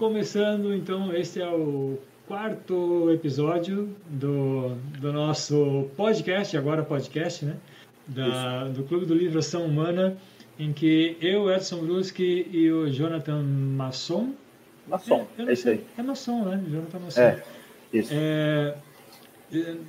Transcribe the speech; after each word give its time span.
Começando, 0.00 0.74
então, 0.74 1.14
este 1.14 1.42
é 1.42 1.46
o 1.46 1.98
quarto 2.26 3.10
episódio 3.10 3.94
do, 4.08 4.70
do 4.98 5.12
nosso 5.12 5.90
podcast, 5.94 6.56
agora 6.56 6.82
podcast, 6.82 7.44
né? 7.44 7.58
Da, 8.06 8.64
do 8.68 8.82
Clube 8.84 9.04
do 9.04 9.12
Livro 9.12 9.40
Ação 9.40 9.66
Humana, 9.66 10.16
em 10.58 10.72
que 10.72 11.18
eu, 11.20 11.52
Edson 11.52 11.84
Bruschi 11.84 12.48
e 12.50 12.72
o 12.72 12.88
Jonathan 12.90 13.42
Masson. 13.42 14.32
Masson, 14.88 15.28
é, 15.38 15.42
é 15.42 15.52
isso 15.52 15.68
aí. 15.68 15.84
É 15.98 16.02
Masson, 16.02 16.44
né? 16.46 16.64
Jonathan 16.70 16.98
Masson. 17.00 17.20
É, 17.20 17.42
isso. 17.92 18.10
É, 18.14 18.74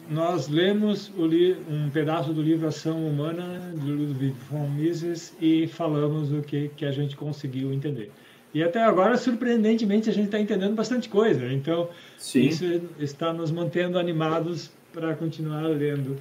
nós 0.10 0.50
lemos 0.50 1.10
um 1.18 1.90
pedaço 1.90 2.34
do 2.34 2.42
livro 2.42 2.68
Ação 2.68 3.08
Humana, 3.08 3.74
de 3.78 3.90
Ludwig 3.90 4.36
von 4.50 4.68
Mises, 4.68 5.34
e 5.40 5.68
falamos 5.68 6.34
o 6.34 6.42
que, 6.42 6.68
que 6.76 6.84
a 6.84 6.92
gente 6.92 7.16
conseguiu 7.16 7.72
entender. 7.72 8.12
E 8.54 8.62
até 8.62 8.84
agora, 8.84 9.18
surpreendentemente, 9.18 10.10
a 10.10 10.14
gente 10.14 10.26
está 10.26 10.40
entendendo 10.40 10.76
bastante 10.76 11.08
coisa. 11.08 11.52
Então, 11.52 11.90
Sim. 12.18 12.42
isso 12.42 12.66
está 13.00 13.32
nos 13.32 13.50
mantendo 13.50 13.98
animados 13.98 14.70
para 14.92 15.16
continuar 15.16 15.62
lendo 15.68 16.18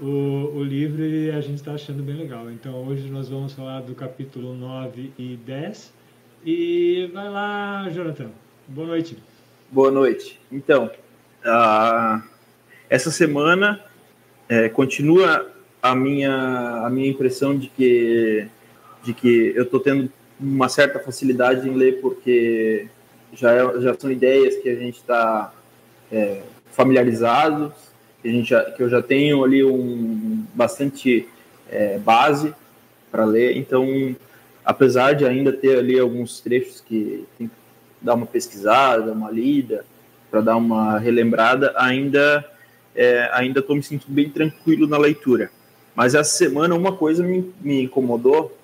o, 0.00 0.56
o 0.56 0.64
livro 0.64 1.04
e 1.04 1.30
a 1.30 1.40
gente 1.40 1.56
está 1.56 1.72
achando 1.72 2.02
bem 2.02 2.16
legal. 2.16 2.50
Então, 2.50 2.86
hoje 2.86 3.08
nós 3.10 3.28
vamos 3.28 3.52
falar 3.52 3.82
do 3.82 3.94
capítulo 3.94 4.54
9 4.54 5.12
e 5.18 5.36
10. 5.44 5.92
E 6.44 7.10
vai 7.12 7.28
lá, 7.28 7.88
Jonathan. 7.90 8.30
Boa 8.66 8.86
noite. 8.86 9.18
Boa 9.70 9.90
noite. 9.90 10.40
Então, 10.50 10.90
uh, 11.44 12.22
essa 12.88 13.10
semana 13.10 13.80
é, 14.48 14.68
continua 14.68 15.50
a 15.82 15.94
minha, 15.94 16.82
a 16.84 16.90
minha 16.90 17.08
impressão 17.08 17.56
de 17.56 17.68
que, 17.68 18.46
de 19.02 19.12
que 19.12 19.52
eu 19.54 19.64
estou 19.64 19.80
tendo 19.80 20.10
uma 20.38 20.68
certa 20.68 20.98
facilidade 20.98 21.68
em 21.68 21.74
ler 21.74 22.00
porque 22.00 22.86
já, 23.32 23.52
é, 23.52 23.80
já 23.80 23.94
são 23.98 24.10
ideias 24.10 24.56
que 24.56 24.68
a 24.68 24.74
gente 24.74 24.96
está 24.96 25.52
é, 26.10 26.42
familiarizado, 26.72 27.72
que, 28.22 28.28
a 28.28 28.32
gente 28.32 28.48
já, 28.48 28.64
que 28.70 28.82
eu 28.82 28.88
já 28.88 29.02
tenho 29.02 29.44
ali 29.44 29.64
um 29.64 30.44
bastante 30.54 31.28
é, 31.70 31.98
base 31.98 32.54
para 33.10 33.24
ler, 33.24 33.56
então 33.56 34.14
apesar 34.64 35.14
de 35.14 35.26
ainda 35.26 35.52
ter 35.52 35.78
ali 35.78 35.98
alguns 35.98 36.40
trechos 36.40 36.80
que 36.80 37.26
tem 37.38 37.48
que 37.48 37.54
dar 38.00 38.14
uma 38.14 38.26
pesquisada, 38.26 39.12
uma 39.12 39.30
lida, 39.30 39.84
para 40.30 40.40
dar 40.40 40.56
uma 40.56 40.98
relembrada, 40.98 41.72
ainda 41.76 42.44
é, 42.94 43.28
ainda 43.32 43.60
estou 43.60 43.76
me 43.76 43.82
sentindo 43.82 44.12
bem 44.12 44.28
tranquilo 44.28 44.86
na 44.86 44.98
leitura. 44.98 45.50
Mas 45.94 46.14
essa 46.14 46.36
semana 46.36 46.74
uma 46.74 46.92
coisa 46.92 47.22
me, 47.22 47.52
me 47.60 47.82
incomodou, 47.82 48.56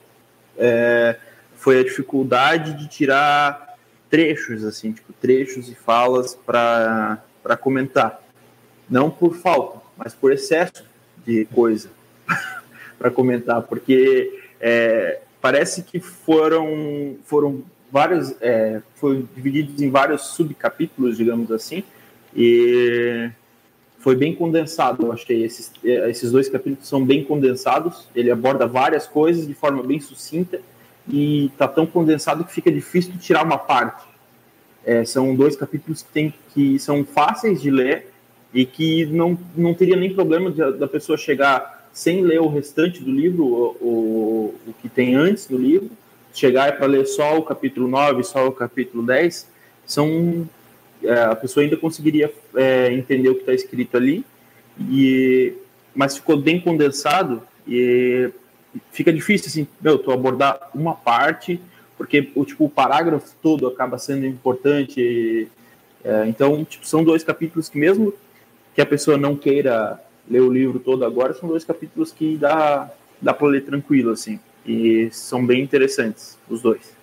é, 0.58 1.17
foi 1.61 1.78
a 1.78 1.84
dificuldade 1.84 2.72
de 2.72 2.89
tirar 2.89 3.77
trechos, 4.08 4.64
assim, 4.64 4.92
tipo, 4.92 5.12
trechos 5.12 5.69
e 5.69 5.75
falas 5.75 6.34
para 6.34 7.20
comentar. 7.61 8.22
Não 8.89 9.11
por 9.11 9.36
falta, 9.36 9.78
mas 9.94 10.14
por 10.14 10.33
excesso 10.33 10.83
de 11.25 11.44
coisa 11.55 11.91
para 12.98 13.11
comentar, 13.11 13.61
porque 13.62 14.41
é, 14.58 15.20
parece 15.39 15.83
que 15.83 16.00
foram, 16.00 17.19
foram 17.25 17.62
vários, 17.92 18.34
é, 18.41 18.80
foram 18.95 19.28
divididos 19.36 19.83
em 19.83 19.91
vários 19.91 20.22
subcapítulos, 20.28 21.19
digamos 21.19 21.52
assim, 21.52 21.84
e 22.34 23.30
foi 23.98 24.17
bem 24.17 24.34
condensado, 24.34 25.05
eu 25.05 25.12
achei. 25.12 25.45
Esses, 25.45 25.70
esses 25.84 26.33
dois 26.33 26.48
capítulos 26.48 26.89
são 26.89 27.05
bem 27.05 27.22
condensados, 27.22 28.08
ele 28.17 28.30
aborda 28.30 28.67
várias 28.67 29.06
coisas 29.06 29.47
de 29.47 29.52
forma 29.52 29.83
bem 29.83 30.00
sucinta, 30.00 30.58
e 31.12 31.47
está 31.47 31.66
tão 31.66 31.86
condensado 31.86 32.44
que 32.44 32.53
fica 32.53 32.70
difícil 32.70 33.12
tirar 33.19 33.44
uma 33.44 33.58
parte. 33.58 34.05
É, 34.84 35.05
são 35.05 35.34
dois 35.34 35.56
capítulos 35.56 36.02
que, 36.02 36.11
tem, 36.11 36.34
que 36.55 36.78
são 36.78 37.05
fáceis 37.05 37.61
de 37.61 37.70
ler 37.70 38.11
e 38.52 38.64
que 38.64 39.06
não, 39.06 39.39
não 39.56 39.75
teria 39.75 39.97
nem 39.97 40.14
problema 40.14 40.50
de, 40.50 40.72
da 40.72 40.89
pessoa 40.89 41.19
chegar 41.19 41.89
sem 41.92 42.22
ler 42.22 42.41
o 42.41 42.48
restante 42.48 43.02
do 43.02 43.11
livro, 43.11 43.45
o, 43.45 43.77
o, 43.80 44.55
o 44.68 44.74
que 44.80 44.89
tem 44.89 45.14
antes 45.14 45.46
do 45.46 45.58
livro, 45.58 45.90
chegar 46.33 46.77
para 46.77 46.86
ler 46.86 47.07
só 47.07 47.36
o 47.36 47.42
capítulo 47.42 47.89
9, 47.89 48.23
só 48.23 48.46
o 48.46 48.52
capítulo 48.52 49.02
10, 49.02 49.48
são, 49.86 50.48
é, 51.02 51.12
a 51.23 51.35
pessoa 51.35 51.64
ainda 51.64 51.77
conseguiria 51.77 52.33
é, 52.55 52.92
entender 52.92 53.29
o 53.29 53.35
que 53.35 53.40
está 53.40 53.52
escrito 53.52 53.96
ali, 53.96 54.24
e, 54.89 55.52
mas 55.95 56.17
ficou 56.17 56.36
bem 56.36 56.61
condensado 56.61 57.42
e 57.67 58.30
fica 58.92 59.13
difícil, 59.13 59.48
assim, 59.48 59.67
meu, 59.81 59.98
tu 59.98 60.11
abordar 60.11 60.70
uma 60.75 60.95
parte, 60.95 61.61
porque 61.97 62.31
o, 62.35 62.45
tipo, 62.45 62.64
o 62.64 62.70
parágrafo 62.70 63.35
todo 63.42 63.67
acaba 63.67 63.98
sendo 63.98 64.27
importante. 64.27 65.48
É, 66.03 66.27
então, 66.27 66.64
tipo, 66.64 66.86
são 66.86 67.05
dois 67.05 67.23
capítulos 67.23 67.69
que 67.69 67.79
mesmo 67.79 68.14
que 68.75 68.80
a 68.80 68.86
pessoa 68.86 69.17
não 69.17 69.36
queira 69.36 70.01
ler 70.29 70.41
o 70.41 70.53
livro 70.53 70.79
todo 70.79 71.05
agora, 71.05 71.35
são 71.35 71.48
dois 71.48 71.64
capítulos 71.64 72.13
que 72.13 72.36
dá, 72.36 72.91
dá 73.20 73.35
para 73.35 73.48
ler 73.48 73.64
tranquilo, 73.64 74.11
assim. 74.11 74.39
E 74.64 75.11
são 75.11 75.45
bem 75.45 75.63
interessantes, 75.63 76.39
os 76.48 76.63
dois. 76.63 76.95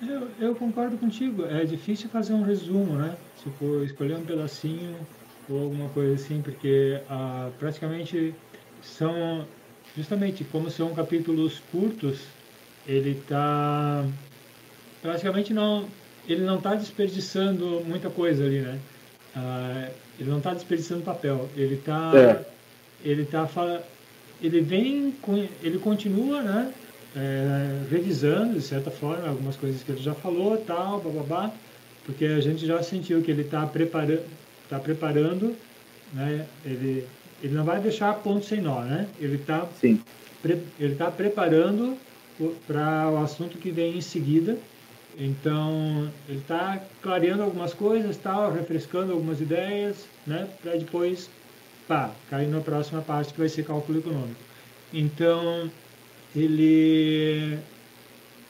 Eu, 0.00 0.28
eu 0.40 0.54
concordo 0.54 0.96
contigo. 0.96 1.44
É 1.44 1.64
difícil 1.64 2.08
fazer 2.08 2.32
um 2.32 2.42
resumo, 2.42 2.94
né? 2.94 3.14
Tipo, 3.42 3.84
escolher 3.84 4.16
um 4.16 4.24
pedacinho 4.24 4.96
ou 5.48 5.62
alguma 5.64 5.88
coisa 5.90 6.14
assim, 6.14 6.40
porque 6.42 7.00
ah, 7.08 7.50
praticamente 7.58 8.34
são 8.80 9.46
justamente 9.96 10.44
como 10.44 10.70
são 10.70 10.94
capítulos 10.94 11.60
curtos, 11.70 12.20
ele 12.86 13.10
está 13.10 14.04
praticamente 15.00 15.52
não 15.52 15.86
ele 16.26 16.42
não 16.42 16.58
está 16.58 16.74
desperdiçando 16.74 17.82
muita 17.84 18.08
coisa 18.08 18.44
ali, 18.44 18.60
né? 18.60 18.78
Ah, 19.34 19.88
ele 20.18 20.30
não 20.30 20.38
está 20.38 20.54
desperdiçando 20.54 21.02
papel, 21.02 21.48
ele 21.56 21.74
está 21.74 22.12
é. 22.14 22.44
ele 23.04 23.24
tá 23.24 23.48
ele 24.40 24.60
vem 24.60 25.14
ele 25.62 25.78
continua, 25.78 26.42
né? 26.42 26.72
É, 27.14 27.90
revisando 27.90 28.54
de 28.54 28.62
certa 28.62 28.90
forma 28.90 29.28
algumas 29.28 29.54
coisas 29.56 29.82
que 29.82 29.92
ele 29.92 30.02
já 30.02 30.14
falou, 30.14 30.56
tal, 30.56 30.98
bababá, 30.98 31.52
porque 32.06 32.24
a 32.24 32.40
gente 32.40 32.66
já 32.66 32.82
sentiu 32.82 33.20
que 33.20 33.30
ele 33.30 33.42
está 33.42 33.66
preparando, 33.66 34.24
tá 34.68 34.78
preparando, 34.78 35.54
né? 36.14 36.46
Ele 36.64 37.06
ele 37.42 37.54
não 37.54 37.64
vai 37.64 37.80
deixar 37.80 38.14
ponto 38.14 38.44
sem 38.46 38.60
nó, 38.60 38.82
né? 38.82 39.08
Ele 39.18 39.34
está 39.34 39.68
ele 40.78 40.94
tá 40.94 41.10
preparando 41.10 41.96
para 42.66 43.10
o 43.10 43.18
assunto 43.18 43.58
que 43.58 43.70
vem 43.70 43.98
em 43.98 44.00
seguida. 44.00 44.56
Então, 45.18 46.10
ele 46.28 46.38
está 46.38 46.82
clareando 47.02 47.42
algumas 47.42 47.74
coisas, 47.74 48.16
tal, 48.16 48.52
refrescando 48.52 49.12
algumas 49.12 49.40
ideias, 49.40 50.06
né? 50.26 50.48
Para 50.62 50.76
depois, 50.76 51.28
pá, 51.86 52.10
cair 52.30 52.48
na 52.48 52.60
próxima 52.60 53.02
parte 53.02 53.32
que 53.32 53.38
vai 53.38 53.48
ser 53.48 53.64
cálculo 53.64 53.98
econômico. 53.98 54.40
Então, 54.92 55.70
ele 56.34 57.58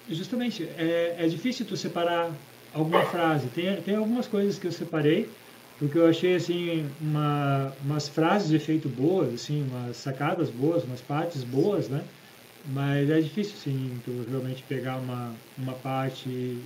justamente 0.09 0.69
é, 0.77 1.17
é 1.19 1.27
difícil 1.27 1.67
tu 1.67 1.77
separar 1.77 2.31
alguma 2.73 3.05
frase. 3.07 3.49
Tem, 3.49 3.75
tem 3.83 3.97
algumas 3.97 4.29
coisas 4.29 4.59
que 4.59 4.67
eu 4.67 4.73
separei 4.73 5.29
porque 5.83 5.99
eu 5.99 6.07
achei 6.07 6.37
assim 6.37 6.87
uma, 7.01 7.73
umas 7.85 8.07
frases 8.07 8.49
de 8.49 8.55
efeito 8.55 8.89
boas, 8.89 9.35
assim, 9.35 9.67
umas 9.69 9.97
sacadas 9.97 10.49
boas, 10.49 10.85
umas 10.85 11.01
partes 11.01 11.43
boas, 11.43 11.89
né? 11.89 12.05
Mas 12.73 13.11
é 13.11 13.21
difícil, 13.21 13.55
assim, 13.59 13.91
tu 14.05 14.13
realmente 14.31 14.63
pegar 14.69 14.99
uma, 14.99 15.35
uma 15.59 15.73
parte, 15.73 16.57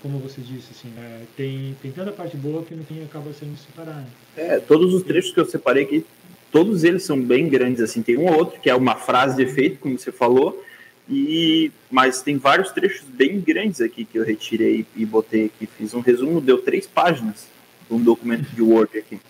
como 0.00 0.18
você 0.18 0.40
disse, 0.40 0.68
assim, 0.70 0.90
é, 0.96 1.24
tem, 1.36 1.76
tem 1.82 1.92
tanta 1.92 2.10
parte 2.10 2.38
boa 2.38 2.62
que 2.62 2.74
no 2.74 2.82
fim 2.84 3.04
acaba 3.04 3.30
sendo 3.34 3.54
separada. 3.58 4.00
Né? 4.00 4.06
É, 4.34 4.58
todos 4.60 4.94
os 4.94 5.02
trechos 5.02 5.30
que 5.30 5.40
eu 5.40 5.44
separei 5.44 5.84
aqui, 5.84 6.06
todos 6.50 6.84
eles 6.84 7.02
são 7.02 7.20
bem 7.20 7.50
grandes, 7.50 7.82
assim, 7.82 8.00
tem 8.00 8.16
um 8.16 8.28
ou 8.28 8.38
outro 8.38 8.58
que 8.58 8.70
é 8.70 8.74
uma 8.74 8.96
frase 8.96 9.36
de 9.36 9.42
efeito, 9.42 9.78
como 9.78 9.98
você 9.98 10.10
falou, 10.10 10.64
e 11.06 11.70
mas 11.90 12.22
tem 12.22 12.38
vários 12.38 12.72
trechos 12.72 13.04
bem 13.06 13.42
grandes 13.42 13.82
aqui 13.82 14.06
que 14.06 14.18
eu 14.18 14.24
retirei 14.24 14.86
e 14.96 15.04
botei 15.04 15.44
aqui, 15.44 15.66
fiz 15.66 15.92
um 15.92 16.00
resumo, 16.00 16.40
deu 16.40 16.62
três 16.62 16.86
páginas 16.86 17.52
um 17.94 18.02
documento 18.02 18.48
de 18.50 18.62
Word 18.62 18.98
aqui. 18.98 19.20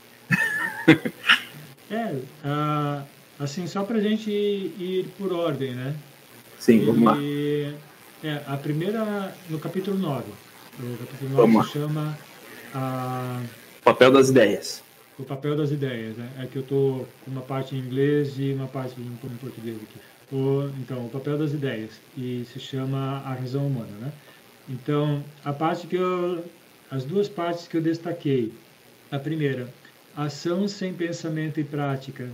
é, 1.91 2.13
uh, 2.45 3.05
assim, 3.39 3.67
só 3.67 3.83
para 3.83 3.99
a 3.99 4.01
gente 4.01 4.31
ir 4.31 5.07
por 5.19 5.33
ordem, 5.33 5.75
né? 5.75 5.95
Sim, 6.59 6.77
Ele, 6.77 6.87
vamos 6.87 7.05
lá. 7.05 7.17
É, 8.23 8.41
a 8.47 8.57
primeira, 8.57 9.35
no 9.51 9.59
capítulo 9.59 9.99
9. 9.99 10.25
O 10.81 10.97
capítulo 10.97 11.47
9 11.47 11.67
se 11.67 11.73
chama 11.73 12.19
a... 12.75 13.43
O 13.81 13.85
papel 13.85 14.11
das 14.11 14.31
ideias. 14.31 14.83
O 15.19 15.25
papel 15.25 15.57
das 15.57 15.71
ideias, 15.71 16.17
né? 16.17 16.29
É 16.41 16.47
que 16.47 16.57
eu 16.57 16.63
estou 16.63 17.07
com 17.25 17.31
uma 17.31 17.43
parte 17.43 17.77
em 17.77 17.79
inglês 17.79 18.35
e 18.39 18.53
uma 18.53 18.67
parte 18.67 18.99
em, 18.99 19.05
em 19.05 19.37
português 19.37 19.77
aqui. 19.77 20.35
O, 20.35 20.71
então, 20.81 21.05
o 21.05 21.11
papel 21.11 21.37
das 21.37 21.53
ideias. 21.53 21.91
E 22.17 22.47
se 22.51 22.59
chama 22.59 23.23
a 23.27 23.35
razão 23.35 23.67
humana, 23.67 23.93
né? 24.01 24.13
Então, 24.69 25.23
a 25.45 25.53
parte 25.53 25.87
que 25.87 25.97
eu 25.97 26.43
as 26.91 27.05
duas 27.05 27.29
partes 27.29 27.67
que 27.67 27.77
eu 27.77 27.83
destaquei. 27.83 28.53
A 29.11 29.19
primeira, 29.19 29.69
ação 30.17 30.67
sem 30.69 30.93
pensamento 30.93 31.61
e 31.61 31.65
prática. 31.65 32.31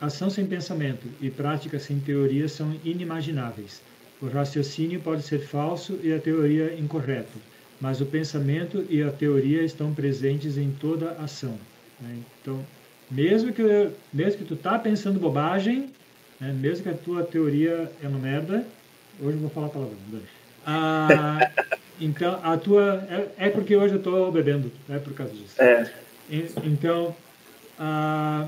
Ação 0.00 0.30
sem 0.30 0.46
pensamento 0.46 1.06
e 1.20 1.30
prática 1.30 1.78
sem 1.78 2.00
teoria 2.00 2.48
são 2.48 2.74
inimagináveis. 2.84 3.82
O 4.20 4.28
raciocínio 4.28 5.00
pode 5.00 5.22
ser 5.22 5.40
falso 5.40 5.98
e 6.02 6.12
a 6.12 6.18
teoria 6.18 6.74
incorreta. 6.78 7.38
mas 7.80 7.98
o 8.02 8.06
pensamento 8.06 8.84
e 8.90 9.02
a 9.02 9.10
teoria 9.10 9.62
estão 9.62 9.94
presentes 9.94 10.58
em 10.58 10.70
toda 10.70 11.12
ação. 11.12 11.58
Né? 11.98 12.18
Então, 12.42 12.62
mesmo 13.10 13.54
que, 13.54 13.62
mesmo 14.12 14.38
que 14.38 14.44
tu 14.44 14.54
tá 14.54 14.78
pensando 14.78 15.18
bobagem, 15.18 15.88
né? 16.38 16.52
mesmo 16.52 16.82
que 16.82 16.90
a 16.90 16.94
tua 16.94 17.22
teoria 17.22 17.90
é 18.02 18.06
uma 18.06 18.18
merda, 18.18 18.66
hoje 19.18 19.36
eu 19.36 19.40
vou 19.40 19.48
falar 19.48 19.70
palavrão, 19.70 19.96
ah, 20.66 21.38
então, 22.00 22.40
a 22.42 22.56
tua. 22.56 23.06
É, 23.38 23.46
é 23.46 23.50
porque 23.50 23.76
hoje 23.76 23.94
eu 23.94 23.98
estou 23.98 24.32
bebendo, 24.32 24.72
é 24.88 24.98
por 24.98 25.12
causa 25.12 25.32
disso. 25.32 25.60
É. 25.60 25.90
Então, 26.64 27.14
ah, 27.78 28.46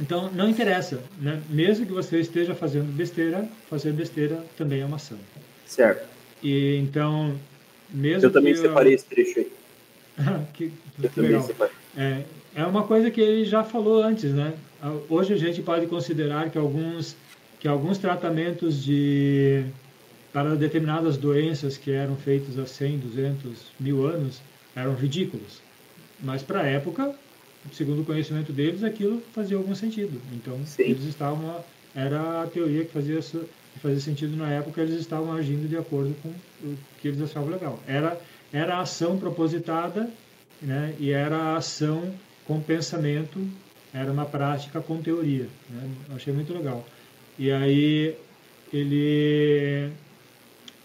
então, 0.00 0.30
não 0.32 0.48
interessa. 0.48 1.02
Né? 1.20 1.40
Mesmo 1.48 1.86
que 1.86 1.92
você 1.92 2.20
esteja 2.20 2.54
fazendo 2.54 2.94
besteira, 2.94 3.48
fazer 3.68 3.92
besteira 3.92 4.44
também 4.56 4.80
é 4.80 4.84
uma 4.84 4.96
ação. 4.96 5.18
Certo. 5.66 6.06
E 6.42 6.76
então, 6.76 7.34
mesmo 7.90 8.26
Eu 8.26 8.32
também 8.32 8.54
separei 8.54 8.92
eu... 8.92 8.96
esse 8.96 9.06
trecho 9.06 9.40
aí. 9.40 9.52
que, 10.54 10.72
eu 11.02 11.10
que 11.10 11.20
legal. 11.20 11.48
É, 11.96 12.22
é 12.54 12.64
uma 12.64 12.84
coisa 12.84 13.10
que 13.10 13.20
ele 13.20 13.44
já 13.44 13.64
falou 13.64 14.02
antes, 14.02 14.32
né? 14.32 14.52
Hoje 15.08 15.32
a 15.32 15.36
gente 15.36 15.60
pode 15.62 15.86
considerar 15.86 16.50
que 16.50 16.58
alguns, 16.58 17.16
que 17.58 17.66
alguns 17.66 17.98
tratamentos 17.98 18.82
de 18.84 19.64
para 20.38 20.54
determinadas 20.54 21.16
doenças 21.16 21.76
que 21.76 21.90
eram 21.90 22.14
feitos 22.14 22.56
há 22.60 22.64
100, 22.64 22.98
200, 22.98 23.72
mil 23.80 24.06
anos 24.06 24.40
eram 24.76 24.94
ridículos. 24.94 25.60
Mas 26.22 26.44
para 26.44 26.60
a 26.60 26.66
época, 26.66 27.12
segundo 27.72 28.02
o 28.02 28.04
conhecimento 28.04 28.52
deles, 28.52 28.84
aquilo 28.84 29.20
fazia 29.34 29.56
algum 29.56 29.74
sentido. 29.74 30.20
Então, 30.32 30.56
Sim. 30.64 30.82
eles 30.82 31.02
estavam 31.02 31.56
era 31.92 32.44
a 32.44 32.46
teoria 32.46 32.84
que 32.84 32.92
fazia 32.92 33.18
que 33.18 33.80
fazia 33.80 33.98
sentido 33.98 34.36
na 34.36 34.48
época, 34.52 34.80
eles 34.80 34.94
estavam 34.94 35.32
agindo 35.32 35.66
de 35.68 35.76
acordo 35.76 36.14
com 36.22 36.28
o 36.28 36.76
que 37.02 37.08
eles 37.08 37.20
achavam 37.20 37.48
legal. 37.48 37.76
Era 37.88 38.16
era 38.52 38.76
a 38.76 38.82
ação 38.82 39.18
propositada, 39.18 40.08
né? 40.62 40.94
E 41.00 41.10
era 41.10 41.36
a 41.36 41.56
ação 41.56 42.14
com 42.46 42.60
pensamento, 42.60 43.40
era 43.92 44.12
uma 44.12 44.24
prática 44.24 44.80
com 44.80 45.02
teoria, 45.02 45.48
né? 45.68 45.82
Eu 46.08 46.14
achei 46.14 46.32
muito 46.32 46.52
legal. 46.54 46.84
E 47.36 47.50
aí 47.50 48.14
ele 48.72 49.90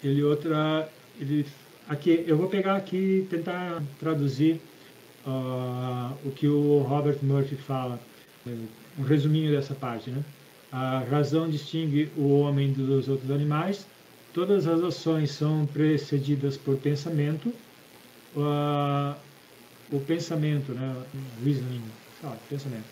ele 0.04 0.24
outra 0.24 0.90
ele 1.20 1.46
aqui 1.88 2.24
eu 2.28 2.38
vou 2.38 2.48
pegar 2.48 2.76
aqui 2.76 3.28
tentar 3.30 3.82
traduzir 4.00 4.60
uh, 5.26 6.14
o 6.26 6.32
que 6.32 6.48
o 6.48 6.80
Robert 6.80 7.18
Murphy 7.22 7.56
fala. 7.56 8.00
Um 8.98 9.04
resuminho 9.04 9.52
dessa 9.52 9.74
parte 9.74 10.10
né? 10.10 10.24
A 10.72 11.00
razão 11.10 11.50
distingue 11.50 12.12
o 12.18 12.40
homem 12.40 12.74
dos 12.74 13.08
outros 13.08 13.32
animais. 13.32 13.88
Todas 14.34 14.68
as 14.68 14.84
ações 14.84 15.32
são 15.32 15.66
precedidas 15.68 16.58
por 16.58 16.78
pensamento. 16.78 17.54
Uh, 18.36 19.16
o 19.92 20.00
pensamento 20.00 20.74
né? 20.74 21.04
Reasoning 21.44 21.84
ah, 22.24 22.36
pensamento. 22.50 22.86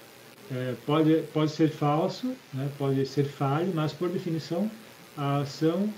É, 0.52 0.76
pode 0.86 1.24
pode 1.34 1.52
ser 1.52 1.70
falso 1.70 2.36
né? 2.54 2.70
Pode 2.78 3.06
ser 3.06 3.24
falho 3.24 3.72
mas 3.74 3.94
por 3.94 4.10
definição 4.10 4.70
a 5.18 5.38
ação 5.38 5.90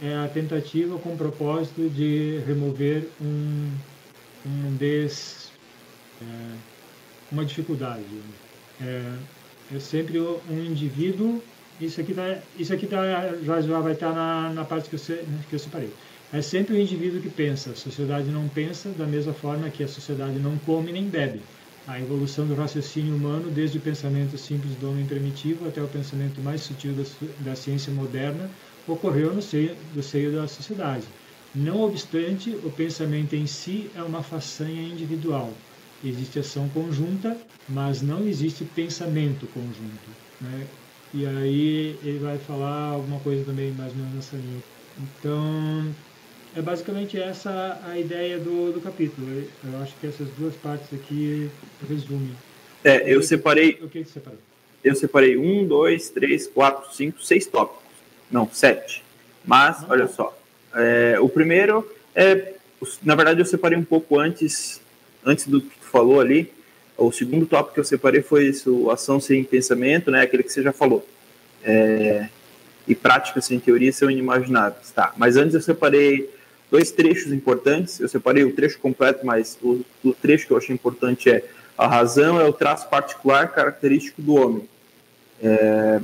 é 0.00 0.16
a 0.16 0.28
tentativa 0.28 1.00
com 1.00 1.14
o 1.14 1.18
propósito 1.18 1.90
de 1.90 2.40
remover 2.40 3.14
um, 3.20 3.84
um 4.44 4.76
des, 4.76 5.60
é, 6.20 6.64
uma 7.30 7.44
dificuldade. 7.44 8.24
É, 8.78 9.26
é, 9.68 9.78
sempre 9.78 10.20
um 10.20 10.62
indivíduo, 10.64 11.52
isso 11.78 12.00
aqui, 12.00 12.14
tá, 12.14 12.48
isso 12.54 12.72
aqui 12.74 12.86
tá, 12.86 13.38
já, 13.42 13.60
já 13.60 13.80
vai 13.80 13.92
estar 13.94 14.10
tá 14.10 14.14
na, 14.14 14.52
na 14.54 14.64
parte 14.64 14.88
que 14.90 14.96
eu, 14.96 15.28
né, 15.28 15.40
que 15.48 15.54
eu 15.54 15.58
separei. 15.58 15.96
É 16.30 16.42
sempre 16.42 16.74
o 16.74 16.78
indivíduo 16.80 17.20
que 17.20 17.30
pensa, 17.30 17.72
a 17.72 17.74
sociedade 17.74 18.30
não 18.30 18.48
pensa 18.50 18.94
da 18.94 19.06
mesma 19.06 19.34
forma 19.34 19.70
que 19.70 19.82
a 19.82 19.88
sociedade 19.88 20.38
não 20.40 20.58
come 20.58 20.92
nem 20.92 21.10
bebe. 21.10 21.50
A 21.86 22.00
evolução 22.00 22.46
do 22.46 22.54
raciocínio 22.54 23.16
humano, 23.16 23.50
desde 23.50 23.78
o 23.78 23.82
pensamento 23.82 24.36
simples 24.38 24.76
do 24.76 24.90
homem 24.90 25.06
primitivo 25.06 25.66
até 25.66 25.82
o 25.82 25.88
pensamento 25.88 26.40
mais 26.42 26.62
sutil 26.62 26.94
da, 26.94 27.02
da 27.38 27.56
ciência 27.56 27.92
moderna, 27.92 28.54
ocorreu 28.92 29.34
no 29.34 29.42
seio, 29.42 29.76
do 29.94 30.02
seio 30.02 30.32
da 30.32 30.46
sociedade. 30.46 31.04
Não 31.54 31.82
obstante, 31.82 32.50
o 32.64 32.70
pensamento 32.70 33.34
em 33.34 33.46
si 33.46 33.90
é 33.96 34.02
uma 34.02 34.22
façanha 34.22 34.82
individual. 34.82 35.52
Existe 36.04 36.38
ação 36.38 36.68
conjunta, 36.68 37.36
mas 37.68 38.00
não 38.02 38.26
existe 38.26 38.64
pensamento 38.64 39.46
conjunto. 39.48 40.10
Né? 40.40 40.66
E 41.12 41.26
aí 41.26 41.98
ele 42.04 42.18
vai 42.20 42.38
falar 42.38 42.90
alguma 42.90 43.18
coisa 43.20 43.44
também 43.44 43.72
mais 43.72 43.90
ou 43.92 43.98
menos 43.98 44.14
nessa 44.14 44.36
linha. 44.36 44.62
Então, 44.98 45.94
é 46.56 46.62
basicamente 46.62 47.18
essa 47.18 47.80
a 47.84 47.98
ideia 47.98 48.38
do, 48.38 48.72
do 48.72 48.80
capítulo. 48.80 49.26
Eu 49.64 49.82
acho 49.82 49.94
que 50.00 50.06
essas 50.06 50.28
duas 50.38 50.54
partes 50.56 50.86
aqui 50.92 51.50
resumem. 51.88 52.32
É, 52.84 53.12
eu 53.12 53.22
separei. 53.22 53.78
O 53.82 53.88
que 53.88 54.04
você 54.04 54.12
separou? 54.12 54.38
Eu 54.82 54.94
separei 54.94 55.36
um, 55.36 55.66
dois, 55.66 56.08
três, 56.08 56.46
quatro, 56.46 56.94
cinco, 56.94 57.22
seis 57.22 57.46
tópicos. 57.46 57.79
Não, 58.30 58.48
sete. 58.52 59.02
Mas, 59.44 59.84
olha 59.88 60.06
só. 60.06 60.36
É, 60.74 61.18
o 61.20 61.28
primeiro 61.28 61.90
é. 62.14 62.54
Na 63.02 63.14
verdade, 63.14 63.40
eu 63.40 63.44
separei 63.44 63.76
um 63.76 63.84
pouco 63.84 64.18
antes, 64.18 64.80
antes 65.24 65.46
do 65.46 65.60
que 65.60 65.78
tu 65.78 65.86
falou 65.86 66.20
ali. 66.20 66.52
O 66.96 67.10
segundo 67.10 67.46
tópico 67.46 67.74
que 67.74 67.80
eu 67.80 67.84
separei 67.84 68.20
foi 68.22 68.46
isso, 68.46 68.90
ação 68.90 69.18
sem 69.20 69.42
pensamento, 69.42 70.10
né? 70.10 70.22
Aquele 70.22 70.42
que 70.42 70.52
você 70.52 70.62
já 70.62 70.72
falou. 70.72 71.06
É, 71.62 72.28
e 72.86 72.94
práticas 72.94 73.46
sem 73.46 73.58
teoria 73.58 73.92
são 73.92 74.10
inimagináveis. 74.10 74.90
Tá, 74.90 75.12
mas 75.16 75.36
antes 75.36 75.54
eu 75.54 75.60
separei 75.60 76.30
dois 76.70 76.90
trechos 76.90 77.32
importantes. 77.32 78.00
Eu 78.00 78.08
separei 78.08 78.44
o 78.44 78.54
trecho 78.54 78.78
completo, 78.78 79.24
mas 79.24 79.58
o, 79.62 79.84
o 80.04 80.12
trecho 80.12 80.46
que 80.46 80.52
eu 80.52 80.56
achei 80.56 80.74
importante 80.74 81.30
é 81.30 81.44
a 81.76 81.86
razão 81.86 82.38
é 82.38 82.44
o 82.44 82.52
traço 82.52 82.88
particular 82.88 83.52
característico 83.52 84.20
do 84.20 84.34
homem. 84.34 84.68
É, 85.42 86.00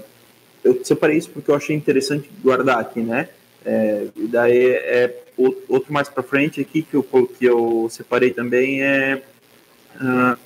eu 0.67 0.85
separei 0.85 1.17
isso 1.17 1.31
porque 1.31 1.51
eu 1.51 1.55
achei 1.55 1.75
interessante 1.77 2.29
guardar 2.43 2.81
aqui, 2.81 3.01
né? 3.01 3.29
É, 3.65 4.07
e 4.17 4.27
daí 4.27 4.71
é 4.71 5.23
outro 5.69 5.93
mais 5.93 6.09
para 6.09 6.23
frente 6.23 6.61
aqui 6.61 6.83
que 6.83 6.95
eu, 6.95 7.03
que 7.03 7.45
eu 7.45 7.89
separei 7.91 8.31
também 8.31 8.83
é 8.83 9.23
uh, 9.97 10.39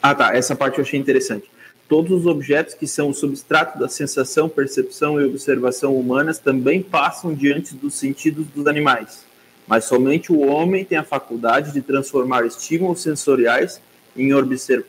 ah 0.00 0.14
tá 0.14 0.34
essa 0.34 0.54
parte 0.54 0.78
eu 0.78 0.84
achei 0.84 0.98
interessante. 0.98 1.50
Todos 1.88 2.12
os 2.12 2.26
objetos 2.26 2.74
que 2.74 2.86
são 2.86 3.08
o 3.08 3.14
substrato 3.14 3.78
da 3.78 3.88
sensação 3.88 4.48
percepção 4.48 5.20
e 5.20 5.24
observação 5.24 5.96
humanas 5.96 6.38
também 6.38 6.82
passam 6.82 7.34
diante 7.34 7.74
dos 7.74 7.94
sentidos 7.94 8.46
dos 8.48 8.66
animais. 8.66 9.26
Mas 9.66 9.84
somente 9.84 10.32
o 10.32 10.40
homem 10.40 10.84
tem 10.84 10.98
a 10.98 11.04
faculdade 11.04 11.72
de 11.72 11.82
transformar 11.82 12.46
estímulos 12.46 13.02
sensoriais 13.02 13.80
em, 14.16 14.30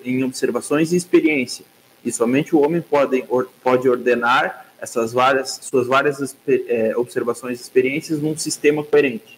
em 0.06 0.24
observações 0.24 0.94
e 0.94 0.96
experiência. 0.96 1.66
E 2.04 2.12
somente 2.12 2.56
o 2.56 2.62
homem 2.62 2.82
pode, 2.82 3.24
pode 3.62 3.90
ordenar 3.90 4.69
essas 4.82 5.14
várias 5.14 5.60
suas 5.64 5.88
várias 5.88 6.36
é, 6.48 6.96
observações 6.96 7.60
e 7.60 7.62
experiências 7.62 8.22
num 8.22 8.38
sistema 8.38 8.84
coerente. 8.84 9.38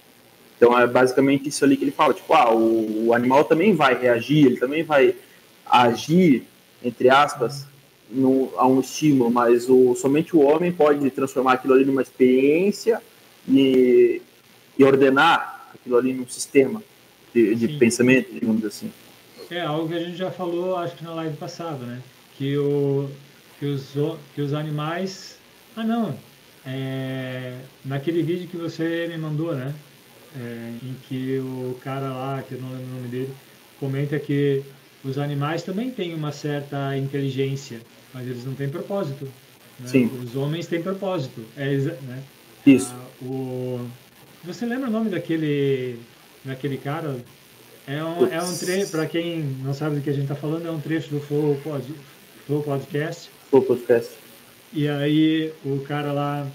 Então 0.57 0.77
é 0.77 0.85
basicamente 0.85 1.49
isso 1.49 1.65
ali 1.65 1.75
que 1.75 1.83
ele 1.83 1.91
fala, 1.91 2.13
tipo, 2.13 2.31
ah, 2.33 2.53
o, 2.53 3.07
o 3.07 3.13
animal 3.13 3.43
também 3.43 3.73
vai 3.73 3.99
reagir, 3.99 4.45
ele 4.45 4.57
também 4.57 4.83
vai 4.83 5.15
agir, 5.65 6.45
entre 6.83 7.09
aspas, 7.09 7.65
no, 8.09 8.51
a 8.57 8.67
um 8.67 8.79
estímulo, 8.79 9.31
mas 9.31 9.69
o, 9.69 9.95
somente 9.95 10.35
o 10.35 10.41
homem 10.41 10.71
pode 10.71 11.09
transformar 11.09 11.53
aquilo 11.53 11.73
ali 11.73 11.85
numa 11.85 12.01
experiência 12.01 13.01
e, 13.47 14.21
e 14.77 14.83
ordenar 14.83 15.71
aquilo 15.73 15.97
ali 15.97 16.13
num 16.13 16.27
sistema 16.27 16.83
de, 17.33 17.55
de 17.55 17.67
pensamento, 17.79 18.31
digamos 18.31 18.63
assim. 18.65 18.91
É 19.49 19.61
algo 19.61 19.87
que 19.87 19.95
a 19.95 19.99
gente 19.99 20.15
já 20.15 20.31
falou, 20.31 20.77
acho 20.77 20.95
que 20.95 21.03
na 21.03 21.13
live 21.15 21.35
passada, 21.37 21.85
né? 21.85 22.01
Que 22.37 22.57
o, 22.57 23.09
que 23.61 23.67
os, 23.67 23.93
que 24.33 24.41
os 24.41 24.53
animais. 24.55 25.37
Ah, 25.75 25.83
não. 25.83 26.17
É, 26.65 27.59
naquele 27.85 28.23
vídeo 28.23 28.47
que 28.47 28.57
você 28.57 29.07
me 29.07 29.17
mandou, 29.19 29.53
né? 29.55 29.71
É, 30.35 30.73
em 30.81 30.95
que 31.07 31.37
o 31.37 31.77
cara 31.83 32.09
lá, 32.09 32.41
que 32.41 32.55
eu 32.55 32.61
não 32.61 32.71
lembro 32.71 32.85
o 32.85 32.95
nome 32.95 33.07
dele, 33.09 33.33
comenta 33.79 34.17
que 34.17 34.63
os 35.03 35.19
animais 35.19 35.61
também 35.61 35.91
têm 35.91 36.15
uma 36.15 36.31
certa 36.31 36.97
inteligência, 36.97 37.79
mas 38.11 38.25
eles 38.25 38.43
não 38.45 38.55
têm 38.55 38.67
propósito. 38.67 39.25
Né? 39.79 39.87
Sim. 39.87 40.11
Os 40.23 40.35
homens 40.35 40.65
têm 40.65 40.81
propósito. 40.81 41.45
É, 41.55 41.69
né? 41.75 42.23
Isso. 42.65 42.91
Ah, 42.95 43.23
o... 43.23 43.87
Você 44.43 44.65
lembra 44.65 44.89
o 44.89 44.91
nome 44.91 45.11
daquele, 45.11 45.99
daquele 46.43 46.77
cara? 46.77 47.15
É 47.85 48.03
um, 48.03 48.25
é 48.25 48.41
um 48.41 48.57
trecho, 48.57 48.89
para 48.89 49.05
quem 49.05 49.41
não 49.63 49.73
sabe 49.73 49.97
do 49.97 50.01
que 50.01 50.09
a 50.09 50.13
gente 50.13 50.23
está 50.23 50.35
falando, 50.35 50.67
é 50.67 50.71
um 50.71 50.79
trecho 50.79 51.09
do 51.09 51.19
Flow, 51.19 51.55
Pod, 51.63 51.83
Flow 52.47 52.63
Podcast, 52.63 53.29
o 53.51 53.61
podcast. 53.61 54.11
E 54.73 54.87
aí 54.87 55.53
o 55.65 55.79
cara 55.79 56.11
lá. 56.11 56.47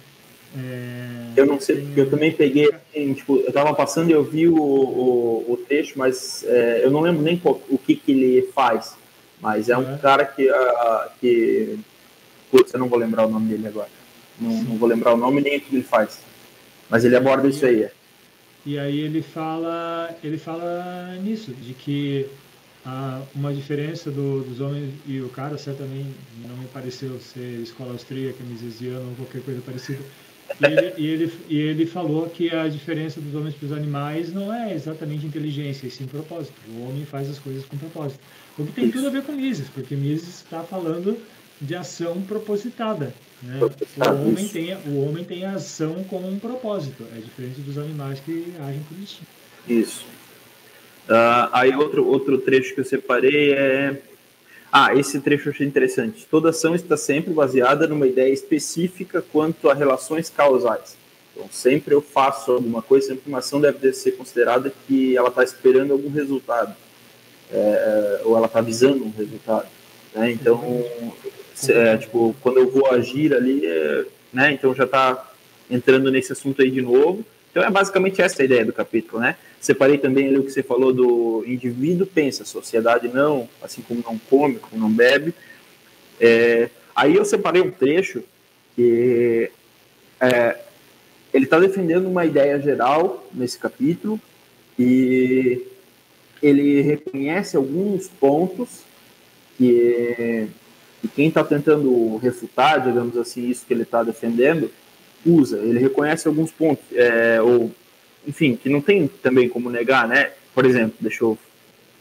É, 0.56 1.32
eu 1.36 1.44
não 1.44 1.60
sei, 1.60 1.82
porque 1.82 2.00
eu 2.00 2.08
também 2.10 2.32
peguei, 2.32 2.72
assim, 2.72 3.12
tipo, 3.12 3.36
eu 3.38 3.52
tava 3.52 3.74
passando 3.74 4.08
e 4.08 4.12
eu 4.12 4.24
vi 4.24 4.48
o, 4.48 4.56
o, 4.56 5.52
o 5.52 5.56
trecho, 5.56 5.98
mas 5.98 6.44
é, 6.44 6.80
eu 6.82 6.90
não 6.90 7.00
lembro 7.00 7.22
nem 7.22 7.36
qual, 7.36 7.60
o 7.68 7.76
que, 7.76 7.94
que 7.94 8.12
ele 8.12 8.50
faz. 8.54 8.96
Mas 9.40 9.68
é 9.68 9.76
um 9.76 9.94
é. 9.94 9.98
cara 9.98 10.24
que. 10.24 10.50
Uh, 10.50 11.10
que 11.20 11.78
putz, 12.50 12.72
eu 12.72 12.80
não 12.80 12.88
vou 12.88 12.98
lembrar 12.98 13.26
o 13.26 13.30
nome 13.30 13.48
dele 13.48 13.68
agora. 13.68 13.90
Não, 14.40 14.50
não, 14.62 14.76
vou 14.76 14.88
lembrar 14.88 15.14
o 15.14 15.16
nome 15.16 15.40
nem 15.40 15.58
o 15.58 15.60
que 15.60 15.74
ele 15.74 15.82
faz. 15.82 16.20
Mas 16.88 17.04
ele 17.04 17.16
aborda 17.16 17.48
isso 17.48 17.66
aí. 17.66 17.84
É. 17.84 17.92
E 18.64 18.78
aí 18.78 19.00
ele 19.00 19.22
fala, 19.22 20.14
ele 20.24 20.38
fala 20.38 21.16
nisso, 21.22 21.52
de 21.52 21.72
que 21.74 22.26
há 22.86 23.20
uma 23.34 23.52
diferença 23.52 24.10
do, 24.10 24.42
dos 24.44 24.60
homens 24.60 24.94
e 25.06 25.20
o 25.20 25.28
cara 25.28 25.58
certamente 25.58 26.14
não 26.46 26.56
me 26.56 26.66
pareceu 26.68 27.18
ser 27.18 27.60
escola 27.60 27.92
austríaca, 27.92 28.42
misesiana 28.44 29.00
ou 29.00 29.16
qualquer 29.16 29.42
coisa 29.42 29.60
parecida. 29.60 29.98
E 30.60 30.64
ele, 30.64 30.94
e, 30.96 31.06
ele, 31.06 31.32
e 31.48 31.58
ele 31.58 31.86
falou 31.86 32.30
que 32.30 32.54
a 32.54 32.68
diferença 32.68 33.20
dos 33.20 33.34
homens 33.34 33.56
para 33.56 33.66
os 33.66 33.72
animais 33.72 34.32
não 34.32 34.54
é 34.54 34.72
exatamente 34.72 35.26
inteligência, 35.26 35.88
e 35.88 35.90
sim 35.90 36.06
propósito. 36.06 36.54
O 36.70 36.88
homem 36.88 37.04
faz 37.04 37.28
as 37.28 37.38
coisas 37.40 37.64
com 37.64 37.76
propósito. 37.76 38.20
O 38.56 38.64
que 38.64 38.72
tem 38.72 38.90
tudo 38.90 39.08
a 39.08 39.10
ver 39.10 39.24
com 39.24 39.32
Mises, 39.32 39.68
porque 39.68 39.96
Mises 39.96 40.36
está 40.36 40.62
falando 40.62 41.18
de 41.60 41.74
ação 41.74 42.22
propositada. 42.22 43.12
Né? 43.42 43.58
O, 43.60 44.28
homem 44.28 44.48
tem, 44.48 44.74
o 44.86 45.04
homem 45.04 45.24
tem 45.24 45.44
a 45.44 45.54
ação 45.54 46.04
como 46.04 46.28
um 46.28 46.38
propósito, 46.38 47.04
é 47.14 47.20
diferente 47.20 47.60
dos 47.60 47.76
animais 47.76 48.20
que 48.20 48.54
agem 48.60 48.80
por 48.88 48.98
instinto. 48.98 49.26
Isso. 49.68 50.06
Uh, 51.08 51.48
aí 51.52 51.74
outro, 51.74 52.06
outro 52.06 52.38
trecho 52.38 52.74
que 52.74 52.80
eu 52.80 52.84
separei 52.84 53.52
é. 53.52 54.00
Ah, 54.72 54.94
esse 54.94 55.20
trecho 55.20 55.48
eu 55.48 55.52
achei 55.52 55.66
interessante. 55.66 56.26
Toda 56.30 56.50
ação 56.50 56.74
está 56.74 56.96
sempre 56.96 57.32
baseada 57.32 57.86
numa 57.86 58.06
ideia 58.06 58.32
específica 58.32 59.22
quanto 59.22 59.70
a 59.70 59.74
relações 59.74 60.28
causais. 60.28 60.96
Então, 61.32 61.48
sempre 61.50 61.94
eu 61.94 62.02
faço 62.02 62.52
alguma 62.52 62.82
coisa, 62.82 63.08
sempre 63.08 63.22
uma 63.28 63.38
ação 63.38 63.60
deve 63.60 63.92
ser 63.92 64.12
considerada 64.12 64.72
que 64.86 65.16
ela 65.16 65.28
está 65.28 65.44
esperando 65.44 65.92
algum 65.92 66.10
resultado, 66.10 66.74
é, 67.50 68.20
ou 68.24 68.36
ela 68.36 68.46
está 68.46 68.60
visando 68.60 69.04
um 69.04 69.10
resultado. 69.10 69.66
Né? 70.14 70.32
Então, 70.32 70.84
é, 71.68 71.96
tipo, 71.96 72.34
quando 72.42 72.58
eu 72.58 72.70
vou 72.70 72.90
agir 72.90 73.34
ali, 73.34 73.64
é, 73.64 74.04
né? 74.32 74.52
Então 74.52 74.74
já 74.74 74.84
está 74.84 75.32
entrando 75.70 76.10
nesse 76.10 76.32
assunto 76.32 76.60
aí 76.60 76.70
de 76.70 76.82
novo. 76.82 77.24
Então 77.56 77.66
é 77.66 77.70
basicamente 77.70 78.20
essa 78.20 78.42
a 78.42 78.44
ideia 78.44 78.66
do 78.66 78.72
capítulo, 78.72 79.18
né? 79.18 79.34
Separei 79.58 79.96
também 79.96 80.26
ali 80.28 80.36
o 80.36 80.44
que 80.44 80.50
você 80.50 80.62
falou 80.62 80.92
do 80.92 81.42
indivíduo 81.46 82.06
pensa, 82.06 82.44
sociedade 82.44 83.08
não, 83.08 83.48
assim 83.62 83.80
como 83.80 84.04
não 84.06 84.18
come, 84.18 84.56
como 84.56 84.82
não 84.82 84.92
bebe. 84.92 85.32
É, 86.20 86.68
aí 86.94 87.16
eu 87.16 87.24
separei 87.24 87.62
um 87.62 87.70
trecho 87.70 88.22
que 88.74 89.50
é, 90.20 90.58
ele 91.32 91.44
está 91.46 91.58
defendendo 91.58 92.06
uma 92.06 92.26
ideia 92.26 92.60
geral 92.60 93.26
nesse 93.32 93.58
capítulo 93.58 94.20
e 94.78 95.66
ele 96.42 96.82
reconhece 96.82 97.56
alguns 97.56 98.06
pontos 98.06 98.82
que 99.56 100.46
e 101.02 101.08
quem 101.08 101.28
está 101.28 101.42
tentando 101.42 102.18
refutar, 102.18 102.86
digamos 102.86 103.16
assim, 103.16 103.48
isso 103.48 103.64
que 103.64 103.72
ele 103.72 103.84
está 103.84 104.02
defendendo, 104.02 104.70
usa. 105.26 105.58
Ele 105.58 105.78
reconhece 105.78 106.28
alguns 106.28 106.50
pontos, 106.50 106.84
é, 106.92 107.40
ou, 107.40 107.70
enfim, 108.26 108.56
que 108.56 108.68
não 108.68 108.80
tem 108.80 109.06
também 109.06 109.48
como 109.48 109.70
negar, 109.70 110.06
né? 110.06 110.32
Por 110.54 110.64
exemplo, 110.64 110.96
deixa 111.00 111.24
eu 111.24 111.38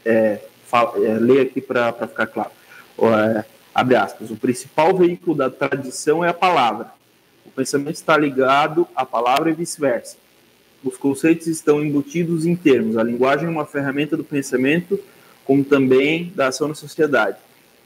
é, 0.06 0.40
é, 0.42 1.14
ler 1.20 1.42
aqui 1.42 1.62
para 1.62 1.94
ficar 1.94 2.28
claro. 2.28 2.52
É, 3.00 3.44
abre 3.74 3.96
aspas. 3.96 4.32
O 4.32 4.36
principal 4.36 4.96
veículo 4.96 5.36
da 5.36 5.50
tradição 5.50 6.24
é 6.24 6.30
a 6.30 6.34
palavra. 6.34 6.92
O 7.46 7.50
pensamento 7.50 7.96
está 7.96 8.18
ligado 8.18 8.88
à 8.96 9.06
palavra 9.06 9.50
e 9.50 9.54
vice-versa. 9.54 10.18
Os 10.84 10.98
conceitos 10.98 11.48
estão 11.48 11.84
embutidos 11.84 12.46
em 12.46 12.56
termos. 12.56 12.98
A 12.98 13.04
linguagem 13.04 13.48
é 13.48 13.50
uma 13.50 13.66
ferramenta 13.66 14.16
do 14.16 14.24
pensamento, 14.24 15.00
como 15.44 15.64
também 15.64 16.32
da 16.36 16.48
ação 16.48 16.68
na 16.68 16.76
sociedade 16.76 17.38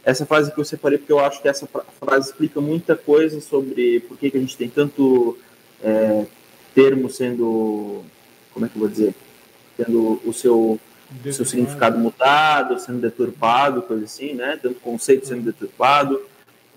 essa 0.03 0.25
frase 0.25 0.51
que 0.51 0.59
eu 0.59 0.65
separei 0.65 0.97
porque 0.97 1.11
eu 1.11 1.19
acho 1.19 1.41
que 1.41 1.47
essa 1.47 1.67
frase 1.99 2.29
explica 2.29 2.61
muita 2.61 2.95
coisa 2.95 3.41
sobre 3.41 3.99
por 4.01 4.17
que, 4.17 4.31
que 4.31 4.37
a 4.37 4.39
gente 4.39 4.57
tem 4.57 4.69
tanto 4.69 5.37
é, 5.83 6.25
termo 6.73 7.09
sendo, 7.09 8.03
como 8.53 8.65
é 8.65 8.69
que 8.69 8.75
eu 8.75 8.79
vou 8.79 8.89
dizer, 8.89 9.13
tendo 9.75 10.21
o 10.25 10.33
seu, 10.33 10.79
o 11.25 11.33
seu 11.33 11.45
significado 11.45 11.97
mudado, 11.97 12.79
sendo 12.79 12.99
deturpado, 12.99 13.81
coisa 13.81 14.05
assim, 14.05 14.33
né? 14.33 14.57
Tanto 14.61 14.79
conceito 14.79 15.27
sendo 15.27 15.43
deturpado 15.43 16.21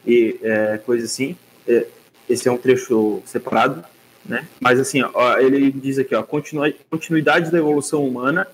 e 0.07 0.39
é, 0.43 0.79
coisa 0.79 1.05
assim. 1.05 1.37
É, 1.67 1.87
esse 2.29 2.49
é 2.49 2.53
um 2.53 2.57
trecho 2.57 3.23
separado, 3.25 3.85
né? 4.25 4.47
Mas 4.61 4.79
assim, 4.79 5.03
ó, 5.03 5.39
ele 5.39 5.71
diz 5.71 5.99
aqui, 5.99 6.15
ó, 6.15 6.23
continuidade 6.23 7.51
da 7.51 7.59
evolução 7.59 8.07
humana, 8.07 8.47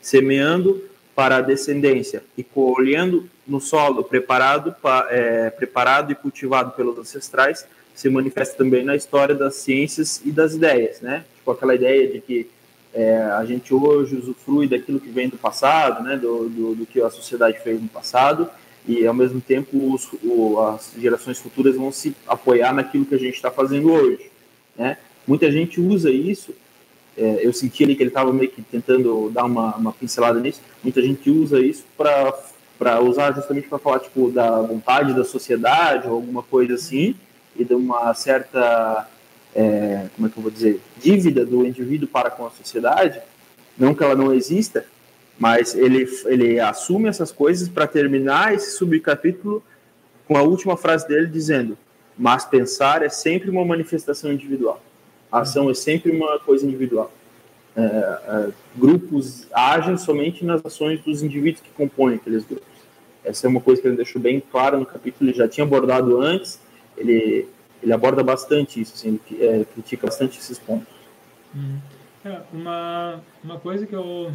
semeando 0.00 0.82
para 1.16 1.38
a 1.38 1.40
descendência 1.40 2.22
e 2.36 2.44
colhendo 2.44 3.26
no 3.48 3.58
solo 3.58 4.04
preparado, 4.04 4.76
é, 5.08 5.48
preparado 5.48 6.12
e 6.12 6.14
cultivado 6.14 6.72
pelos 6.72 6.98
ancestrais, 6.98 7.66
se 7.94 8.10
manifesta 8.10 8.58
também 8.58 8.84
na 8.84 8.94
história 8.94 9.34
das 9.34 9.54
ciências 9.54 10.20
e 10.26 10.30
das 10.30 10.52
ideias, 10.52 11.00
né? 11.00 11.24
Tipo 11.36 11.52
aquela 11.52 11.74
ideia 11.74 12.06
de 12.06 12.20
que 12.20 12.50
é, 12.92 13.16
a 13.16 13.42
gente 13.46 13.72
hoje 13.72 14.14
usufrui 14.14 14.68
daquilo 14.68 15.00
que 15.00 15.08
vem 15.08 15.30
do 15.30 15.38
passado, 15.38 16.04
né? 16.04 16.18
Do, 16.18 16.50
do, 16.50 16.74
do 16.74 16.86
que 16.86 17.00
a 17.00 17.08
sociedade 17.08 17.58
fez 17.60 17.80
no 17.80 17.88
passado 17.88 18.50
e 18.86 19.06
ao 19.06 19.14
mesmo 19.14 19.40
tempo 19.40 19.94
os, 19.94 20.10
o, 20.22 20.60
as 20.60 20.92
gerações 20.98 21.38
futuras 21.38 21.74
vão 21.76 21.90
se 21.90 22.14
apoiar 22.26 22.74
naquilo 22.74 23.06
que 23.06 23.14
a 23.14 23.18
gente 23.18 23.36
está 23.36 23.50
fazendo 23.50 23.90
hoje, 23.90 24.30
né? 24.76 24.98
Muita 25.26 25.50
gente 25.50 25.80
usa 25.80 26.10
isso 26.10 26.54
é, 27.16 27.46
eu 27.46 27.52
senti 27.52 27.84
ali 27.84 27.96
que 27.96 28.02
ele 28.02 28.10
estava 28.10 28.32
meio 28.32 28.50
que 28.50 28.60
tentando 28.60 29.30
dar 29.30 29.44
uma, 29.44 29.74
uma 29.76 29.92
pincelada 29.92 30.38
nisso. 30.38 30.60
Muita 30.82 31.00
gente 31.00 31.30
usa 31.30 31.58
isso 31.60 31.84
para 31.96 33.00
usar 33.00 33.34
justamente 33.34 33.68
para 33.68 33.78
falar 33.78 34.00
tipo 34.00 34.30
da 34.30 34.60
vontade 34.60 35.14
da 35.14 35.24
sociedade 35.24 36.06
ou 36.06 36.14
alguma 36.14 36.42
coisa 36.42 36.74
assim 36.74 37.14
e 37.56 37.64
de 37.64 37.74
uma 37.74 38.12
certa 38.12 39.08
é, 39.54 40.08
como 40.14 40.28
é 40.28 40.30
que 40.30 40.36
eu 40.36 40.42
vou 40.42 40.52
dizer 40.52 40.80
dívida 41.00 41.46
do 41.46 41.66
indivíduo 41.66 42.06
para 42.06 42.30
com 42.30 42.46
a 42.46 42.50
sociedade. 42.50 43.20
Não 43.78 43.94
que 43.94 44.04
ela 44.04 44.14
não 44.14 44.34
exista, 44.34 44.84
mas 45.38 45.74
ele 45.74 46.06
ele 46.26 46.60
assume 46.60 47.08
essas 47.08 47.32
coisas 47.32 47.68
para 47.68 47.86
terminar 47.86 48.54
esse 48.54 48.72
subcapítulo 48.76 49.62
com 50.28 50.36
a 50.36 50.42
última 50.42 50.76
frase 50.76 51.08
dele 51.08 51.26
dizendo: 51.26 51.78
mas 52.18 52.44
pensar 52.44 53.02
é 53.02 53.08
sempre 53.08 53.48
uma 53.48 53.64
manifestação 53.64 54.30
individual. 54.30 54.82
A 55.30 55.40
ação 55.40 55.70
é 55.70 55.74
sempre 55.74 56.10
uma 56.10 56.38
coisa 56.38 56.66
individual. 56.66 57.12
É, 57.76 57.82
é, 57.82 58.52
grupos 58.74 59.46
agem 59.52 59.98
somente 59.98 60.44
nas 60.44 60.64
ações 60.64 61.00
dos 61.02 61.22
indivíduos 61.22 61.60
que 61.60 61.70
compõem 61.70 62.14
aqueles 62.14 62.44
grupos. 62.44 62.66
Essa 63.24 63.46
é 63.46 63.50
uma 63.50 63.60
coisa 63.60 63.82
que 63.82 63.88
ele 63.88 63.96
deixou 63.96 64.20
bem 64.22 64.40
clara 64.40 64.78
no 64.78 64.86
capítulo, 64.86 65.28
ele 65.28 65.36
já 65.36 65.46
tinha 65.46 65.64
abordado 65.64 66.20
antes, 66.20 66.60
ele, 66.96 67.46
ele 67.82 67.92
aborda 67.92 68.22
bastante 68.22 68.80
isso, 68.80 68.94
assim, 68.94 69.20
ele 69.30 69.44
é, 69.44 69.64
critica 69.64 70.06
bastante 70.06 70.38
esses 70.38 70.58
pontos. 70.58 70.88
Hum. 71.54 71.78
É, 72.24 72.40
uma, 72.52 73.20
uma 73.44 73.58
coisa 73.58 73.86
que 73.86 73.94
eu, 73.94 74.32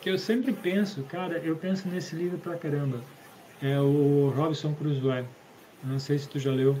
que 0.00 0.10
eu 0.10 0.18
sempre 0.18 0.52
penso, 0.52 1.02
cara, 1.04 1.38
eu 1.38 1.56
penso 1.56 1.88
nesse 1.88 2.14
livro 2.14 2.38
pra 2.38 2.56
caramba, 2.56 3.00
é 3.62 3.78
o 3.80 4.32
Robinson 4.36 4.74
Crusoe. 4.74 5.24
Não 5.82 5.98
sei 5.98 6.18
se 6.18 6.28
tu 6.28 6.38
já 6.38 6.50
leu. 6.50 6.76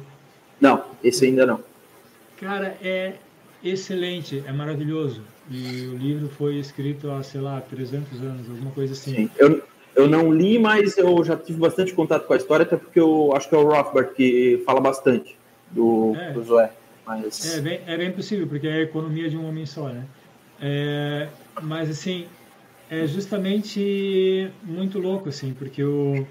Não, 0.60 0.84
esse 1.02 1.24
ainda 1.24 1.46
não. 1.46 1.60
Cara, 2.36 2.76
é, 2.82 3.14
excelente, 3.62 4.42
é 4.46 4.52
maravilhoso. 4.52 5.22
E 5.50 5.86
o 5.86 5.96
livro 5.96 6.28
foi 6.28 6.56
escrito 6.56 7.10
há, 7.10 7.22
sei 7.22 7.40
lá, 7.40 7.60
300 7.60 8.20
anos, 8.22 8.50
alguma 8.50 8.70
coisa 8.70 8.92
assim. 8.92 9.14
Sim, 9.14 9.30
eu, 9.38 9.62
eu 9.96 10.08
não 10.08 10.32
li, 10.32 10.58
mas 10.58 10.96
eu 10.98 11.24
já 11.24 11.36
tive 11.36 11.58
bastante 11.58 11.92
contato 11.94 12.26
com 12.26 12.34
a 12.34 12.36
história, 12.36 12.64
até 12.64 12.76
porque 12.76 13.00
eu 13.00 13.34
acho 13.34 13.48
que 13.48 13.54
é 13.54 13.58
o 13.58 13.66
Rothbard 13.66 14.14
que 14.14 14.62
fala 14.64 14.80
bastante 14.80 15.36
do, 15.70 16.14
é, 16.16 16.32
do 16.32 16.42
Zoé. 16.44 16.70
Mas... 17.06 17.56
É, 17.56 17.60
bem, 17.60 17.80
é 17.86 17.96
bem 17.96 18.12
possível, 18.12 18.46
porque 18.46 18.66
é 18.68 18.74
a 18.74 18.82
economia 18.82 19.30
de 19.30 19.36
um 19.36 19.48
homem 19.48 19.64
só, 19.64 19.88
né? 19.88 20.04
É, 20.60 21.28
mas, 21.62 21.88
assim, 21.88 22.26
é 22.90 23.06
justamente 23.06 24.50
muito 24.62 24.98
louco, 24.98 25.28
assim, 25.28 25.54
porque 25.54 25.82
o, 25.82 26.26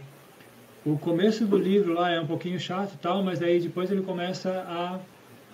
o 0.85 0.97
começo 0.97 1.45
do 1.45 1.57
livro 1.57 1.93
lá 1.93 2.11
é 2.11 2.19
um 2.19 2.27
pouquinho 2.27 2.59
chato 2.59 2.93
e 2.93 2.97
tal, 2.97 3.23
mas 3.23 3.39
daí 3.39 3.59
depois 3.59 3.91
ele 3.91 4.01
começa 4.01 4.49
a 4.67 4.99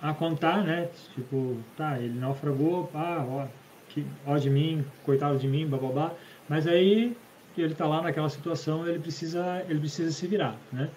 a 0.04 0.12
contar, 0.12 0.62
né? 0.62 0.90
Tipo, 1.14 1.56
tá, 1.78 1.98
ele 1.98 2.18
naufragou, 2.18 2.90
ah, 2.92 3.24
ó, 3.26 3.46
que, 3.88 4.04
ó 4.26 4.36
de 4.36 4.50
mim, 4.50 4.84
coitado 5.02 5.38
de 5.38 5.48
mim, 5.48 5.66
bababá. 5.66 6.12
Mas 6.46 6.66
aí 6.66 7.16
ele 7.56 7.74
tá 7.74 7.86
lá 7.86 8.02
naquela 8.02 8.28
situação, 8.28 8.86
ele 8.86 8.98
precisa, 8.98 9.64
ele 9.66 9.80
precisa 9.80 10.10
se 10.10 10.26
virar, 10.26 10.58
né? 10.70 10.90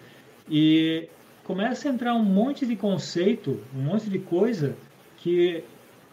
E 0.46 1.08
começa 1.42 1.88
a 1.88 1.92
entrar 1.92 2.14
um 2.14 2.22
monte 2.22 2.66
de 2.66 2.76
conceito, 2.76 3.58
um 3.74 3.80
monte 3.80 4.10
de 4.10 4.18
coisa 4.18 4.76
que 5.16 5.64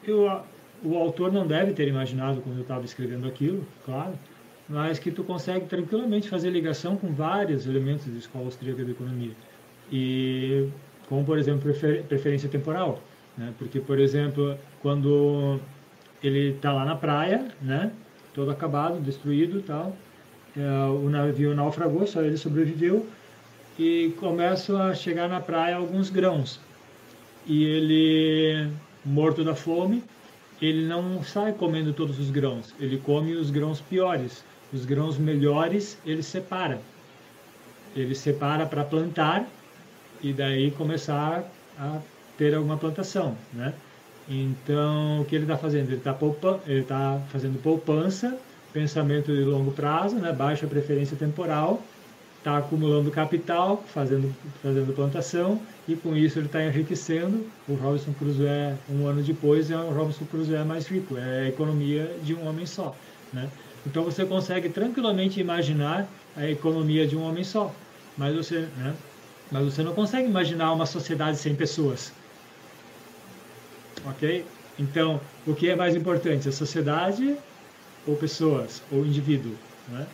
eu, 0.08 0.42
o 0.82 0.96
autor 0.96 1.34
não 1.34 1.46
deve 1.46 1.74
ter 1.74 1.90
imaginado 1.90 2.40
quando 2.42 2.56
eu 2.56 2.62
estava 2.62 2.86
escrevendo 2.86 3.28
aquilo, 3.28 3.68
claro, 3.84 4.14
mas 4.70 5.00
que 5.00 5.12
tu 5.12 5.22
consegue 5.22 5.66
tranquilamente 5.66 6.30
fazer 6.30 6.50
ligação 6.50 6.96
com 6.96 7.12
vários 7.12 7.68
elementos 7.68 8.06
da 8.06 8.18
escola 8.18 8.46
austríaca 8.46 8.86
de 8.86 8.92
economia. 8.92 9.34
E 9.92 10.70
como 11.08 11.24
por 11.24 11.38
exemplo 11.38 11.62
prefer, 11.62 12.04
preferência 12.04 12.50
temporal, 12.50 13.02
né? 13.38 13.54
Porque 13.58 13.80
por 13.80 14.00
exemplo, 14.00 14.58
quando 14.82 15.60
ele 16.24 16.52
está 16.52 16.74
lá 16.74 16.86
na 16.86 16.96
praia, 16.96 17.48
né? 17.62 17.92
Todo 18.34 18.52
acabado, 18.52 19.00
destruído, 19.00 19.62
tal, 19.62 19.96
é, 20.58 20.62
o 20.90 21.10
navio 21.10 21.56
naufragou, 21.56 22.06
só 22.06 22.22
ele 22.22 22.38
sobreviveu 22.38 23.06
e 23.80 24.14
começam 24.20 24.82
a 24.82 24.94
chegar 24.94 25.30
na 25.30 25.40
praia 25.40 25.76
alguns 25.76 26.10
grãos 26.10 26.60
e 27.46 27.64
ele 27.64 28.70
morto 29.06 29.44
da 29.44 29.54
fome 29.54 30.04
ele 30.62 30.86
não 30.86 31.22
sai 31.24 31.52
comendo 31.52 31.92
todos 31.92 32.18
os 32.18 32.32
grãos, 32.32 32.74
ele 32.80 32.98
come 32.98 33.34
os 33.34 33.52
grãos 33.52 33.82
piores. 33.82 34.44
Os 34.74 34.86
grãos 34.86 35.18
melhores 35.18 35.98
ele 36.06 36.24
separa. 36.24 36.80
Ele 37.96 38.16
separa 38.16 38.66
para 38.66 38.84
plantar 38.84 39.48
e 40.22 40.34
daí 40.34 40.72
começar 40.72 41.44
a 41.78 42.00
ter 42.38 42.54
alguma 42.54 42.78
plantação, 42.78 43.36
né? 43.54 43.74
Então, 44.28 45.22
o 45.22 45.26
que 45.26 45.36
ele 45.36 45.44
está 45.44 45.58
fazendo? 45.58 45.90
Ele 45.90 45.98
está 45.98 46.14
poupa, 46.14 46.60
ele 46.66 46.84
tá 46.84 47.22
fazendo 47.32 47.62
poupança, 47.62 48.38
pensamento 48.74 49.34
de 49.34 49.44
longo 49.44 49.72
prazo, 49.72 50.16
né? 50.16 50.34
baixa 50.34 50.66
preferência 50.66 51.16
temporal, 51.16 51.82
está 52.40 52.58
acumulando 52.58 53.10
capital, 53.12 53.84
fazendo, 53.88 54.34
fazendo 54.62 54.94
plantação, 54.94 55.60
e 55.88 55.96
com 55.96 56.16
isso 56.16 56.40
ele 56.40 56.48
está 56.48 56.64
enriquecendo. 56.64 57.46
O 57.68 57.76
Robinson 57.76 58.14
Crusoe, 58.14 58.76
um 58.90 59.08
ano 59.08 59.22
depois, 59.22 59.70
é 59.70 59.78
o 59.78 59.92
Robinson 59.92 60.26
Crusoe 60.26 60.64
mais 60.64 60.88
rico, 60.88 61.18
é 61.18 61.42
a 61.44 61.48
economia 61.50 62.18
de 62.24 62.34
um 62.34 62.48
homem 62.48 62.66
só. 62.66 62.96
Né? 63.32 63.50
Então 63.86 64.04
você 64.04 64.26
consegue 64.26 64.70
tranquilamente 64.70 65.40
imaginar 65.40 66.08
a 66.36 66.50
economia 66.50 67.08
de 67.08 67.16
um 67.16 67.24
homem 67.24 67.44
só, 67.44 67.74
mas 68.18 68.36
você, 68.36 68.68
né? 68.78 68.94
Mas 69.56 69.74
você 69.74 69.82
não 69.82 69.94
consegue 69.94 70.28
imaginar 70.28 70.74
uma 70.74 70.86
sociedade 70.86 71.38
sem 71.38 71.56
pessoas. 71.56 72.14
Ok? 74.04 74.46
Então, 74.78 75.22
o 75.46 75.56
que 75.56 75.70
é 75.70 75.76
mais 75.78 75.96
importante, 75.96 76.50
a 76.50 76.52
sociedade 76.52 77.38
ou 78.06 78.18
pessoas, 78.18 78.84
ou 78.90 79.06
indivíduo? 79.06 79.58
Né? 79.88 80.10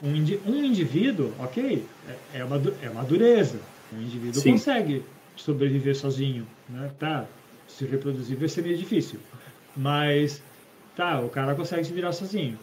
Um, 0.00 0.14
indi 0.14 0.40
um 0.46 0.64
indivíduo, 0.64 1.34
ok, 1.40 1.90
é, 2.06 2.38
é, 2.38 2.44
uma, 2.44 2.62
é 2.80 2.88
uma 2.88 3.02
dureza. 3.02 3.66
Um 3.92 4.00
indivíduo 4.00 4.40
Sim. 4.40 4.52
consegue 4.52 5.06
sobreviver 5.34 5.96
sozinho, 5.96 6.46
né? 6.68 6.92
Tá, 6.96 7.28
se 7.66 7.84
reproduzir 7.86 8.38
vai 8.38 8.48
ser 8.48 8.62
meio 8.62 8.76
difícil. 8.76 9.18
Mas, 9.74 10.44
tá, 10.94 11.20
o 11.20 11.30
cara 11.30 11.56
consegue 11.56 11.82
se 11.82 11.92
virar 11.92 12.12
sozinho. 12.12 12.60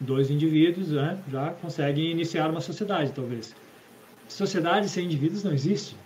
Dois 0.00 0.30
indivíduos 0.30 0.92
né, 0.92 1.20
já 1.26 1.50
conseguem 1.50 2.08
iniciar 2.12 2.48
uma 2.50 2.60
sociedade, 2.60 3.12
talvez. 3.12 3.52
Sociedade 4.32 4.88
sem 4.88 5.04
indivíduos 5.04 5.44
não 5.44 5.52
existe. 5.52 5.96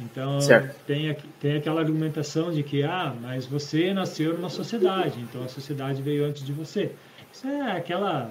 Então, 0.00 0.38
tem, 0.86 1.16
tem 1.40 1.56
aquela 1.56 1.80
argumentação 1.80 2.50
de 2.50 2.62
que, 2.62 2.82
ah, 2.82 3.14
mas 3.22 3.46
você 3.46 3.94
nasceu 3.94 4.34
numa 4.34 4.48
sociedade, 4.48 5.20
então 5.20 5.44
a 5.44 5.48
sociedade 5.48 6.02
veio 6.02 6.24
antes 6.24 6.44
de 6.44 6.52
você. 6.52 6.90
Isso 7.32 7.46
é 7.46 7.76
aquela 7.76 8.30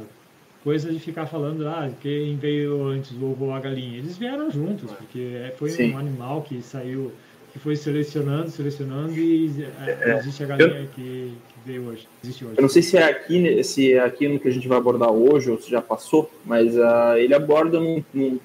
coisa 0.63 0.91
de 0.91 0.99
ficar 0.99 1.25
falando, 1.25 1.67
ah, 1.67 1.89
quem 2.01 2.35
veio 2.37 2.87
antes, 2.87 3.11
o 3.11 3.25
ovo 3.25 3.45
ou 3.45 3.53
a 3.53 3.59
galinha. 3.59 3.97
Eles 3.97 4.17
vieram 4.17 4.51
juntos, 4.51 4.91
porque 4.91 5.19
é, 5.35 5.53
foi 5.57 5.69
Sim. 5.69 5.93
um 5.93 5.97
animal 5.97 6.41
que 6.41 6.61
saiu, 6.61 7.11
que 7.53 7.59
foi 7.59 7.75
selecionando, 7.75 8.49
selecionando 8.49 9.13
e 9.13 9.65
é, 9.85 9.97
é 10.01 10.17
existe 10.17 10.43
a 10.43 10.47
galinha 10.47 10.87
que, 10.93 11.33
que, 11.47 11.55
veio 11.65 11.87
hoje, 11.87 12.07
existe 12.23 12.43
hoje. 12.43 12.55
Eu 12.57 12.61
não 12.61 12.69
sei 12.69 12.81
se 12.81 12.97
é 12.97 13.03
aqui, 13.03 13.63
se 13.63 13.93
é 13.93 13.99
aqui 13.99 14.27
no 14.27 14.39
que 14.39 14.49
a 14.49 14.51
gente 14.51 14.67
vai 14.67 14.77
abordar 14.77 15.11
hoje 15.11 15.49
ou 15.49 15.61
se 15.61 15.69
já 15.69 15.81
passou, 15.81 16.29
mas 16.45 16.75
uh, 16.75 17.15
ele 17.17 17.33
aborda 17.33 17.79
num, 17.79 18.03
num, 18.13 18.39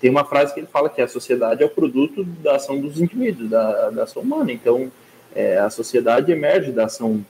tem 0.00 0.10
uma 0.10 0.24
frase 0.24 0.54
que 0.54 0.60
ele 0.60 0.66
fala 0.66 0.88
que 0.88 1.00
a 1.00 1.08
sociedade 1.08 1.62
é 1.62 1.66
o 1.66 1.70
produto 1.70 2.24
da 2.24 2.56
ação 2.56 2.80
dos 2.80 3.00
indivíduos, 3.00 3.50
da, 3.50 3.90
da 3.90 4.02
ação 4.04 4.22
humana. 4.22 4.52
Então, 4.52 4.90
é, 5.34 5.58
a 5.58 5.70
sociedade 5.70 6.30
emerge 6.30 6.72
da 6.72 6.84
ação 6.84 7.24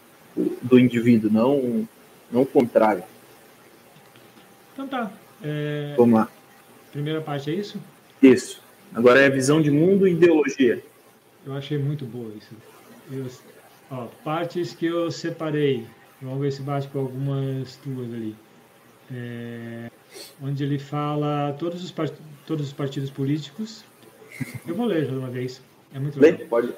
do 0.62 0.78
indivíduo, 0.78 1.30
não, 1.30 1.88
não 2.30 2.42
o 2.42 2.46
contrário. 2.46 3.02
Então 4.72 4.86
tá. 4.86 5.10
É... 5.42 5.94
Vamos 5.96 6.20
lá. 6.20 6.28
Primeira 6.92 7.20
parte 7.20 7.50
é 7.50 7.54
isso? 7.54 7.80
Isso. 8.22 8.62
Agora 8.94 9.20
é 9.20 9.28
visão 9.28 9.60
de 9.60 9.70
mundo 9.70 10.06
e 10.06 10.12
ideologia. 10.12 10.82
Eu 11.44 11.54
achei 11.54 11.78
muito 11.78 12.04
boa 12.04 12.32
isso. 12.36 12.54
Eu, 13.10 13.26
ó, 13.90 14.06
partes 14.24 14.74
que 14.74 14.86
eu 14.86 15.10
separei. 15.10 15.86
Vamos 16.20 16.40
ver 16.40 16.52
se 16.52 16.62
bate 16.62 16.88
com 16.88 17.00
algumas 17.00 17.76
tuas 17.76 18.12
ali. 18.12 18.34
É, 19.12 19.90
onde 20.42 20.64
ele 20.64 20.78
fala 20.78 21.54
todos 21.58 21.82
os, 21.84 21.90
part... 21.90 22.12
todos 22.46 22.66
os 22.66 22.72
partidos 22.72 23.10
políticos. 23.10 23.84
Eu 24.66 24.74
vou 24.74 24.86
ler 24.86 25.04
já 25.04 25.12
de 25.12 25.18
uma 25.18 25.30
vez. 25.30 25.60
É 25.92 25.98
muito 25.98 26.20
legal. 26.20 26.46
Pode. 26.48 26.72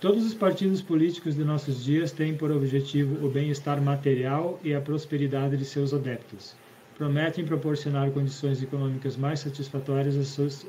Todos 0.00 0.24
os 0.24 0.34
partidos 0.34 0.80
políticos 0.80 1.34
de 1.34 1.44
nossos 1.44 1.82
dias 1.82 2.12
têm 2.12 2.34
por 2.34 2.52
objetivo 2.52 3.26
o 3.26 3.30
bem-estar 3.30 3.80
material 3.82 4.60
e 4.62 4.72
a 4.72 4.80
prosperidade 4.80 5.56
de 5.56 5.64
seus 5.64 5.92
adeptos 5.92 6.54
prometem 6.98 7.44
proporcionar 7.44 8.10
condições 8.10 8.60
econômicas 8.60 9.16
mais 9.16 9.38
satisfatórias 9.38 10.16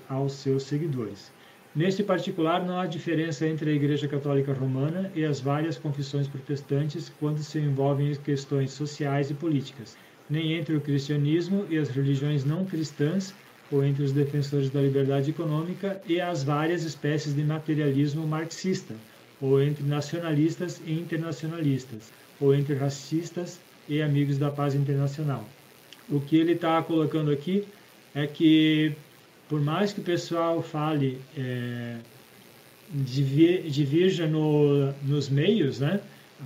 aos 0.07 0.33
seus 0.33 0.61
seguidores. 0.61 1.31
Neste 1.75 2.03
particular, 2.03 2.63
não 2.63 2.79
há 2.79 2.85
diferença 2.85 3.47
entre 3.47 3.71
a 3.71 3.73
Igreja 3.73 4.07
Católica 4.07 4.53
Romana 4.53 5.11
e 5.15 5.25
as 5.25 5.39
várias 5.39 5.75
confissões 5.75 6.27
protestantes 6.27 7.11
quando 7.19 7.39
se 7.39 7.57
envolvem 7.57 8.11
em 8.11 8.15
questões 8.15 8.71
sociais 8.71 9.31
e 9.31 9.33
políticas, 9.33 9.97
nem 10.29 10.53
entre 10.53 10.75
o 10.75 10.81
cristianismo 10.81 11.65
e 11.69 11.77
as 11.77 11.89
religiões 11.89 12.45
não 12.45 12.65
cristãs, 12.65 13.33
ou 13.71 13.83
entre 13.83 14.03
os 14.03 14.11
defensores 14.11 14.69
da 14.69 14.81
liberdade 14.81 15.29
econômica 15.29 16.01
e 16.07 16.19
as 16.19 16.43
várias 16.43 16.83
espécies 16.83 17.35
de 17.35 17.43
materialismo 17.43 18.25
marxista, 18.27 18.95
ou 19.41 19.61
entre 19.61 19.83
nacionalistas 19.83 20.81
e 20.85 20.93
internacionalistas, 20.93 22.11
ou 22.39 22.53
entre 22.53 22.75
racistas 22.75 23.59
e 23.87 24.01
amigos 24.01 24.37
da 24.37 24.49
paz 24.49 24.75
internacional 24.75 25.45
o 26.11 26.19
que 26.19 26.37
ele 26.37 26.53
está 26.53 26.81
colocando 26.81 27.31
aqui 27.31 27.67
é 28.13 28.25
que, 28.25 28.93
por 29.47 29.61
mais 29.61 29.93
que 29.93 29.99
o 29.99 30.03
pessoal 30.03 30.61
fale, 30.61 31.21
é, 31.37 31.97
divirja 32.91 34.25
no, 34.27 34.91
nos 35.03 35.29
meios, 35.29 35.79
né? 35.79 36.01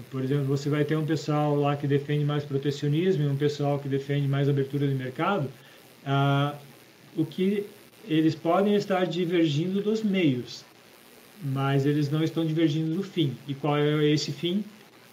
Por 0.09 0.23
exemplo, 0.23 0.45
você 0.45 0.69
vai 0.69 0.83
ter 0.83 0.97
um 0.97 1.05
pessoal 1.05 1.55
lá 1.55 1.75
que 1.75 1.85
defende 1.85 2.25
mais 2.25 2.43
protecionismo 2.43 3.23
e 3.23 3.27
um 3.27 3.35
pessoal 3.35 3.77
que 3.79 3.87
defende 3.87 4.27
mais 4.27 4.49
abertura 4.49 4.87
de 4.87 4.95
mercado. 4.95 5.49
Ah, 6.05 6.55
o 7.15 7.25
que 7.25 7.65
eles 8.07 8.35
podem 8.35 8.75
estar 8.75 9.05
divergindo 9.05 9.81
dos 9.81 10.03
meios, 10.03 10.65
mas 11.43 11.85
eles 11.85 12.09
não 12.09 12.23
estão 12.23 12.45
divergindo 12.45 12.95
do 12.95 13.03
fim. 13.03 13.35
E 13.47 13.53
qual 13.53 13.77
é 13.77 14.05
esse 14.05 14.31
fim? 14.31 14.63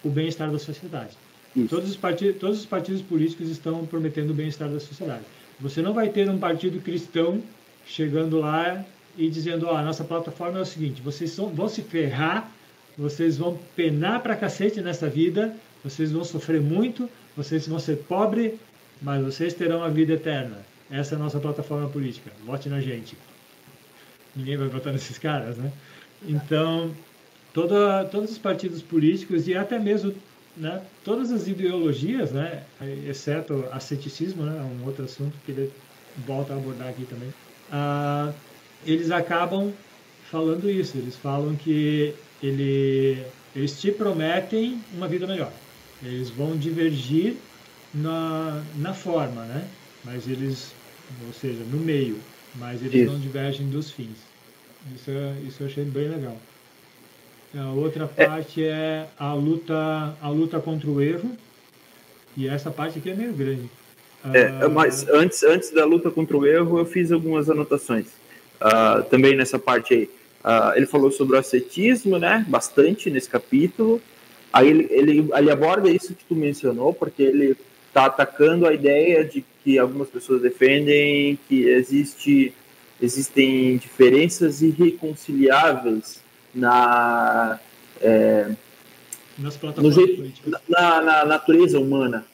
O 0.03 0.09
bem-estar 0.09 0.51
da 0.51 0.57
sociedade. 0.57 1.15
Todos 1.69 1.89
os, 1.89 1.97
partidos, 1.97 2.37
todos 2.39 2.59
os 2.59 2.65
partidos 2.65 3.01
políticos 3.01 3.49
estão 3.49 3.85
prometendo 3.85 4.31
o 4.31 4.33
bem-estar 4.33 4.69
da 4.69 4.79
sociedade. 4.79 5.23
Você 5.59 5.81
não 5.81 5.93
vai 5.93 6.09
ter 6.09 6.29
um 6.29 6.39
partido 6.39 6.81
cristão 6.81 7.41
chegando 7.85 8.39
lá 8.39 8.83
e 9.17 9.29
dizendo: 9.29 9.67
Ó, 9.67 9.73
oh, 9.73 9.75
a 9.75 9.83
nossa 9.83 10.03
plataforma 10.03 10.59
é 10.59 10.61
o 10.61 10.65
seguinte, 10.65 11.01
vocês 11.01 11.35
vão 11.35 11.67
se 11.67 11.81
ferrar, 11.81 12.49
vocês 12.97 13.37
vão 13.37 13.57
penar 13.75 14.21
pra 14.21 14.35
cacete 14.35 14.81
nessa 14.81 15.07
vida, 15.09 15.55
vocês 15.83 16.11
vão 16.11 16.23
sofrer 16.23 16.61
muito, 16.61 17.09
vocês 17.35 17.67
vão 17.67 17.79
ser 17.79 17.97
pobres, 17.97 18.53
mas 19.01 19.23
vocês 19.23 19.53
terão 19.53 19.83
a 19.83 19.89
vida 19.89 20.13
eterna. 20.13 20.59
Essa 20.89 21.15
é 21.15 21.17
a 21.17 21.19
nossa 21.19 21.39
plataforma 21.39 21.89
política. 21.89 22.31
Vote 22.45 22.69
na 22.69 22.81
gente. 22.81 23.17
Ninguém 24.35 24.57
vai 24.57 24.67
votar 24.67 24.93
nesses 24.93 25.17
caras, 25.17 25.57
né? 25.57 25.71
Então, 26.27 26.91
toda, 27.53 28.05
todos 28.05 28.31
os 28.31 28.37
partidos 28.37 28.81
políticos 28.81 29.47
e 29.47 29.55
até 29.55 29.79
mesmo 29.79 30.13
né, 30.55 30.81
todas 31.03 31.31
as 31.31 31.47
ideologias, 31.47 32.31
né, 32.31 32.63
exceto 33.07 33.65
asceticismo, 33.71 34.43
né, 34.43 34.61
um 34.61 34.85
outro 34.85 35.05
assunto 35.05 35.33
que 35.45 35.51
ele 35.51 35.71
volta 36.27 36.53
a 36.53 36.57
abordar 36.57 36.89
aqui 36.89 37.05
também, 37.05 37.33
ah, 37.71 38.33
eles 38.85 39.11
acabam 39.11 39.71
falando 40.29 40.69
isso. 40.69 40.97
Eles 40.97 41.15
falam 41.15 41.55
que 41.55 42.13
ele, 42.41 43.23
eles 43.55 43.79
te 43.79 43.91
prometem 43.91 44.81
uma 44.93 45.07
vida 45.07 45.27
melhor. 45.27 45.51
Eles 46.03 46.29
vão 46.29 46.57
divergir 46.57 47.35
na, 47.93 48.63
na 48.75 48.93
forma, 48.93 49.43
né? 49.45 49.67
Mas 50.03 50.27
eles, 50.27 50.73
ou 51.27 51.33
seja, 51.33 51.63
no 51.71 51.77
meio, 51.77 52.17
mas 52.55 52.81
eles 52.81 53.03
isso. 53.03 53.11
não 53.11 53.19
divergem 53.19 53.69
dos 53.69 53.91
fins. 53.91 54.17
Isso, 54.95 55.11
isso 55.47 55.63
eu 55.63 55.67
achei 55.67 55.83
bem 55.83 56.09
legal. 56.09 56.37
A 57.55 57.69
outra 57.71 58.09
é. 58.17 58.25
parte 58.25 58.63
é. 58.63 58.67
é 58.67 59.07
a 59.19 59.33
luta, 59.33 60.15
a 60.21 60.29
luta 60.29 60.59
contra 60.59 60.89
o 60.89 61.01
erro. 61.01 61.37
E 62.35 62.47
essa 62.47 62.71
parte 62.71 62.97
aqui 62.97 63.09
é 63.09 63.15
meio 63.15 63.33
grande. 63.33 63.69
É, 64.33 64.65
uh... 64.65 64.71
mas 64.71 65.07
antes, 65.09 65.43
antes 65.43 65.71
da 65.71 65.85
luta 65.85 66.09
contra 66.09 66.37
o 66.37 66.45
erro, 66.45 66.79
eu 66.79 66.85
fiz 66.85 67.11
algumas 67.11 67.49
anotações. 67.49 68.07
Uh, 68.61 69.03
também 69.09 69.35
nessa 69.35 69.59
parte 69.59 69.93
aí. 69.93 70.09
Uh, 70.43 70.75
ele 70.75 70.85
falou 70.85 71.11
sobre 71.11 71.35
o 71.35 71.39
ascetismo, 71.39 72.17
né? 72.17 72.45
Bastante 72.47 73.09
nesse 73.09 73.29
capítulo. 73.29 74.01
Aí 74.51 74.67
ele, 74.67 74.87
ele, 74.89 75.29
ele 75.33 75.51
aborda 75.51 75.89
isso 75.89 76.15
que 76.15 76.25
tu 76.25 76.35
mencionou, 76.35 76.93
porque 76.93 77.23
ele 77.23 77.55
está 77.87 78.05
atacando 78.05 78.65
a 78.65 78.73
ideia 78.73 79.23
de 79.23 79.45
que 79.63 79.77
algumas 79.77 80.09
pessoas 80.09 80.41
defendem 80.41 81.37
que 81.47 81.63
existe, 81.67 82.53
existem 83.01 83.77
diferenças 83.77 84.61
irreconciliáveis 84.61 86.21
na, 86.53 87.59
é, 88.01 88.51
no 89.77 89.91
jeito, 89.91 90.31
na, 90.67 91.01
na, 91.01 91.25
natureza 91.25 91.79
humana, 91.79 92.25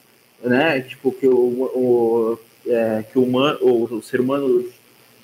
né? 0.42 0.82
Tipo 0.82 1.12
que 1.12 1.28
o, 1.28 1.34
o 1.34 2.40
é, 2.66 3.04
que 3.12 3.20
o, 3.20 3.24
humano, 3.24 3.60
o, 3.62 3.96
o 3.96 4.04
ser 4.04 4.20
humano 4.20 4.66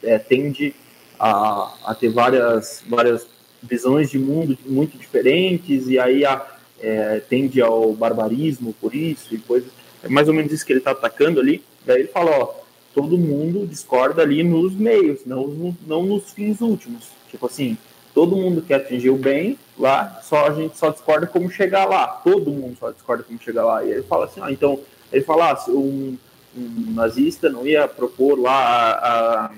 é, 0.02 0.18
tende 0.18 0.76
a, 1.20 1.74
a 1.86 1.96
ter 1.96 2.10
várias 2.10 2.84
várias 2.88 3.28
visões 3.62 4.10
de 4.10 4.20
mundo 4.20 4.58
muito 4.66 4.98
diferentes 4.98 5.88
e 5.88 5.98
aí 5.98 6.26
a, 6.26 6.46
é, 6.80 7.22
tende 7.22 7.62
ao 7.62 7.94
barbarismo 7.94 8.74
por 8.80 8.94
isso 8.94 9.34
e 9.34 9.38
coisas. 9.38 9.72
É 10.04 10.10
mais 10.10 10.28
ou 10.28 10.34
menos 10.34 10.52
isso 10.52 10.66
que 10.66 10.74
ele 10.74 10.80
está 10.80 10.92
atacando 10.92 11.40
ali. 11.40 11.64
Daí 11.86 12.02
ele 12.02 12.10
fala, 12.10 12.32
ó, 12.32 12.54
todo 12.94 13.18
mundo 13.18 13.66
discorda 13.66 14.22
ali 14.22 14.44
nos 14.44 14.74
meios, 14.74 15.22
não, 15.26 15.76
não 15.88 16.04
nos 16.04 16.32
fins 16.32 16.60
últimos. 16.60 17.08
Tipo 17.32 17.46
assim, 17.46 17.78
todo 18.14 18.36
mundo 18.36 18.62
quer 18.62 18.76
atingir 18.76 19.10
o 19.10 19.18
bem 19.18 19.58
lá, 19.80 20.20
só 20.24 20.48
a 20.48 20.54
gente 20.54 20.78
só 20.78 20.90
discorda 20.90 21.26
como 21.26 21.50
chegar 21.50 21.86
lá. 21.86 22.08
Todo 22.08 22.52
mundo 22.52 22.78
só 22.78 22.92
discorda 22.92 23.24
como 23.24 23.40
chegar 23.42 23.64
lá. 23.64 23.84
E 23.84 23.92
ele 23.92 24.04
fala 24.04 24.26
assim, 24.26 24.42
ó, 24.42 24.50
então, 24.50 24.80
ele 25.12 25.24
fala, 25.24 25.54
ah, 25.54 25.66
um, 25.70 26.18
um 26.56 26.94
nazista 26.94 27.50
não 27.50 27.66
ia 27.66 27.88
propor 27.88 28.40
lá 28.40 28.52
a, 28.54 29.46
a, 29.46 29.52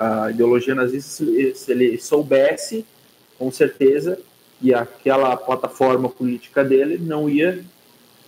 a 0.00 0.30
ideologia 0.30 0.74
nazista 0.74 1.24
se, 1.24 1.70
ele 1.70 1.98
soubesse, 1.98 2.86
com 3.38 3.52
certeza, 3.52 4.18
e 4.62 4.72
aquela 4.72 5.36
plataforma 5.36 6.08
política 6.08 6.64
dele 6.64 6.96
não 6.98 7.28
ia 7.28 7.62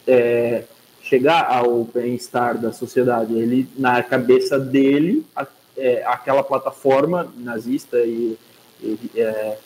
é, 0.07 0.65
chegar 1.03 1.47
ao 1.47 1.85
bem-estar 1.85 2.59
da 2.59 2.73
sociedade. 2.73 3.33
Ele, 3.33 3.67
na 3.79 4.03
cabeça 4.03 4.59
dele, 4.59 5.25
a, 5.35 5.47
é, 5.75 6.05
aquela 6.05 6.45
plataforma 6.45 7.33
nazista 7.39 7.99
e, 8.01 8.37
e 8.83 8.99
é, 9.17 9.57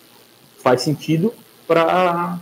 faz 0.59 0.83
sentido 0.83 1.35
para 1.67 2.39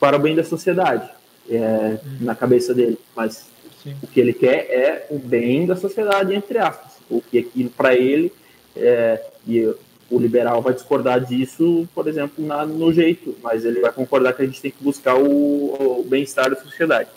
para 0.00 0.16
o 0.16 0.18
bem 0.18 0.34
da 0.34 0.42
sociedade, 0.42 1.08
é, 1.48 1.58
uhum. 1.58 1.98
na 2.22 2.34
cabeça 2.34 2.74
dele. 2.74 2.98
Mas 3.14 3.46
Sim. 3.84 3.94
o 4.02 4.06
que 4.08 4.18
ele 4.18 4.32
quer 4.32 4.66
é 4.68 5.06
o 5.10 5.16
bem 5.16 5.64
da 5.64 5.76
sociedade, 5.76 6.34
entre 6.34 6.58
aspas. 6.58 6.94
O 7.08 7.20
que 7.20 7.38
aquilo 7.38 7.70
para 7.70 7.94
ele 7.94 8.32
é, 8.76 9.22
e 9.46 9.72
o 10.10 10.18
liberal 10.18 10.60
vai 10.60 10.74
discordar 10.74 11.24
disso, 11.24 11.88
por 11.94 12.06
exemplo, 12.06 12.44
na, 12.44 12.66
no 12.66 12.92
jeito, 12.92 13.36
mas 13.42 13.64
ele 13.64 13.80
vai 13.80 13.92
concordar 13.92 14.34
que 14.34 14.42
a 14.42 14.46
gente 14.46 14.60
tem 14.60 14.70
que 14.70 14.82
buscar 14.82 15.16
o, 15.16 16.00
o 16.00 16.04
bem-estar 16.04 16.50
da 16.50 16.56
sociedade. 16.56 17.08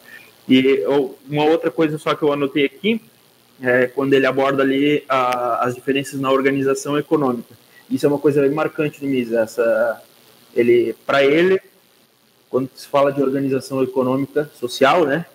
E 0.48 0.84
uma 1.30 1.44
outra 1.46 1.70
coisa 1.70 1.98
só 1.98 2.15
que 2.15 2.24
eu 2.24 2.32
anotei 2.32 2.65
aqui, 2.65 3.02
é 3.62 3.88
quando 3.88 4.13
ele 4.13 4.26
aborda 4.26 4.63
ali 4.63 5.04
a, 5.08 5.65
as 5.65 5.76
diferenças 5.76 6.20
na 6.20 6.32
organização 6.32 6.98
econômica. 6.98 7.56
Isso 7.89 8.06
é 8.06 8.10
uma 8.10 8.20
coisa 8.20 8.41
bem 8.41 8.52
marcante 8.52 9.00
do 9.00 9.08
Mises. 9.08 9.34
Essa, 9.34 10.02
ele, 10.56 10.96
para 11.06 11.24
ele, 11.24 11.60
quando 12.50 12.70
se 12.76 12.88
fala 12.88 13.12
de 13.12 13.22
organização 13.22 13.84
econômica 13.84 14.50
social, 14.60 15.06
né, 15.06 15.26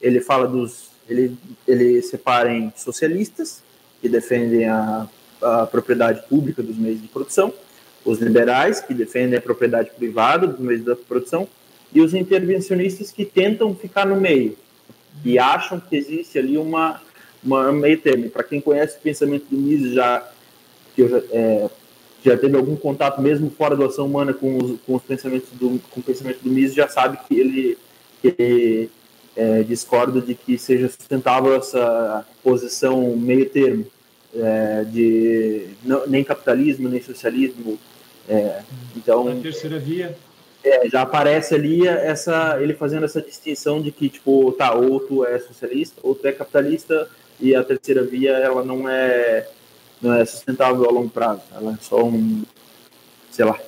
ele 0.00 0.20
fala 0.20 0.46
dos, 0.46 0.90
ele, 1.08 1.36
ele 1.66 2.02
separa 2.02 2.52
em 2.52 2.72
socialistas 2.76 3.62
que 4.00 4.08
defendem 4.08 4.66
a 4.66 5.08
a 5.42 5.66
propriedade 5.66 6.22
pública 6.28 6.62
dos 6.62 6.76
meios 6.76 7.00
de 7.00 7.08
produção, 7.08 7.52
os 8.04 8.18
liberais, 8.18 8.80
que 8.80 8.94
defendem 8.94 9.38
a 9.38 9.42
propriedade 9.42 9.90
privada 9.96 10.46
dos 10.46 10.58
meios 10.58 10.84
da 10.84 10.96
produção, 10.96 11.48
e 11.94 12.00
os 12.00 12.14
intervencionistas 12.14 13.10
que 13.10 13.24
tentam 13.24 13.74
ficar 13.74 14.06
no 14.06 14.20
meio 14.20 14.56
e 15.24 15.38
acham 15.38 15.78
que 15.78 15.94
existe 15.94 16.38
ali 16.38 16.56
uma, 16.56 17.00
uma 17.44 17.70
meio 17.70 17.98
termo. 17.98 18.30
Para 18.30 18.42
quem 18.42 18.60
conhece 18.60 18.96
o 18.96 19.00
pensamento 19.00 19.44
do 19.50 19.58
Mises, 19.58 19.92
já, 19.92 20.26
que 20.96 21.06
já, 21.06 21.18
é, 21.30 21.70
já 22.24 22.36
teve 22.36 22.56
algum 22.56 22.76
contato 22.76 23.20
mesmo 23.20 23.50
fora 23.50 23.76
da 23.76 23.86
ação 23.86 24.06
humana 24.06 24.32
com 24.32 24.56
os, 24.56 24.80
com 24.80 24.94
os 24.94 25.02
pensamentos 25.02 25.50
do, 25.52 25.78
com 25.90 26.00
o 26.00 26.02
pensamento 26.02 26.40
do 26.42 26.50
Mises, 26.50 26.74
já 26.74 26.88
sabe 26.88 27.18
que 27.28 27.38
ele, 27.38 27.78
que 28.20 28.34
ele 28.38 28.90
é, 29.36 29.62
discorda 29.62 30.20
de 30.20 30.34
que 30.34 30.56
seja 30.56 30.88
sustentável 30.88 31.54
essa 31.54 32.26
posição 32.42 33.14
meio 33.16 33.48
termo 33.48 33.86
é, 34.34 34.84
de 34.84 35.68
não, 35.84 36.06
nem 36.06 36.24
capitalismo 36.24 36.88
nem 36.88 37.02
socialismo. 37.02 37.78
É, 38.28 38.62
então 38.96 39.28
a 39.28 39.34
terceira 39.34 39.78
via 39.78 40.16
é, 40.64 40.88
já 40.88 41.02
aparece 41.02 41.54
ali 41.54 41.86
essa 41.86 42.56
ele 42.62 42.72
fazendo 42.72 43.04
essa 43.04 43.20
distinção 43.20 43.82
de 43.82 43.90
que 43.90 44.08
tipo 44.08 44.52
tá 44.52 44.72
ou 44.74 45.00
tu 45.00 45.24
é 45.24 45.38
socialista 45.40 46.00
ou 46.04 46.14
tu 46.14 46.26
é 46.26 46.32
capitalista 46.32 47.08
e 47.40 47.54
a 47.54 47.64
terceira 47.64 48.04
via 48.04 48.32
ela 48.32 48.64
não 48.64 48.88
é 48.88 49.48
não 50.00 50.14
é 50.14 50.24
sustentável 50.24 50.88
a 50.88 50.92
longo 50.92 51.10
prazo 51.10 51.42
ela 51.52 51.72
é 51.72 51.76
só 51.80 52.04
um 52.04 52.44
sei 53.30 53.44
lá 53.44 53.58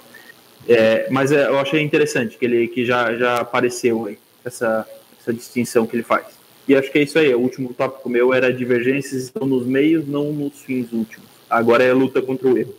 é, 0.68 1.08
mas 1.10 1.32
é, 1.32 1.48
eu 1.48 1.58
achei 1.58 1.82
interessante 1.82 2.38
que 2.38 2.44
ele 2.44 2.68
que 2.68 2.86
já 2.86 3.12
já 3.16 3.40
apareceu 3.40 4.06
aí, 4.06 4.18
essa 4.44 4.86
essa 5.20 5.32
distinção 5.32 5.84
que 5.84 5.96
ele 5.96 6.04
faz 6.04 6.26
e 6.66 6.74
acho 6.74 6.90
que 6.90 6.98
é 6.98 7.02
isso 7.02 7.18
aí. 7.18 7.34
O 7.34 7.40
último 7.40 7.72
tópico 7.74 8.08
meu 8.08 8.32
era 8.32 8.52
divergências 8.52 9.24
estão 9.24 9.46
nos 9.46 9.66
meios, 9.66 10.06
não 10.06 10.32
nos 10.32 10.62
fins 10.62 10.92
últimos. 10.92 11.28
Agora 11.48 11.84
é 11.84 11.90
a 11.90 11.94
luta 11.94 12.22
contra 12.22 12.48
o 12.48 12.56
erro. 12.56 12.74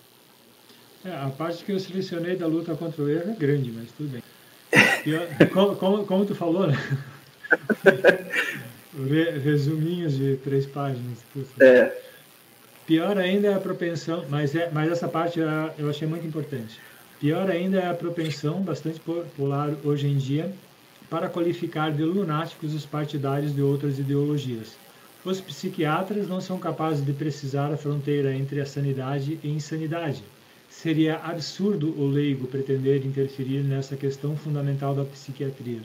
É, 1.04 1.12
a 1.12 1.30
parte 1.30 1.64
que 1.64 1.72
eu 1.72 1.80
selecionei 1.80 2.36
da 2.36 2.48
luta 2.48 2.76
contra 2.76 3.04
o 3.04 3.10
erro 3.10 3.32
é 3.32 3.36
grande, 3.36 3.72
mas 3.72 3.92
tudo 3.96 4.10
bem. 4.10 4.24
como, 5.54 5.76
como, 5.76 6.06
como, 6.06 6.26
tu 6.26 6.34
falou, 6.34 6.68
né? 6.68 6.78
Resuminhos 9.44 10.18
de 10.18 10.38
três 10.38 10.66
páginas. 10.66 11.20
É. 11.60 11.96
Pior 12.88 13.18
ainda 13.18 13.50
é 13.50 13.54
a 13.54 13.60
propensão, 13.60 14.26
mas, 14.30 14.56
é, 14.56 14.70
mas 14.72 14.92
essa 14.92 15.08
parte 15.08 15.40
eu 15.78 15.90
achei 15.90 16.08
muito 16.08 16.26
importante. 16.26 16.80
Pior 17.20 17.50
ainda 17.50 17.80
é 17.80 17.88
a 17.88 17.94
propensão, 17.94 18.62
bastante 18.62 19.00
popular 19.00 19.74
hoje 19.84 20.08
em 20.08 20.18
dia, 20.18 20.52
para 21.10 21.30
qualificar 21.30 21.92
de 21.92 22.04
lunáticos 22.04 22.74
os 22.74 22.86
partidários 22.86 23.54
de 23.54 23.62
outras 23.62 24.00
ideologias. 24.00 24.76
Os 25.24 25.42
psiquiatras 25.42 26.28
não 26.28 26.40
são 26.40 26.60
capazes 26.60 27.04
de 27.04 27.12
precisar 27.12 27.74
a 27.74 27.78
fronteira 27.78 28.34
entre 28.34 28.62
a 28.62 28.66
sanidade 28.66 29.40
e 29.44 29.50
insanidade. 29.50 30.24
Seria 30.70 31.18
absurdo 31.18 32.00
o 32.00 32.08
leigo 32.08 32.48
pretender 32.48 33.06
interferir 33.06 33.64
nessa 33.64 33.96
questão 33.96 34.36
fundamental 34.36 34.94
da 34.94 35.04
psiquiatria. 35.04 35.82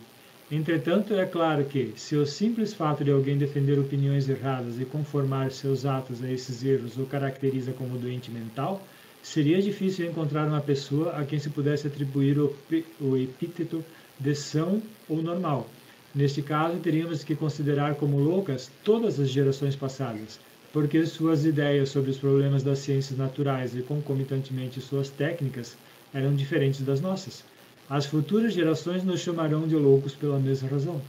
Entretanto, 0.51 1.15
é 1.15 1.25
claro 1.25 1.65
que, 1.65 1.93
se 1.97 2.17
o 2.17 2.27
simples 2.27 2.75
fato 2.75 3.05
de 3.05 3.13
alguém 3.13 3.39
defender 3.39 3.79
opiniões 3.79 4.29
erradas 4.29 4.81
e 4.81 4.85
conformar 4.85 5.53
seus 5.53 5.87
atos 5.87 6.25
a 6.25 6.31
esses 6.31 6.65
erros 6.65 6.99
o 6.99 7.07
caracteriza 7.07 7.73
como 7.73 7.97
doente 7.97 8.31
mental, 8.33 8.85
seria 9.23 9.63
difícil 9.63 10.07
encontrar 10.07 10.49
uma 10.49 10.61
pessoa 10.61 11.13
a 11.13 11.25
quem 11.25 11.39
se 11.39 11.51
pudesse 11.51 11.87
atribuir 11.87 12.39
o, 12.39 12.53
o 13.01 13.17
epíteto 13.17 13.85
de 14.21 14.35
são 14.35 14.83
ou 15.09 15.23
normal. 15.23 15.67
Neste 16.15 16.43
caso, 16.43 16.79
teríamos 16.79 17.25
que 17.25 17.35
considerar 17.35 17.95
como 17.95 18.19
loucas 18.19 18.71
todas 18.85 19.19
as 19.19 19.31
gerações 19.31 19.75
passadas, 19.75 20.39
porque 20.73 21.07
suas 21.07 21.45
ideias 21.45 21.89
sobre 21.89 22.11
os 22.11 22.19
problemas 22.19 22.63
das 22.63 22.81
ciências 22.81 23.19
naturais 23.19 23.75
e, 23.75 23.83
concomitantemente, 23.83 24.81
suas 24.81 25.09
técnicas 25.09 25.77
eram 26.13 26.35
diferentes 26.35 26.83
das 26.83 27.01
nossas. 27.01 27.45
As 27.89 28.07
futuras 28.07 28.53
gerações 28.53 29.03
nos 29.03 29.21
chamarão 29.21 29.67
de 29.67 29.75
loucos 29.75 30.15
pela 30.15 30.39
mesma 30.39 30.69
razão. 30.69 31.01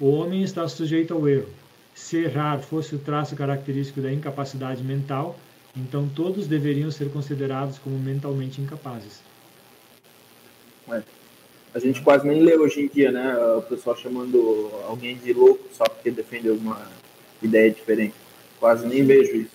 O 0.00 0.10
homem 0.10 0.42
está 0.42 0.66
sujeito 0.66 1.12
ao 1.12 1.28
erro. 1.28 1.48
Se 1.94 2.18
errar 2.18 2.58
fosse 2.60 2.94
o 2.94 2.98
traço 2.98 3.36
característico 3.36 4.00
da 4.00 4.12
incapacidade 4.12 4.82
mental, 4.82 5.38
então 5.76 6.08
todos 6.08 6.46
deveriam 6.46 6.90
ser 6.90 7.10
considerados 7.10 7.78
como 7.78 7.98
mentalmente 7.98 8.60
incapazes. 8.60 9.20
Ué 10.88 11.02
a 11.76 11.78
gente 11.78 12.00
quase 12.00 12.26
nem 12.26 12.42
lê 12.42 12.56
hoje 12.56 12.80
em 12.80 12.88
dia, 12.88 13.12
né? 13.12 13.36
O 13.58 13.60
pessoal 13.60 13.94
chamando 13.94 14.70
alguém 14.88 15.14
de 15.14 15.30
louco 15.34 15.62
só 15.74 15.84
porque 15.84 16.10
defende 16.10 16.48
alguma 16.48 16.90
ideia 17.42 17.70
diferente. 17.70 18.14
Quase 18.58 18.86
nem 18.86 19.04
vejo 19.04 19.36
isso. 19.36 19.50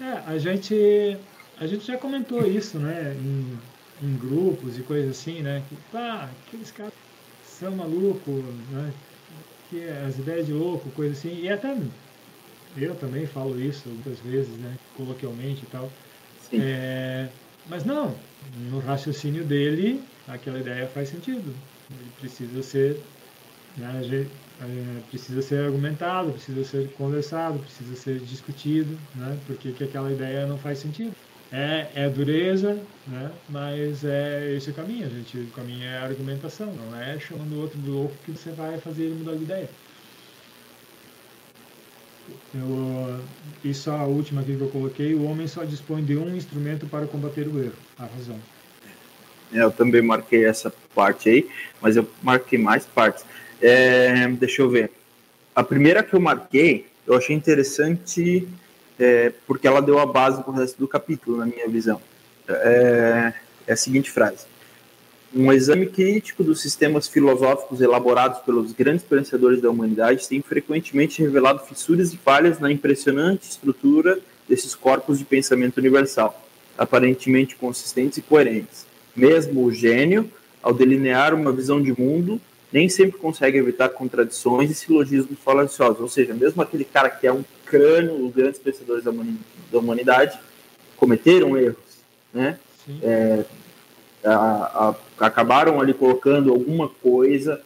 É, 0.00 0.22
a 0.28 0.38
gente, 0.38 1.16
a 1.58 1.66
gente 1.66 1.84
já 1.84 1.98
comentou 1.98 2.46
isso, 2.46 2.78
né? 2.78 3.16
Em, 3.18 3.58
em 4.06 4.16
grupos 4.16 4.78
e 4.78 4.82
coisas 4.82 5.10
assim, 5.10 5.42
né? 5.42 5.60
Que, 5.68 5.74
pá, 5.90 6.30
aqueles 6.46 6.70
caras 6.70 6.92
são 7.44 7.72
malucos, 7.72 8.44
né? 8.70 8.92
Que 9.68 9.88
as 10.06 10.16
ideias 10.18 10.46
de 10.46 10.52
louco, 10.52 10.88
coisa 10.90 11.14
assim. 11.14 11.36
E 11.42 11.48
até 11.48 11.76
eu 12.76 12.94
também 12.94 13.26
falo 13.26 13.60
isso 13.60 13.88
muitas 13.88 14.20
vezes, 14.20 14.56
né? 14.58 14.76
Coloquialmente 14.96 15.64
e 15.64 15.66
tal. 15.66 15.90
É, 16.52 17.26
mas 17.68 17.84
não, 17.84 18.14
no 18.70 18.78
raciocínio 18.78 19.44
dele, 19.44 20.00
aquela 20.26 20.60
ideia 20.60 20.88
faz 20.88 21.08
sentido. 21.08 21.62
Ele 21.90 22.10
precisa 22.10 22.62
ser, 22.62 23.08
né, 23.76 24.00
é, 24.58 25.00
precisa 25.02 25.42
ser 25.42 25.64
argumentado, 25.64 26.32
precisa 26.32 26.64
ser 26.64 26.92
conversado, 26.92 27.60
precisa 27.60 27.96
ser 27.96 28.20
discutido, 28.22 29.06
né, 29.14 29.36
porque 29.46 29.72
que 29.72 29.84
aquela 29.84 30.12
ideia 30.12 30.46
não 30.46 30.58
faz 30.58 30.78
sentido. 30.80 31.16
É, 31.50 32.04
é 32.04 32.10
dureza, 32.10 32.88
né, 33.04 33.40
mas 33.48 34.04
é 34.04 34.54
esse 34.54 34.70
o 34.70 34.74
caminho, 34.74 35.10
gente. 35.10 35.38
O 35.40 35.50
caminho 35.52 35.84
é 35.84 35.98
a 35.98 36.04
argumentação, 36.04 36.74
não 36.76 36.94
é 36.94 37.18
chamando 37.18 37.54
o 37.54 37.58
outro 37.58 37.80
de 37.80 37.88
louco 37.88 38.20
que 38.22 38.30
você 38.32 38.52
vai 38.52 38.78
fazer 38.78 39.04
ele 39.06 39.14
mudar 39.16 39.36
de 39.36 39.44
ideia. 39.44 39.76
Eu, 42.52 43.28
isso 43.62 43.90
a 43.90 44.06
última 44.06 44.40
aqui 44.42 44.56
que 44.56 44.62
eu 44.62 44.70
coloquei, 44.70 45.14
o 45.14 45.22
homem 45.22 45.46
só 45.46 45.64
dispõe 45.64 46.04
de 46.04 46.16
um 46.16 46.34
instrumento 46.34 46.88
para 46.88 47.08
combater 47.08 47.48
o 47.48 47.58
erro, 47.58 47.86
a 47.96 48.06
razão. 48.06 48.48
É, 49.52 49.62
eu 49.62 49.70
também 49.70 50.02
marquei 50.02 50.44
essa 50.44 50.72
parte 50.94 51.28
aí, 51.28 51.48
mas 51.80 51.96
eu 51.96 52.08
marquei 52.22 52.58
mais 52.58 52.86
partes. 52.86 53.24
É, 53.60 54.28
deixa 54.28 54.62
eu 54.62 54.70
ver. 54.70 54.90
A 55.54 55.62
primeira 55.62 56.02
que 56.02 56.14
eu 56.14 56.20
marquei, 56.20 56.86
eu 57.06 57.14
achei 57.16 57.34
interessante 57.34 58.48
é, 58.98 59.32
porque 59.46 59.66
ela 59.66 59.80
deu 59.80 59.98
a 59.98 60.06
base 60.06 60.42
para 60.42 60.52
o 60.52 60.54
resto 60.54 60.78
do 60.78 60.86
capítulo, 60.86 61.38
na 61.38 61.46
minha 61.46 61.68
visão. 61.68 62.00
É, 62.48 63.32
é 63.66 63.72
a 63.72 63.76
seguinte 63.76 64.10
frase: 64.10 64.46
Um 65.34 65.52
exame 65.52 65.86
crítico 65.86 66.44
dos 66.44 66.60
sistemas 66.60 67.08
filosóficos 67.08 67.80
elaborados 67.80 68.40
pelos 68.40 68.72
grandes 68.72 69.04
pensadores 69.04 69.60
da 69.60 69.70
humanidade 69.70 70.28
tem 70.28 70.42
frequentemente 70.42 71.22
revelado 71.22 71.64
fissuras 71.66 72.12
e 72.12 72.16
falhas 72.18 72.60
na 72.60 72.70
impressionante 72.70 73.48
estrutura 73.48 74.18
desses 74.48 74.74
corpos 74.74 75.18
de 75.18 75.24
pensamento 75.24 75.78
universal, 75.78 76.46
aparentemente 76.76 77.56
consistentes 77.56 78.18
e 78.18 78.22
coerentes. 78.22 78.89
Mesmo 79.20 79.64
o 79.64 79.72
gênio, 79.72 80.30
ao 80.62 80.72
delinear 80.72 81.34
uma 81.34 81.52
visão 81.52 81.82
de 81.82 81.92
mundo, 81.98 82.40
nem 82.72 82.88
sempre 82.88 83.18
consegue 83.18 83.58
evitar 83.58 83.90
contradições 83.90 84.70
e 84.70 84.74
silogismos 84.74 85.38
falaciosos. 85.44 86.00
Ou 86.00 86.08
seja, 86.08 86.32
mesmo 86.32 86.62
aquele 86.62 86.84
cara 86.84 87.10
que 87.10 87.26
é 87.26 87.32
um 87.32 87.44
crânio, 87.66 88.26
os 88.26 88.34
grandes 88.34 88.58
pensadores 88.58 89.04
da 89.04 89.78
humanidade, 89.78 90.38
cometeram 90.96 91.56
erros, 91.56 91.76
né? 92.32 92.58
É, 93.02 93.44
a, 94.24 94.94
a, 95.18 95.26
acabaram 95.26 95.80
ali 95.80 95.92
colocando 95.92 96.50
alguma 96.50 96.88
coisa 96.88 97.60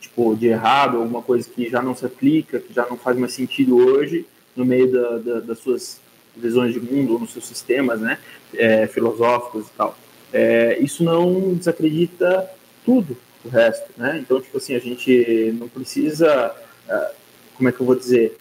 tipo 0.00 0.34
de 0.34 0.48
errado, 0.48 0.96
alguma 0.96 1.22
coisa 1.22 1.48
que 1.48 1.68
já 1.68 1.82
não 1.82 1.94
se 1.94 2.04
aplica, 2.04 2.58
que 2.58 2.72
já 2.72 2.86
não 2.86 2.96
faz 2.96 3.16
mais 3.16 3.32
sentido 3.32 3.76
hoje 3.76 4.26
no 4.56 4.64
meio 4.64 4.90
da, 4.90 5.18
da, 5.18 5.40
das 5.40 5.58
suas 5.58 6.00
visões 6.36 6.72
de 6.72 6.80
mundo, 6.80 7.18
nos 7.18 7.32
seus 7.32 7.46
sistemas, 7.46 8.00
né, 8.00 8.18
é, 8.54 8.86
filosóficos 8.86 9.66
e 9.68 9.70
tal. 9.76 9.96
É, 10.32 10.78
isso 10.80 11.02
não 11.02 11.54
desacredita 11.54 12.48
tudo 12.84 13.16
o 13.44 13.48
resto, 13.48 13.90
né? 13.96 14.18
Então, 14.18 14.40
tipo 14.40 14.56
assim, 14.58 14.74
a 14.74 14.78
gente 14.78 15.54
não 15.58 15.68
precisa, 15.68 16.54
é, 16.88 17.10
como 17.56 17.68
é 17.68 17.72
que 17.72 17.80
eu 17.80 17.86
vou 17.86 17.96
dizer, 17.96 18.36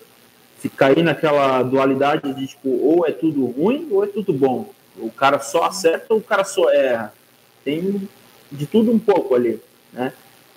ficar 0.60 0.88
aí 0.88 1.02
naquela 1.02 1.64
dualidade 1.64 2.34
de 2.34 2.48
tipo, 2.48 2.70
ou 2.70 3.08
é 3.08 3.12
tudo 3.12 3.46
ruim 3.46 3.88
ou 3.92 4.04
é 4.04 4.08
tudo 4.08 4.34
bom. 4.34 4.72
O 4.98 5.10
cara 5.10 5.40
só 5.40 5.64
acerta 5.64 6.14
ou 6.14 6.20
o 6.20 6.24
cara 6.24 6.44
só 6.44 6.70
erra. 6.72 7.14
Tem 7.64 8.08
de 8.52 8.66
tudo 8.66 8.92
um 8.92 9.00
pouco 9.00 9.36
ali, 9.36 9.60
né? 9.94 10.14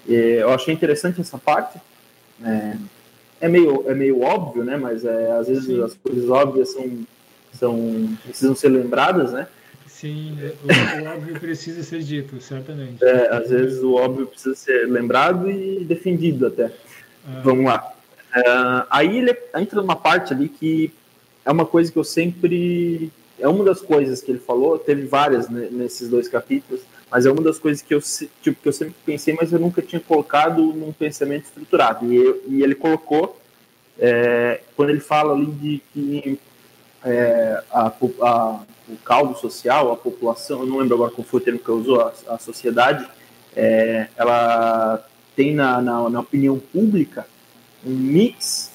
E 0.06 0.14
eu 0.14 0.50
achei 0.50 0.74
interessante 0.74 1.20
essa 1.20 1.38
parte. 1.38 1.78
É, 2.44 2.76
é, 3.42 3.48
meio, 3.48 3.88
é 3.88 3.94
meio 3.94 4.20
óbvio, 4.22 4.64
né? 4.64 4.76
Mas 4.76 5.04
é, 5.04 5.30
às 5.32 5.46
vezes 5.46 5.66
Sim. 5.66 5.82
as 5.82 5.94
coisas 5.94 6.28
óbvias 6.28 6.72
são, 6.72 7.06
são 7.52 8.18
precisam 8.24 8.56
ser 8.56 8.68
lembradas, 8.68 9.32
né? 9.32 9.46
Sim, 10.02 10.36
o, 10.64 11.04
o 11.04 11.14
óbvio 11.14 11.38
precisa 11.38 11.80
ser 11.84 12.02
dito, 12.02 12.40
certamente. 12.40 13.04
É, 13.04 13.28
às 13.36 13.48
vezes 13.50 13.84
o 13.84 13.94
óbvio 13.94 14.26
precisa 14.26 14.52
ser 14.56 14.90
lembrado 14.90 15.48
e 15.48 15.84
defendido 15.84 16.48
até. 16.48 16.72
Ah. 17.24 17.40
Vamos 17.44 17.66
lá. 17.66 17.92
Uh, 18.36 18.84
aí 18.90 19.18
ele 19.18 19.32
entra 19.54 19.80
numa 19.80 19.94
parte 19.94 20.32
ali 20.34 20.48
que 20.48 20.92
é 21.44 21.52
uma 21.52 21.64
coisa 21.64 21.92
que 21.92 21.96
eu 21.96 22.02
sempre. 22.02 23.12
É 23.38 23.46
uma 23.46 23.64
das 23.64 23.80
coisas 23.80 24.20
que 24.20 24.32
ele 24.32 24.40
falou, 24.40 24.76
teve 24.76 25.06
várias 25.06 25.48
né, 25.48 25.68
nesses 25.70 26.08
dois 26.08 26.26
capítulos, 26.26 26.82
mas 27.08 27.24
é 27.24 27.30
uma 27.30 27.42
das 27.42 27.60
coisas 27.60 27.80
que 27.80 27.94
eu, 27.94 28.00
tipo, 28.00 28.60
que 28.60 28.68
eu 28.68 28.72
sempre 28.72 28.96
pensei, 29.06 29.34
mas 29.34 29.52
eu 29.52 29.60
nunca 29.60 29.80
tinha 29.80 30.00
colocado 30.00 30.60
num 30.72 30.92
pensamento 30.92 31.44
estruturado. 31.44 32.12
E, 32.12 32.16
eu, 32.16 32.42
e 32.48 32.60
ele 32.64 32.74
colocou, 32.74 33.40
é, 33.96 34.62
quando 34.74 34.90
ele 34.90 35.00
fala 35.00 35.32
ali 35.32 35.46
de 35.46 35.82
que 35.94 36.40
é, 37.04 37.62
a, 37.70 37.92
a, 38.22 38.60
o 38.92 38.96
caldo 38.96 39.38
social, 39.38 39.90
a 39.90 39.96
população, 39.96 40.60
eu 40.60 40.66
não 40.66 40.78
lembro 40.78 40.94
agora 40.94 41.10
qual 41.10 41.26
foi 41.26 41.40
o 41.40 41.42
termo 41.42 41.58
que 41.58 41.68
eu 41.68 41.76
usou, 41.76 42.00
a, 42.00 42.12
a 42.28 42.38
sociedade, 42.38 43.06
é, 43.56 44.08
ela 44.16 45.06
tem 45.34 45.54
na, 45.54 45.80
na, 45.80 46.08
na 46.10 46.20
opinião 46.20 46.58
pública 46.58 47.26
um 47.84 47.90
mix, 47.90 48.70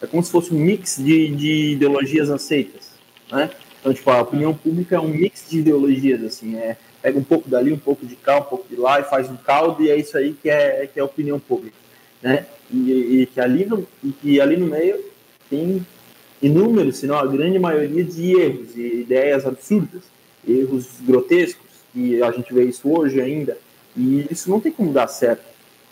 é 0.00 0.06
como 0.06 0.22
se 0.22 0.30
fosse 0.30 0.54
um 0.54 0.58
mix 0.58 0.96
de, 0.96 1.34
de 1.34 1.72
ideologias 1.72 2.30
aceitas, 2.30 2.92
né? 3.30 3.50
Então, 3.80 3.94
tipo, 3.94 4.10
a 4.10 4.20
opinião 4.20 4.52
pública 4.52 4.96
é 4.96 5.00
um 5.00 5.08
mix 5.08 5.48
de 5.48 5.58
ideologias, 5.58 6.22
assim, 6.24 6.56
é, 6.56 6.76
pega 7.00 7.18
um 7.18 7.24
pouco 7.24 7.48
dali, 7.48 7.72
um 7.72 7.78
pouco 7.78 8.04
de 8.04 8.16
cá, 8.16 8.38
um 8.38 8.42
pouco 8.42 8.68
de 8.68 8.76
lá 8.76 9.00
e 9.00 9.04
faz 9.04 9.30
um 9.30 9.36
caldo 9.36 9.82
e 9.82 9.90
é 9.90 9.96
isso 9.96 10.16
aí 10.18 10.32
que 10.32 10.50
é, 10.50 10.86
que 10.86 10.98
é 10.98 11.02
a 11.02 11.06
opinião 11.06 11.38
pública, 11.38 11.76
né? 12.22 12.46
E, 12.70 13.20
e 13.22 13.26
que 13.26 13.40
ali 13.40 13.64
no, 13.64 13.86
e 14.02 14.10
que 14.10 14.40
ali 14.40 14.56
no 14.56 14.66
meio 14.66 15.04
tem 15.48 15.86
inúmeros, 16.42 16.98
se 16.98 17.06
não 17.06 17.16
a 17.16 17.26
grande 17.26 17.58
maioria 17.58 18.04
de 18.04 18.38
erros 18.38 18.76
e 18.76 19.00
ideias 19.00 19.46
absurdas, 19.46 20.02
erros 20.46 20.86
grotescos, 21.00 21.66
e 21.94 22.22
a 22.22 22.30
gente 22.30 22.52
vê 22.52 22.64
isso 22.64 22.90
hoje 22.90 23.20
ainda, 23.20 23.56
e 23.96 24.26
isso 24.30 24.50
não 24.50 24.60
tem 24.60 24.70
como 24.70 24.92
dar 24.92 25.08
certo. 25.08 25.44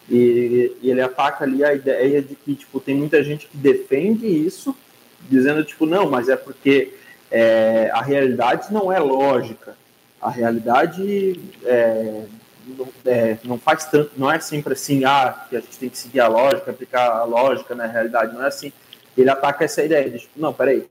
E, 0.09 0.73
e, 0.83 0.91
ele 0.91 1.01
ataca 1.01 1.45
ali 1.45 1.65
a 1.65 1.73
ideia 1.73 2.21
de 2.21 2.35
que 2.35 2.55
tipo 2.55 2.79
tem 2.79 2.95
muita 2.95 3.25
gente 3.25 3.47
que 3.47 3.57
defende 3.57 4.27
isso, 4.27 4.77
dizendo 5.31 5.65
tipo 5.65 5.87
não, 5.87 6.11
mas 6.11 6.29
é 6.29 6.37
porque 6.37 6.93
é, 7.31 7.91
a 7.93 8.03
realidade 8.03 8.73
não 8.73 8.93
é 8.93 8.99
lógica, 8.99 9.75
a 10.21 10.29
realidade 10.31 11.41
é, 11.65 12.25
não, 12.67 12.89
é, 13.07 13.39
não, 13.45 13.59
faz 13.59 13.87
tanto, 13.87 14.13
não 14.17 14.31
é 14.31 14.39
sempre 14.41 14.75
assim, 14.75 15.05
ah, 15.05 15.47
que 15.49 15.57
a 15.57 15.61
gente 15.61 15.79
tem 15.79 15.89
que 15.89 15.99
seguir 15.99 16.21
a 16.21 16.29
lógica, 16.29 16.71
aplicar 16.71 17.11
a 17.11 17.25
lógica 17.25 17.75
na 17.75 17.87
realidade, 17.87 18.35
não 18.35 18.43
é 18.43 18.49
assim. 18.49 18.73
Ele 19.17 19.31
ataca 19.31 19.65
essa 19.65 19.83
ideia 19.83 20.11
de 20.11 20.29
não, 20.37 20.53
peraí, 20.53 20.85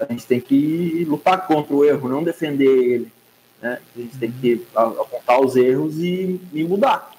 a 0.00 0.06
gente 0.06 0.26
tem 0.26 0.40
que 0.40 1.04
lutar 1.08 1.46
contra 1.46 1.74
o 1.74 1.84
erro, 1.84 2.08
não 2.08 2.22
defender 2.22 2.64
ele. 2.64 3.12
Né? 3.60 3.78
A 3.96 4.00
gente 4.00 4.18
tem 4.18 4.30
que 4.30 4.66
apontar 4.74 5.40
os 5.40 5.56
erros 5.56 5.98
e, 5.98 6.40
e 6.52 6.64
mudar 6.64 7.18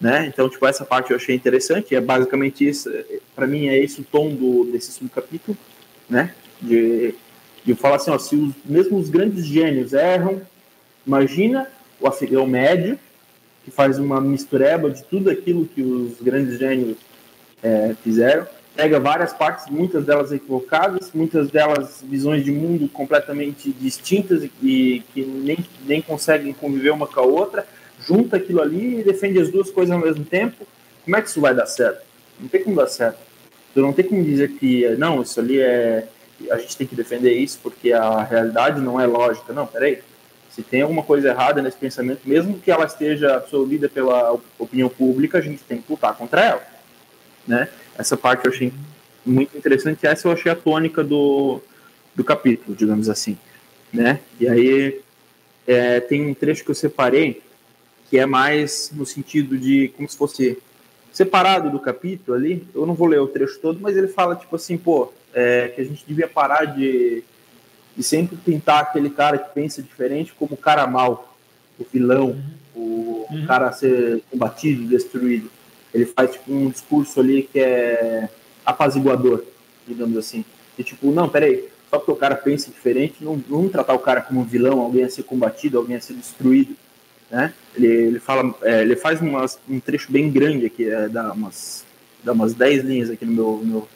né? 0.00 0.26
Então, 0.26 0.48
tipo, 0.48 0.66
essa 0.66 0.84
parte 0.84 1.10
eu 1.10 1.16
achei 1.16 1.34
interessante, 1.34 1.94
é 1.94 2.00
basicamente 2.00 2.66
isso, 2.66 2.90
para 3.36 3.46
mim 3.46 3.68
é 3.68 3.78
esse 3.78 4.00
o 4.00 4.04
tom 4.04 4.30
do, 4.34 4.64
desse 4.64 4.90
subcapítulo, 4.92 5.56
né? 6.08 6.34
De, 6.60 7.14
de 7.64 7.74
falar 7.74 7.96
assim, 7.96 8.10
ó, 8.10 8.18
se 8.18 8.34
os, 8.34 8.54
mesmo 8.64 8.96
os 8.96 9.10
grandes 9.10 9.44
gênios 9.44 9.92
erram, 9.92 10.40
imagina 11.06 11.68
o 12.00 12.06
afegão 12.06 12.46
médio, 12.46 12.98
que 13.62 13.70
faz 13.70 13.98
uma 13.98 14.20
mistureba 14.22 14.90
de 14.90 15.02
tudo 15.04 15.28
aquilo 15.28 15.66
que 15.66 15.82
os 15.82 16.18
grandes 16.22 16.58
gênios 16.58 16.96
é, 17.62 17.94
fizeram, 18.02 18.46
pega 18.80 18.98
várias 18.98 19.34
partes, 19.34 19.66
muitas 19.66 20.06
delas 20.06 20.32
equivocadas, 20.32 21.10
muitas 21.12 21.50
delas 21.50 22.02
visões 22.02 22.42
de 22.42 22.50
mundo 22.50 22.88
completamente 22.88 23.70
distintas 23.72 24.42
e 24.42 25.04
que 25.12 25.20
nem, 25.22 25.58
nem 25.84 26.00
conseguem 26.00 26.54
conviver 26.54 26.88
uma 26.88 27.06
com 27.06 27.20
a 27.20 27.22
outra, 27.22 27.66
junta 28.06 28.38
aquilo 28.38 28.62
ali 28.62 29.00
e 29.00 29.02
defende 29.02 29.38
as 29.38 29.50
duas 29.50 29.70
coisas 29.70 29.94
ao 29.94 30.00
mesmo 30.00 30.24
tempo, 30.24 30.66
como 31.04 31.14
é 31.14 31.20
que 31.20 31.28
isso 31.28 31.42
vai 31.42 31.54
dar 31.54 31.66
certo? 31.66 32.06
Não 32.40 32.48
tem 32.48 32.64
como 32.64 32.74
dar 32.74 32.86
certo. 32.86 33.18
Tu 33.74 33.82
não 33.82 33.92
tem 33.92 34.06
como 34.06 34.24
dizer 34.24 34.52
que, 34.52 34.88
não, 34.96 35.20
isso 35.20 35.38
ali 35.38 35.60
é. 35.60 36.08
A 36.50 36.56
gente 36.56 36.74
tem 36.74 36.86
que 36.86 36.96
defender 36.96 37.34
isso 37.34 37.60
porque 37.62 37.92
a 37.92 38.22
realidade 38.22 38.80
não 38.80 38.98
é 38.98 39.04
lógica. 39.06 39.52
Não, 39.52 39.66
peraí. 39.66 39.98
Se 40.48 40.62
tem 40.62 40.80
alguma 40.80 41.02
coisa 41.02 41.28
errada 41.28 41.60
nesse 41.60 41.76
pensamento, 41.76 42.22
mesmo 42.24 42.58
que 42.58 42.70
ela 42.70 42.86
esteja 42.86 43.36
absorvida 43.36 43.90
pela 43.90 44.38
opinião 44.58 44.88
pública, 44.88 45.36
a 45.36 45.42
gente 45.42 45.62
tem 45.64 45.82
que 45.82 45.92
lutar 45.92 46.16
contra 46.16 46.40
ela. 46.40 46.62
Né? 47.46 47.68
Essa 48.00 48.16
parte 48.16 48.46
eu 48.46 48.52
achei 48.52 48.72
muito 49.24 49.56
interessante. 49.56 50.06
Essa 50.06 50.26
eu 50.26 50.32
achei 50.32 50.50
a 50.50 50.56
tônica 50.56 51.04
do, 51.04 51.60
do 52.14 52.24
capítulo, 52.24 52.74
digamos 52.74 53.08
assim. 53.08 53.36
Né? 53.92 54.20
E 54.38 54.48
aí 54.48 55.00
é, 55.66 56.00
tem 56.00 56.26
um 56.26 56.34
trecho 56.34 56.64
que 56.64 56.70
eu 56.70 56.74
separei 56.74 57.42
que 58.08 58.18
é 58.18 58.26
mais 58.26 58.90
no 58.92 59.06
sentido 59.06 59.56
de 59.56 59.92
como 59.96 60.08
se 60.08 60.16
fosse 60.16 60.58
separado 61.12 61.70
do 61.70 61.78
capítulo 61.78 62.36
ali. 62.36 62.66
Eu 62.74 62.86
não 62.86 62.94
vou 62.94 63.06
ler 63.06 63.20
o 63.20 63.28
trecho 63.28 63.60
todo, 63.60 63.78
mas 63.80 63.96
ele 63.96 64.08
fala 64.08 64.34
tipo 64.34 64.56
assim, 64.56 64.76
pô, 64.76 65.12
é, 65.32 65.68
que 65.68 65.80
a 65.80 65.84
gente 65.84 66.04
devia 66.06 66.26
parar 66.26 66.64
de, 66.64 67.22
de 67.96 68.02
sempre 68.02 68.36
pintar 68.36 68.82
aquele 68.82 69.10
cara 69.10 69.38
que 69.38 69.54
pensa 69.54 69.82
diferente 69.82 70.32
como 70.36 70.54
o 70.54 70.56
cara 70.56 70.86
mal, 70.86 71.36
o 71.78 71.86
vilão, 71.92 72.36
o 72.74 73.26
uhum. 73.30 73.46
cara 73.46 73.68
a 73.68 73.72
ser 73.72 74.22
combatido, 74.30 74.88
destruído. 74.88 75.50
Ele 75.92 76.06
faz 76.06 76.32
tipo 76.32 76.52
um 76.52 76.70
discurso 76.70 77.20
ali 77.20 77.42
que 77.42 77.58
é 77.58 78.28
apaziguador, 78.64 79.44
digamos 79.86 80.16
assim. 80.16 80.44
E 80.78 80.84
tipo, 80.84 81.10
não, 81.10 81.28
peraí, 81.28 81.68
só 81.88 81.98
porque 81.98 82.12
o 82.12 82.16
cara 82.16 82.36
pensa 82.36 82.70
diferente, 82.70 83.16
não 83.20 83.42
vamos 83.48 83.72
tratar 83.72 83.94
o 83.94 83.98
cara 83.98 84.20
como 84.20 84.40
um 84.40 84.44
vilão, 84.44 84.80
alguém 84.80 85.04
a 85.04 85.10
ser 85.10 85.24
combatido, 85.24 85.78
alguém 85.78 85.96
a 85.96 86.00
ser 86.00 86.14
destruído 86.14 86.76
né? 87.30 87.54
Ele, 87.74 87.86
ele 87.86 88.18
fala, 88.18 88.52
é, 88.62 88.82
ele 88.82 88.96
faz 88.96 89.20
umas, 89.20 89.58
um 89.68 89.78
trecho 89.78 90.10
bem 90.10 90.30
grande 90.30 90.66
aqui, 90.66 90.90
é, 90.90 91.08
dá 91.08 91.32
umas, 91.32 91.84
dá 92.24 92.32
umas 92.32 92.52
10 92.54 92.84
linhas 92.84 93.10
aqui 93.10 93.24
no 93.24 93.32
meu, 93.32 93.60
meu, 93.64 93.88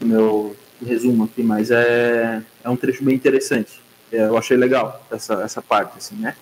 no 0.00 0.06
meu 0.06 0.56
resumo 0.84 1.24
aqui, 1.24 1.42
mas 1.42 1.70
é, 1.70 2.42
é 2.64 2.70
um 2.70 2.76
trecho 2.76 3.04
bem 3.04 3.14
interessante. 3.14 3.80
É, 4.10 4.22
eu 4.22 4.38
achei 4.38 4.56
legal 4.56 5.04
essa, 5.10 5.34
essa 5.42 5.60
parte, 5.60 5.98
assim, 5.98 6.16
né? 6.16 6.34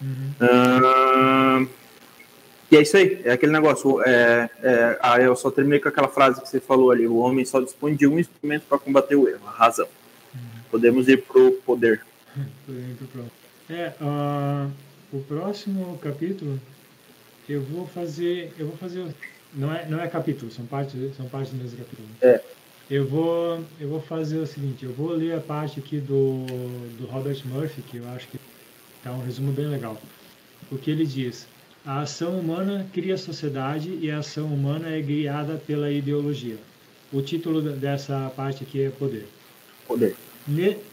Uhum. 0.00 0.32
Uh, 0.40 1.68
e 2.70 2.76
é 2.76 2.82
isso 2.82 2.96
aí, 2.96 3.20
é 3.24 3.32
aquele 3.32 3.52
negócio. 3.52 4.02
É, 4.02 4.50
é, 4.62 4.98
ah, 5.00 5.20
eu 5.20 5.36
só 5.36 5.50
terminei 5.50 5.80
com 5.80 5.88
aquela 5.88 6.08
frase 6.08 6.40
que 6.40 6.48
você 6.48 6.60
falou 6.60 6.90
ali: 6.90 7.06
o 7.06 7.16
homem 7.16 7.44
só 7.44 7.60
dispõe 7.60 7.94
de 7.94 8.06
um 8.06 8.18
instrumento 8.18 8.64
para 8.68 8.78
combater 8.78 9.16
o 9.16 9.28
erro, 9.28 9.46
a 9.46 9.50
razão. 9.50 9.86
Uhum. 10.34 10.40
Podemos 10.70 11.08
ir 11.08 11.22
pro 11.22 11.52
poder. 11.64 12.02
É, 13.70 13.92
uh, 14.00 14.70
o 15.12 15.20
próximo 15.22 15.98
capítulo 15.98 16.60
eu 17.48 17.62
vou 17.62 17.86
fazer, 17.86 18.52
eu 18.58 18.66
vou 18.66 18.76
fazer, 18.76 19.06
não 19.52 19.72
é, 19.72 19.86
não 19.86 20.00
é 20.00 20.08
capítulo, 20.08 20.50
são 20.50 20.64
partes, 20.66 20.94
são 21.16 21.28
partes 21.28 21.52
do 21.52 21.58
mesmo 21.58 21.78
capítulo. 21.78 22.08
É. 22.22 22.40
Eu 22.90 23.06
vou, 23.06 23.64
eu 23.80 23.88
vou 23.88 24.00
fazer 24.00 24.38
o 24.38 24.46
seguinte, 24.46 24.84
eu 24.84 24.92
vou 24.92 25.10
ler 25.10 25.34
a 25.34 25.40
parte 25.40 25.80
aqui 25.80 25.98
do, 25.98 26.44
do 26.98 27.06
Robert 27.06 27.40
Murphy, 27.46 27.82
que 27.82 27.96
eu 27.98 28.08
acho 28.10 28.28
que 28.28 28.38
tá 29.02 29.12
um 29.12 29.22
resumo 29.22 29.52
bem 29.52 29.66
legal. 29.66 29.96
O 30.70 30.76
que 30.76 30.90
ele 30.90 31.06
diz: 31.06 31.46
A 31.86 32.00
ação 32.00 32.40
humana 32.40 32.86
cria 32.94 33.12
a 33.12 33.18
sociedade 33.18 33.98
e 34.00 34.10
a 34.10 34.20
ação 34.20 34.46
humana 34.46 34.88
é 34.88 35.02
guiada 35.02 35.60
pela 35.66 35.90
ideologia. 35.90 36.56
O 37.12 37.20
título 37.20 37.60
dessa 37.60 38.32
parte 38.34 38.64
aqui 38.64 38.80
é 38.80 38.88
poder. 38.88 39.28
Poder. 39.86 40.16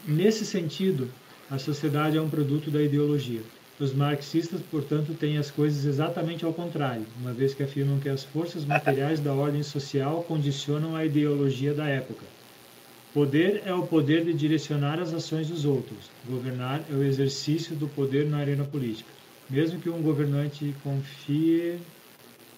Nesse 0.06 0.44
sentido, 0.44 1.08
a 1.50 1.58
sociedade 1.58 2.18
é 2.18 2.20
um 2.20 2.28
produto 2.28 2.70
da 2.70 2.82
ideologia. 2.82 3.40
Os 3.80 3.94
marxistas, 3.94 4.60
portanto, 4.70 5.14
têm 5.14 5.38
as 5.38 5.50
coisas 5.50 5.86
exatamente 5.86 6.44
ao 6.44 6.52
contrário, 6.52 7.06
uma 7.18 7.32
vez 7.32 7.54
que 7.54 7.62
afirmam 7.62 7.98
que 7.98 8.10
as 8.10 8.22
forças 8.22 8.66
materiais 8.66 9.18
da 9.18 9.32
ordem 9.32 9.62
social 9.62 10.22
condicionam 10.28 10.94
a 10.94 11.06
ideologia 11.06 11.72
da 11.72 11.88
época. 11.88 12.26
Poder 13.14 13.62
é 13.64 13.72
o 13.72 13.86
poder 13.86 14.26
de 14.26 14.34
direcionar 14.34 15.00
as 15.00 15.14
ações 15.14 15.48
dos 15.48 15.64
outros. 15.64 16.10
Governar 16.28 16.82
é 16.90 16.94
o 16.94 17.02
exercício 17.02 17.74
do 17.74 17.88
poder 17.88 18.26
na 18.28 18.36
arena 18.36 18.64
política. 18.64 19.21
Mesmo 19.52 19.78
que 19.80 19.90
um 19.90 20.02
governante 20.02 20.74
confie, 20.74 21.86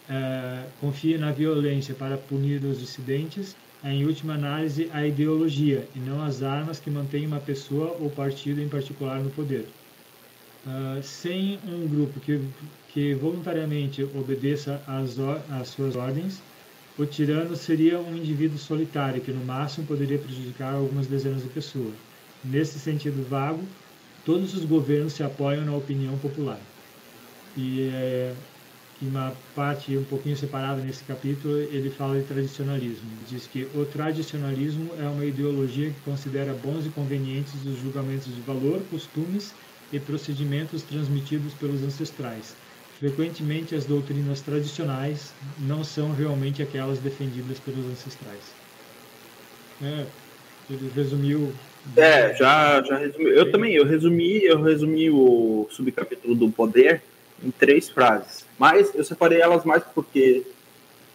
é, 0.09 0.73
confie 0.77 1.19
na 1.19 1.33
violência 1.33 1.95
para 1.95 2.19
punir 2.19 2.65
os 2.65 2.79
dissidentes, 2.81 3.59
é 3.83 3.91
em 3.93 4.07
última 4.07 4.35
análise 4.35 4.89
a 4.93 5.07
ideologia 5.07 5.91
e 5.95 6.01
não 6.01 6.23
as 6.23 6.43
armas 6.43 6.81
que 6.81 6.91
mantêm 6.91 7.27
uma 7.27 7.41
pessoa 7.41 7.93
ou 7.95 8.13
partido 8.13 8.61
em 8.61 8.69
particular 8.69 9.23
no 9.23 9.31
poder. 9.31 9.75
Uh, 10.65 11.03
sem 11.03 11.61
um 11.65 11.89
grupo 11.89 12.21
que, 12.21 12.53
que 12.87 13.15
voluntariamente 13.15 14.03
obedeça 14.05 14.83
às, 14.87 15.19
às 15.19 15.69
suas 15.69 15.97
ordens, 15.97 16.47
o 16.97 17.07
tirano 17.07 17.57
seria 17.57 18.01
um 18.01 18.15
indivíduo 18.17 18.59
solitário 18.59 19.23
que, 19.23 19.33
no 19.33 19.45
máximo, 19.45 19.87
poderia 19.87 20.19
prejudicar 20.21 20.75
algumas 20.75 21.09
dezenas 21.09 21.43
de 21.43 21.51
pessoas. 21.51 22.05
Nesse 22.43 22.81
sentido 22.81 23.25
vago, 23.25 23.77
todos 24.25 24.55
os 24.55 24.65
governos 24.65 25.15
se 25.15 25.23
apoiam 25.25 25.65
na 25.65 25.77
opinião 25.77 26.19
popular. 26.19 26.74
E 27.57 27.89
é, 27.93 28.35
uma 29.03 29.33
parte 29.55 29.97
um 29.97 30.05
pouquinho 30.05 30.37
separada 30.37 30.81
nesse 30.81 31.05
capítulo, 31.05 31.59
ele 31.59 31.91
fala 31.91 32.19
de 32.19 32.25
tradicionalismo. 32.25 33.09
Diz 33.29 33.47
que 33.47 33.67
o 33.75 33.85
tradicionalismo 33.85 34.91
é 34.99 35.05
uma 35.05 35.25
ideologia 35.25 35.91
que 35.91 36.01
considera 36.05 36.53
bons 36.55 36.87
e 36.87 36.89
convenientes 36.91 37.55
os 37.65 37.79
julgamentos 37.81 38.35
de 38.35 38.41
valor, 38.43 38.81
costumes 38.91 39.53
e 39.93 39.99
procedimentos 39.99 40.83
transmitidos 40.83 41.53
pelos 41.55 41.83
ancestrais. 41.83 42.57
Frequentemente, 42.99 43.75
as 43.75 43.85
doutrinas 43.85 44.41
tradicionais 44.41 45.33
não 45.59 45.83
são 45.85 46.13
realmente 46.13 46.63
aquelas 46.63 46.99
defendidas 46.99 47.59
pelos 47.59 47.85
ancestrais. 47.87 48.41
É, 49.83 50.07
ele 50.71 50.91
resumiu. 50.95 51.53
É, 51.97 52.35
já, 52.35 52.83
já 52.83 52.97
resumiu. 52.97 53.31
Eu 53.31 53.51
também, 53.51 53.75
eu 53.75 53.85
resumi, 53.85 54.43
eu 54.45 54.63
resumi 54.63 55.11
o 55.11 55.67
subcapítulo 55.71 56.35
do 56.35 56.49
poder 56.51 57.03
em 57.45 57.51
três 57.51 57.89
frases. 57.89 58.45
Mas 58.59 58.95
eu 58.95 59.05
separei 59.05 59.41
elas 59.41 59.65
mais 59.65 59.83
porque 59.95 60.43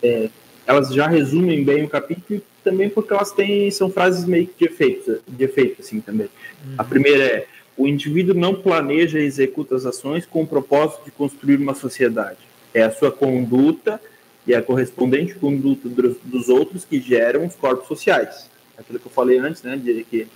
é, 0.04 0.30
elas 0.65 0.94
já 0.94 1.08
resumem 1.08 1.63
bem 1.63 1.84
o 1.84 1.89
capítulo 1.89 2.39
e 2.39 2.44
também 2.63 2.89
porque 2.89 3.13
elas 3.13 3.32
têm 3.32 3.72
são 3.72 3.89
frases 3.89 4.26
meio 4.26 4.48
que 4.48 4.65
de 4.65 4.72
efeito, 4.72 5.20
de 5.28 5.44
efeito 5.44 5.82
assim 5.82 6.00
também. 6.00 6.30
Uhum. 6.65 6.76
A 6.78 6.84
primeira 6.84 7.24
é 7.24 7.48
o 7.76 7.88
indivíduo 7.88 8.36
não 8.36 8.54
planeja 8.54 9.20
e 9.20 9.24
executa 9.24 9.74
as 9.74 9.86
ações 9.86 10.26
com 10.26 10.44
o 10.44 10.48
propósito 10.48 11.06
de 11.06 11.12
construir 11.12 11.56
uma 11.56 11.74
sociedade. 11.74 12.38
É 12.74 12.84
a 12.84 12.92
sua 12.92 13.10
conduta 13.10 14.02
e 14.46 14.54
a 14.54 14.62
correspondente 14.62 15.36
conduta 15.36 15.88
dos 15.88 16.50
outros 16.50 16.84
que 16.84 17.00
geram 17.00 17.46
os 17.46 17.56
corpos 17.56 17.88
sociais. 17.88 18.50
Aquilo 18.78 19.00
que 19.00 19.08
eu 19.08 19.12
falei 19.12 19.38
antes, 19.38 19.63
né, 19.63 19.78
de 19.78 20.04
que 20.04 20.28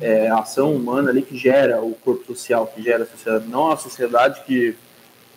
é 0.00 0.28
a 0.28 0.38
ação 0.38 0.74
humana 0.74 1.10
ali 1.10 1.22
que 1.22 1.36
gera 1.36 1.82
o 1.82 1.94
corpo 1.94 2.24
social, 2.26 2.66
que 2.66 2.82
gera 2.82 3.04
a 3.04 3.06
sociedade, 3.06 3.48
não 3.48 3.70
a 3.70 3.76
sociedade 3.76 4.42
que 4.44 4.74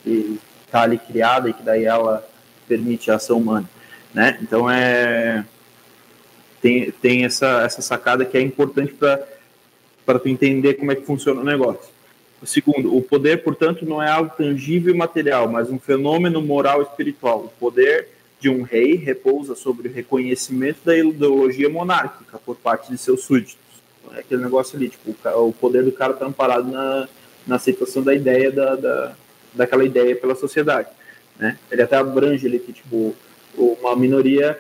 está 0.06 0.82
ali 0.82 0.98
criada 0.98 1.50
e 1.50 1.54
que 1.54 1.64
daí 1.64 1.86
ela 1.86 2.28
permite 2.68 3.12
a 3.12 3.16
ação 3.16 3.38
humana, 3.38 3.70
né? 4.14 4.38
Então 4.42 4.70
é 4.70 5.46
tem, 6.64 6.92
tem 6.92 7.26
essa, 7.26 7.62
essa 7.64 7.82
sacada 7.82 8.24
que 8.24 8.38
é 8.38 8.42
importante 8.42 8.94
para 8.94 10.20
tu 10.20 10.30
entender 10.30 10.76
como 10.76 10.94
é 10.94 10.96
que 10.96 11.06
funciona 11.06 11.42
o 11.42 11.44
negócio. 11.44 11.92
O 12.42 12.48
segundo, 12.48 12.96
o 12.96 13.02
poder, 13.02 13.44
portanto, 13.44 13.86
não 13.86 14.02
é 14.02 14.10
algo 14.10 14.34
tangível 14.38 14.94
e 14.94 14.98
material, 14.98 15.50
mas 15.50 15.70
um 15.70 15.78
fenômeno 15.78 16.42
moral 16.42 16.82
e 16.82 16.84
espiritual. 16.84 17.46
O 17.46 17.50
poder 17.60 18.08
de 18.40 18.50
um 18.50 18.64
rei 18.64 18.96
repousa 18.96 19.56
sobre 19.56 19.90
o 19.90 19.92
reconhecimento 19.94 20.80
da 20.86 20.98
ideologia 20.98 21.70
monárquica 21.70 22.40
por 22.40 22.56
parte 22.56 22.90
de 22.90 22.98
seus 22.98 23.24
súditos. 23.24 23.58
É 24.14 24.20
aquele 24.20 24.44
negócio 24.44 24.78
ali, 24.78 24.90
tipo, 24.90 25.16
o 25.36 25.54
poder 25.54 25.84
do 25.84 25.92
cara 25.92 26.14
está 26.14 26.26
amparado 26.26 26.70
na, 26.70 27.10
na 27.46 27.56
aceitação 27.56 28.04
da 28.04 28.14
ideia 28.14 28.52
da, 28.52 28.76
da, 28.76 29.16
daquela 29.54 29.84
ideia 29.84 30.16
pela 30.16 30.36
sociedade. 30.36 30.90
Né? 31.38 31.58
Ele 31.72 31.82
até 31.82 31.98
abrange 31.98 32.46
ali 32.46 32.60
que, 32.60 32.74
tipo, 32.74 33.16
uma 33.58 33.96
minoria 33.96 34.60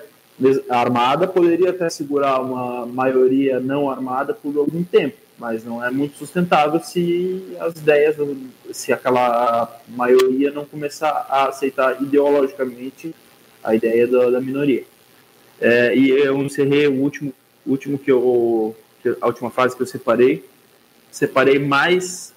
armada 0.70 1.28
poderia 1.28 1.70
até 1.70 1.90
segurar 1.90 2.42
uma 2.42 2.86
maioria 2.86 3.60
não 3.60 3.90
armada 3.90 4.34
por 4.34 4.58
algum 4.58 4.84
tempo 4.84 5.24
mas 5.38 5.64
não 5.64 5.84
é 5.84 5.90
muito 5.90 6.18
sustentável 6.18 6.80
se 6.80 7.44
as 7.60 7.76
ideias, 7.76 8.16
se 8.72 8.94
aquela 8.94 9.82
maioria 9.88 10.52
não 10.52 10.66
começar 10.66 11.26
a 11.30 11.50
aceitar 11.50 12.02
ideologicamente 12.02 13.14
a 13.64 13.76
ideia 13.76 14.08
da, 14.08 14.30
da 14.30 14.42
minoria. 14.42 14.84
É, 15.60 15.96
e 15.96 16.10
eu 16.10 16.38
encerrei 16.42 16.88
o 16.88 16.94
último, 16.94 17.34
último 17.66 17.98
que 17.98 18.12
eu, 18.12 18.76
a 19.22 19.28
última 19.28 19.50
fase 19.50 19.76
que 19.76 19.82
eu 19.82 19.88
separei, 19.88 20.46
separei 21.12 21.60
mais 21.60 22.33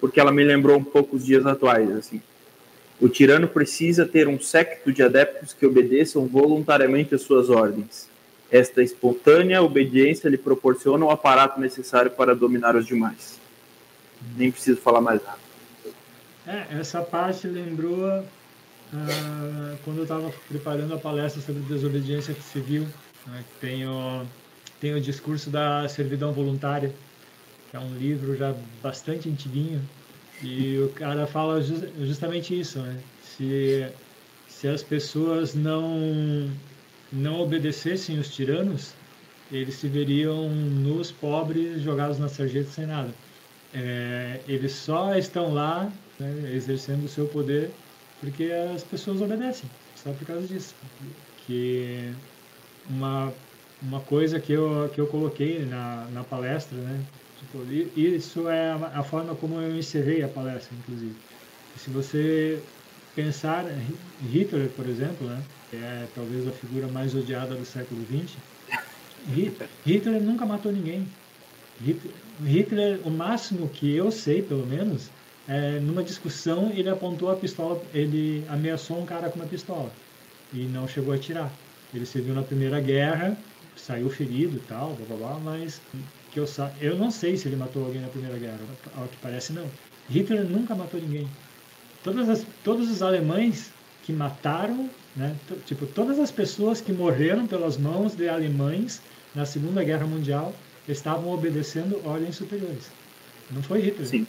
porque 0.00 0.20
ela 0.20 0.32
me 0.32 0.44
lembrou 0.44 0.78
um 0.78 0.84
pouco 0.84 1.16
os 1.16 1.24
dias 1.24 1.46
atuais, 1.46 1.90
assim. 1.90 2.20
O 3.00 3.08
tirano 3.08 3.46
precisa 3.46 4.04
ter 4.06 4.26
um 4.26 4.40
séquito 4.40 4.92
de 4.92 5.02
adeptos 5.02 5.52
que 5.52 5.64
obedeçam 5.66 6.26
voluntariamente 6.26 7.14
às 7.14 7.22
suas 7.22 7.48
ordens 7.48 8.08
esta 8.50 8.82
espontânea 8.82 9.62
obediência 9.62 10.28
lhe 10.28 10.38
proporciona 10.38 11.04
o 11.04 11.10
aparato 11.10 11.60
necessário 11.60 12.10
para 12.10 12.34
dominar 12.34 12.76
os 12.76 12.86
demais. 12.86 13.38
Nem 14.36 14.50
preciso 14.50 14.80
falar 14.80 15.00
mais 15.00 15.22
nada. 15.22 15.38
É, 16.46 16.78
essa 16.80 17.02
parte 17.02 17.46
lembrou 17.46 18.06
uh, 18.08 19.78
quando 19.84 19.98
eu 19.98 20.02
estava 20.04 20.32
preparando 20.48 20.94
a 20.94 20.98
palestra 20.98 21.42
sobre 21.42 21.62
desobediência 21.62 22.34
civil, 22.34 22.86
né, 23.26 23.44
que 23.46 23.66
tem 23.66 23.86
o, 23.86 24.24
tem 24.80 24.94
o 24.94 25.00
discurso 25.00 25.50
da 25.50 25.86
servidão 25.88 26.32
voluntária, 26.32 26.90
que 27.68 27.76
é 27.76 27.80
um 27.80 27.94
livro 27.96 28.34
já 28.36 28.52
bastante 28.52 29.28
antiguinho, 29.30 29.90
e 30.40 30.78
o 30.80 30.92
cara 30.94 31.26
fala 31.26 31.60
justamente 31.62 32.58
isso, 32.58 32.82
né? 32.82 33.10
Se, 33.18 33.98
se 34.46 34.68
as 34.68 34.82
pessoas 34.84 35.54
não 35.54 36.60
não 37.10 37.36
obedecessem 37.40 38.18
os 38.18 38.30
tiranos, 38.34 39.02
eles 39.50 39.76
se 39.76 39.88
veriam 39.88 40.50
nos 40.54 41.10
pobres 41.12 41.80
jogados 41.82 42.18
na 42.18 42.28
sarjeta 42.28 42.70
sem 42.70 42.86
nada. 42.86 43.18
É, 43.72 44.44
eles 44.46 44.74
só 44.74 45.14
estão 45.16 45.52
lá 45.52 45.98
né, 46.18 46.52
exercendo 46.54 47.04
o 47.04 47.08
seu 47.08 47.28
poder 47.28 47.80
porque 48.18 48.44
as 48.52 48.84
pessoas 48.84 49.20
obedecem, 49.20 49.78
só 49.94 50.14
por 50.14 50.26
causa 50.26 50.46
disso. 50.48 50.76
Que 51.36 52.16
uma, 52.84 53.40
uma 53.80 54.04
coisa 54.04 54.40
que 54.40 54.52
eu, 54.52 54.90
que 54.90 55.00
eu 55.00 55.08
coloquei 55.08 55.64
na, 55.66 56.10
na 56.10 56.24
palestra, 56.24 56.82
né? 56.82 57.08
Tipo, 57.38 57.64
isso 57.96 58.48
é 58.48 58.72
a, 58.72 59.02
forma 59.02 59.34
como 59.34 59.60
eu 59.60 59.76
encerrei 59.76 60.22
a 60.22 60.28
palestra, 60.28 60.74
inclusive. 60.76 61.14
Se 61.76 61.90
você 61.90 62.60
pensar 63.14 63.64
Hitler, 64.22 64.68
por 64.70 64.88
exemplo, 64.88 65.26
né? 65.28 65.40
que 65.70 65.76
é 65.76 66.06
talvez 66.14 66.46
a 66.48 66.50
figura 66.52 66.88
mais 66.88 67.14
odiada 67.14 67.54
do 67.54 67.64
século 67.64 68.00
XX, 68.06 68.36
Hitler 69.86 70.20
nunca 70.20 70.44
matou 70.46 70.72
ninguém. 70.72 71.06
Hitler, 72.44 73.00
o 73.04 73.10
máximo 73.10 73.68
que 73.68 73.94
eu 73.94 74.10
sei, 74.10 74.42
pelo 74.42 74.66
menos, 74.66 75.10
é, 75.46 75.78
numa 75.80 76.02
discussão 76.02 76.70
ele 76.74 76.88
apontou 76.88 77.30
a 77.30 77.36
pistola, 77.36 77.80
ele 77.94 78.44
ameaçou 78.48 79.00
um 79.00 79.06
cara 79.06 79.30
com 79.30 79.38
uma 79.38 79.48
pistola 79.48 79.90
e 80.52 80.64
não 80.64 80.88
chegou 80.88 81.12
a 81.12 81.16
atirar. 81.16 81.52
Ele 81.94 82.04
serviu 82.04 82.34
na 82.34 82.42
Primeira 82.42 82.80
Guerra, 82.80 83.36
saiu 83.76 84.10
ferido 84.10 84.60
tal, 84.68 84.94
blá, 84.94 85.16
blá, 85.16 85.16
blá, 85.16 85.38
mas 85.38 85.80
que 86.30 86.38
eu, 86.38 86.46
eu 86.80 86.96
não 86.96 87.10
sei 87.10 87.36
se 87.36 87.48
ele 87.48 87.56
matou 87.56 87.84
alguém 87.84 88.00
na 88.00 88.08
Primeira 88.08 88.38
Guerra, 88.38 88.58
ao 88.96 89.06
que 89.06 89.16
parece 89.18 89.52
não. 89.52 89.66
Hitler 90.08 90.44
nunca 90.44 90.74
matou 90.74 91.00
ninguém. 91.00 91.28
Todas 92.02 92.28
as, 92.28 92.46
todos 92.64 92.90
os 92.90 93.02
alemães 93.02 93.70
que 94.02 94.12
mataram 94.12 94.88
né? 95.18 95.34
Tipo, 95.66 95.84
todas 95.84 96.18
as 96.20 96.30
pessoas 96.30 96.80
que 96.80 96.92
morreram 96.92 97.44
pelas 97.44 97.76
mãos 97.76 98.14
de 98.14 98.28
alemães 98.28 99.02
na 99.34 99.44
Segunda 99.44 99.82
Guerra 99.82 100.06
Mundial 100.06 100.54
estavam 100.88 101.32
obedecendo 101.32 102.00
ordens 102.04 102.36
superiores. 102.36 102.88
Não 103.50 103.62
foi 103.62 103.80
Hitler. 103.80 104.06
Sim. 104.06 104.26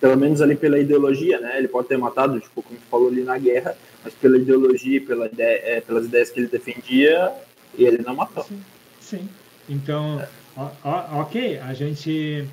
Pelo 0.00 0.16
menos 0.16 0.40
ali 0.40 0.56
pela 0.56 0.78
ideologia, 0.78 1.38
né? 1.38 1.58
Ele 1.58 1.68
pode 1.68 1.86
ter 1.88 1.98
matado, 1.98 2.40
tipo, 2.40 2.62
como 2.62 2.80
falou 2.90 3.08
ali 3.08 3.22
na 3.22 3.36
guerra, 3.36 3.76
mas 4.02 4.14
pela 4.14 4.38
ideologia, 4.38 5.00
pela 5.02 5.26
ideia, 5.26 5.60
é, 5.64 5.80
pelas 5.82 6.06
ideias 6.06 6.30
que 6.30 6.40
ele 6.40 6.48
defendia, 6.48 7.32
ele 7.76 8.02
não 8.02 8.16
matou. 8.16 8.42
Sim. 8.42 8.60
Sim. 9.00 9.28
Então, 9.68 10.18
é. 10.18 10.28
Ok, 10.54 11.58
a 11.58 11.74
gente 11.74 12.46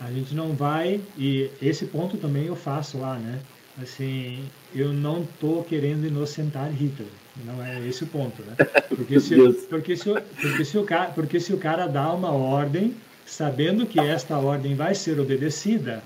a 0.00 0.10
gente 0.12 0.34
não 0.34 0.52
vai 0.54 1.00
e 1.16 1.50
esse 1.60 1.86
ponto 1.86 2.16
também 2.16 2.46
eu 2.46 2.56
faço 2.56 2.98
lá, 2.98 3.14
né? 3.18 3.40
assim, 3.82 4.44
eu 4.74 4.92
não 4.92 5.22
estou 5.22 5.62
querendo 5.64 6.06
inocentar 6.06 6.70
Hitler. 6.70 7.08
Não 7.44 7.64
é 7.64 7.86
esse 7.86 8.02
o 8.02 8.06
ponto, 8.06 8.42
né? 8.42 8.54
Porque 8.88 9.20
se, 9.20 9.36
porque 9.70 9.96
se, 9.96 10.12
porque 10.42 10.64
se, 10.64 10.76
o, 10.76 10.84
cara, 10.84 11.10
porque 11.10 11.38
se 11.38 11.52
o 11.52 11.56
cara 11.56 11.86
dá 11.86 12.12
uma 12.12 12.32
ordem, 12.32 12.94
sabendo 13.24 13.86
que 13.86 14.00
esta 14.00 14.36
ordem 14.36 14.74
vai 14.74 14.92
ser 14.94 15.20
obedecida, 15.20 16.02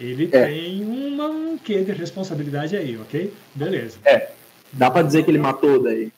ele 0.00 0.28
é. 0.32 0.46
tem 0.46 0.82
uma, 0.82 1.28
um 1.28 1.56
quê 1.56 1.84
de 1.84 1.92
responsabilidade 1.92 2.76
aí, 2.76 2.96
ok? 2.96 3.32
Beleza. 3.54 3.98
É, 4.04 4.30
dá 4.72 4.90
para 4.90 5.02
dizer 5.02 5.24
que 5.24 5.30
ele 5.30 5.38
matou 5.38 5.80
daí, 5.80 6.12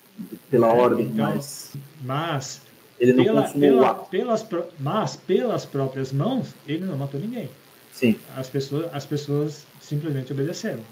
pela 0.51 0.69
é, 0.69 0.73
ordem, 0.73 1.07
então, 1.07 1.35
mas... 1.35 1.73
Mas, 2.03 2.63
ele 2.99 3.13
não 3.13 3.25
pela, 3.25 3.49
pela, 3.49 3.95
pelas, 3.95 4.47
mas 4.79 5.17
pelas 5.17 5.65
próprias 5.65 6.13
mãos, 6.13 6.55
ele 6.67 6.85
não 6.85 6.97
matou 6.97 7.21
ninguém. 7.21 7.49
Sim. 7.93 8.19
As 8.37 8.49
pessoas, 8.49 8.93
as 8.93 9.07
pessoas 9.07 9.67
simplesmente 9.81 10.33
obedeceram. 10.33 10.83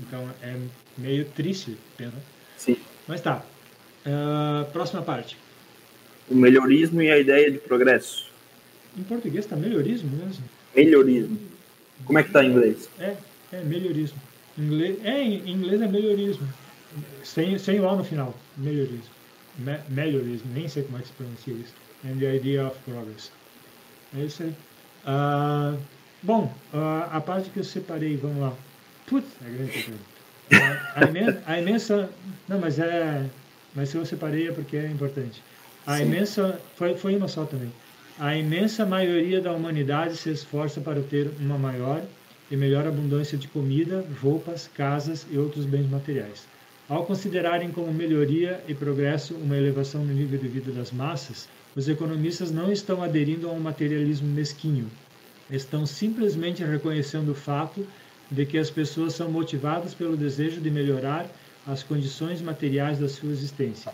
Então 0.00 0.28
é 0.42 0.56
meio 0.96 1.24
triste, 1.24 1.76
pensa. 1.96 2.16
Sim. 2.56 2.76
Mas 3.06 3.20
tá. 3.20 3.42
Uh, 4.06 4.70
próxima 4.72 5.02
parte. 5.02 5.36
O 6.28 6.34
melhorismo 6.34 7.02
e 7.02 7.10
a 7.10 7.18
ideia 7.18 7.50
de 7.50 7.58
progresso. 7.58 8.26
Em 8.96 9.02
português 9.02 9.44
está 9.44 9.56
melhorismo 9.56 10.10
mesmo? 10.16 10.44
Melhorismo. 10.74 11.38
Como 12.04 12.18
é 12.18 12.22
que 12.22 12.28
está 12.28 12.44
em 12.44 12.50
inglês? 12.50 12.88
É, 12.98 13.16
é 13.52 13.60
melhorismo. 13.62 14.18
Inglês, 14.56 14.98
é, 15.04 15.22
em 15.22 15.50
inglês 15.50 15.80
é 15.80 15.88
melhorismo. 15.88 16.48
Sem, 17.22 17.58
sem 17.58 17.80
o 17.80 17.96
no 17.96 18.04
final. 18.04 18.34
Melhorismo. 18.56 19.17
Me, 19.58 19.78
melhorismo. 19.88 20.50
Nem 20.54 20.68
sei 20.68 20.82
como 20.84 20.98
é 20.98 21.00
que 21.00 21.08
se 21.08 21.12
pronuncia 21.14 21.54
isso. 21.54 21.74
And 22.04 22.18
the 22.18 22.34
idea 22.34 22.66
of 22.66 22.78
progress. 22.84 23.32
É 24.16 24.24
isso 24.24 24.42
aí. 24.42 24.54
Uh, 25.04 25.78
Bom, 26.22 26.52
a 26.72 27.20
parte 27.20 27.48
que 27.50 27.60
eu 27.60 27.64
separei, 27.64 28.16
vamos 28.16 28.40
lá. 28.40 28.52
Putz, 29.06 29.28
é 29.40 29.50
grande 29.50 29.94
a, 30.96 31.04
imensa, 31.04 31.42
a 31.46 31.60
imensa. 31.60 32.10
Não, 32.48 32.58
mas 32.58 32.78
é. 32.78 33.24
Mas 33.74 33.90
se 33.90 33.96
eu 33.96 34.04
separei 34.04 34.48
é 34.48 34.52
porque 34.52 34.76
é 34.76 34.86
importante. 34.86 35.42
A 35.86 35.98
Sim. 35.98 36.04
imensa. 36.04 36.60
Foi, 36.74 36.96
foi 36.96 37.14
uma 37.14 37.28
só 37.28 37.44
também. 37.44 37.72
A 38.18 38.36
imensa 38.36 38.84
maioria 38.84 39.40
da 39.40 39.52
humanidade 39.52 40.16
se 40.16 40.30
esforça 40.30 40.80
para 40.80 41.00
ter 41.02 41.30
uma 41.38 41.56
maior 41.56 42.02
e 42.50 42.56
melhor 42.56 42.84
abundância 42.84 43.38
de 43.38 43.46
comida, 43.46 44.04
roupas, 44.20 44.68
casas 44.74 45.24
e 45.30 45.38
outros 45.38 45.66
bens 45.66 45.88
materiais. 45.88 46.48
Ao 46.88 47.04
considerarem 47.04 47.70
como 47.70 47.92
melhoria 47.92 48.64
e 48.66 48.72
progresso 48.72 49.34
uma 49.34 49.54
elevação 49.54 50.02
no 50.02 50.14
nível 50.14 50.38
de 50.38 50.48
vida 50.48 50.72
das 50.72 50.90
massas, 50.90 51.46
os 51.76 51.86
economistas 51.86 52.50
não 52.50 52.72
estão 52.72 53.02
aderindo 53.02 53.46
a 53.46 53.52
um 53.52 53.60
materialismo 53.60 54.26
mesquinho, 54.26 54.86
estão 55.50 55.84
simplesmente 55.84 56.64
reconhecendo 56.64 57.32
o 57.32 57.34
fato 57.34 57.86
de 58.30 58.46
que 58.46 58.56
as 58.56 58.70
pessoas 58.70 59.12
são 59.12 59.30
motivadas 59.30 59.92
pelo 59.92 60.16
desejo 60.16 60.62
de 60.62 60.70
melhorar 60.70 61.26
as 61.66 61.82
condições 61.82 62.40
materiais 62.40 62.98
da 62.98 63.06
sua 63.06 63.32
existência. 63.32 63.92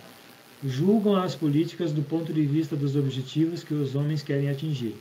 Julgam 0.65 1.17
as 1.17 1.35
políticas 1.35 1.91
do 1.91 2.03
ponto 2.03 2.33
de 2.33 2.47
vista 2.47 2.77
dos 2.77 2.95
objetivos 2.95 3.65
que 3.65 3.75
os 3.75 3.97
homens 3.97 4.23
querem 4.23 4.49
atingir. 4.49 4.95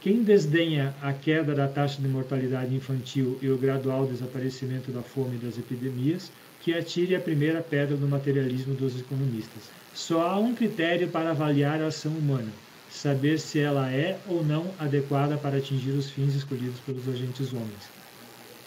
Quem 0.00 0.24
desdenha 0.24 0.92
a 1.00 1.12
queda 1.12 1.54
da 1.54 1.68
taxa 1.68 2.02
de 2.02 2.08
mortalidade 2.08 2.74
infantil 2.74 3.38
e 3.40 3.48
o 3.48 3.56
gradual 3.56 4.06
desaparecimento 4.06 4.90
da 4.90 5.02
fome 5.02 5.36
e 5.36 5.46
das 5.46 5.56
epidemias, 5.56 6.32
que 6.68 6.74
atire 6.74 7.14
a 7.14 7.20
primeira 7.20 7.62
pedra 7.62 7.96
do 7.96 8.06
materialismo 8.06 8.74
dos 8.74 9.00
economistas. 9.00 9.70
Só 9.94 10.20
há 10.20 10.38
um 10.38 10.54
critério 10.54 11.08
para 11.08 11.30
avaliar 11.30 11.80
a 11.80 11.86
ação 11.86 12.12
humana: 12.12 12.52
saber 12.90 13.40
se 13.40 13.58
ela 13.58 13.90
é 13.90 14.18
ou 14.28 14.44
não 14.44 14.66
adequada 14.78 15.38
para 15.38 15.56
atingir 15.56 15.92
os 15.92 16.10
fins 16.10 16.34
escolhidos 16.34 16.78
pelos 16.80 17.08
agentes 17.08 17.54
homens. 17.54 17.88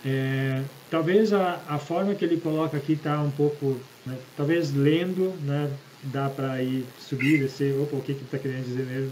É, 0.04 0.64
talvez 0.90 1.32
a, 1.32 1.62
a 1.68 1.78
forma 1.78 2.16
que 2.16 2.26
ele 2.26 2.38
coloca 2.38 2.76
aqui 2.76 2.94
está 2.94 3.22
um 3.22 3.30
pouco, 3.30 3.80
né, 4.04 4.18
talvez 4.36 4.74
lendo, 4.74 5.32
né, 5.44 5.70
dá 6.06 6.28
para 6.28 6.60
ir 6.64 6.84
subir, 6.98 7.38
descer, 7.38 7.80
opa, 7.80 7.98
o 7.98 8.02
que 8.02 8.16
que 8.16 8.24
está 8.24 8.40
querendo 8.40 8.66
dizer 8.66 8.84
mesmo? 8.88 9.12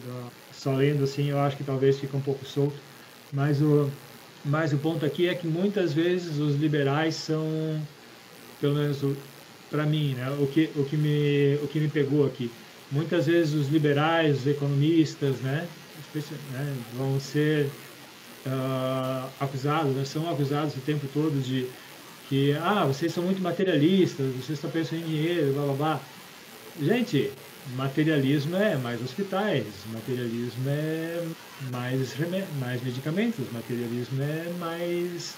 Só 0.51 0.73
lendo 0.73 1.03
assim, 1.03 1.29
eu 1.29 1.37
acho 1.37 1.55
que 1.55 1.63
talvez 1.63 1.99
fique 1.99 2.17
um 2.17 2.21
pouco 2.21 2.43
solto. 2.43 2.75
Mas 3.31 3.61
o, 3.61 3.87
mas 4.43 4.73
o 4.73 4.79
ponto 4.79 5.05
aqui 5.05 5.27
é 5.27 5.35
que 5.35 5.45
muitas 5.45 5.93
vezes 5.93 6.39
os 6.39 6.55
liberais 6.55 7.13
são, 7.13 7.79
pelo 8.59 8.75
menos 8.75 9.01
para 9.69 9.85
mim, 9.85 10.15
né, 10.15 10.29
o 10.39 10.47
que 10.47 10.69
o 10.75 10.83
que 10.83 10.97
me 10.97 11.59
o 11.63 11.67
que 11.67 11.79
me 11.79 11.87
pegou 11.87 12.25
aqui 12.25 12.51
muitas 12.91 13.27
vezes 13.27 13.53
os 13.53 13.67
liberais, 13.69 14.39
os 14.39 14.47
economistas, 14.47 15.37
né, 15.41 15.67
né 16.51 16.75
vão 16.97 17.19
ser 17.19 17.67
uh, 18.45 19.29
acusados, 19.39 19.95
né, 19.95 20.03
são 20.05 20.29
acusados 20.29 20.75
o 20.75 20.81
tempo 20.81 21.07
todo 21.13 21.39
de 21.41 21.67
que, 22.27 22.53
ah, 22.61 22.85
vocês 22.85 23.11
são 23.11 23.23
muito 23.23 23.41
materialistas, 23.41 24.27
vocês 24.35 24.51
estão 24.51 24.69
pensando 24.69 25.01
em 25.01 25.07
dinheiro, 25.07 25.53
blá 25.53 25.63
blá 25.63 25.73
blá. 25.73 26.01
Gente, 26.79 27.31
materialismo 27.75 28.55
é 28.55 28.77
mais 28.77 29.01
hospitais, 29.01 29.65
materialismo 29.91 30.69
é 30.69 31.27
mais, 31.71 32.15
mais 32.59 32.83
medicamentos, 32.83 33.45
materialismo 33.51 34.21
é 34.21 34.53
mais 34.59 35.35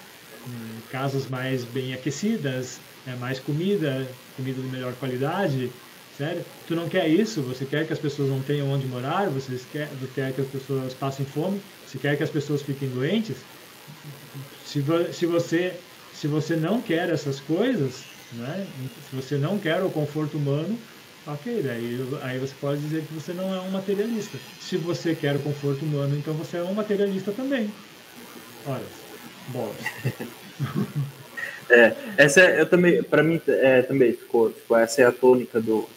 casas 0.88 1.26
mais 1.28 1.64
bem 1.64 1.92
aquecidas, 1.94 2.80
é 3.06 3.14
mais 3.16 3.40
comida, 3.40 4.06
comida 4.36 4.60
de 4.60 4.68
melhor 4.68 4.94
qualidade, 4.94 5.70
Sério? 6.12 6.44
Tu 6.66 6.76
não 6.76 6.88
quer 6.90 7.08
isso? 7.08 7.42
Você 7.42 7.64
quer 7.64 7.86
que 7.86 7.92
as 7.92 7.98
pessoas 7.98 8.28
não 8.28 8.42
tenham 8.42 8.68
onde 8.68 8.86
morar? 8.86 9.30
Você 9.30 9.56
quer, 9.72 9.88
quer 10.14 10.34
que 10.34 10.40
as 10.42 10.46
pessoas 10.46 10.94
passem 10.94 11.24
fome? 11.24 11.58
Você 11.86 11.98
quer 11.98 12.16
que 12.18 12.22
as 12.22 12.30
pessoas 12.30 12.60
fiquem 12.60 12.90
doentes? 12.90 13.34
Se, 14.62 14.84
se, 15.12 15.26
você, 15.26 15.72
se 16.12 16.28
você 16.28 16.54
não 16.54 16.82
quer 16.82 17.08
essas 17.08 17.40
coisas, 17.40 18.04
né? 18.30 18.66
se 19.08 19.16
você 19.16 19.38
não 19.38 19.58
quer 19.58 19.82
o 19.82 19.90
conforto 19.90 20.36
humano, 20.36 20.78
ok, 21.26 21.62
daí 21.62 21.96
aí 22.22 22.38
você 22.38 22.54
pode 22.60 22.82
dizer 22.82 23.06
que 23.06 23.14
você 23.14 23.32
não 23.32 23.54
é 23.54 23.60
um 23.60 23.70
materialista. 23.70 24.36
Se 24.60 24.76
você 24.76 25.14
quer 25.14 25.34
o 25.36 25.40
conforto 25.40 25.82
humano, 25.82 26.14
então 26.14 26.34
você 26.34 26.58
é 26.58 26.62
um 26.62 26.74
materialista 26.74 27.32
também. 27.32 27.68
Olha, 28.66 29.01
bola. 29.48 29.74
É, 31.70 31.94
essa 32.18 32.42
é, 32.42 32.60
eu 32.60 32.66
também, 32.66 33.02
para 33.02 33.22
mim, 33.22 33.40
é, 33.48 33.80
também 33.80 34.12
ficou, 34.12 34.50
tipo, 34.50 34.76
essa 34.76 35.00
é 35.00 35.06
a 35.06 35.12
tônica 35.12 35.58
do, 35.58 35.88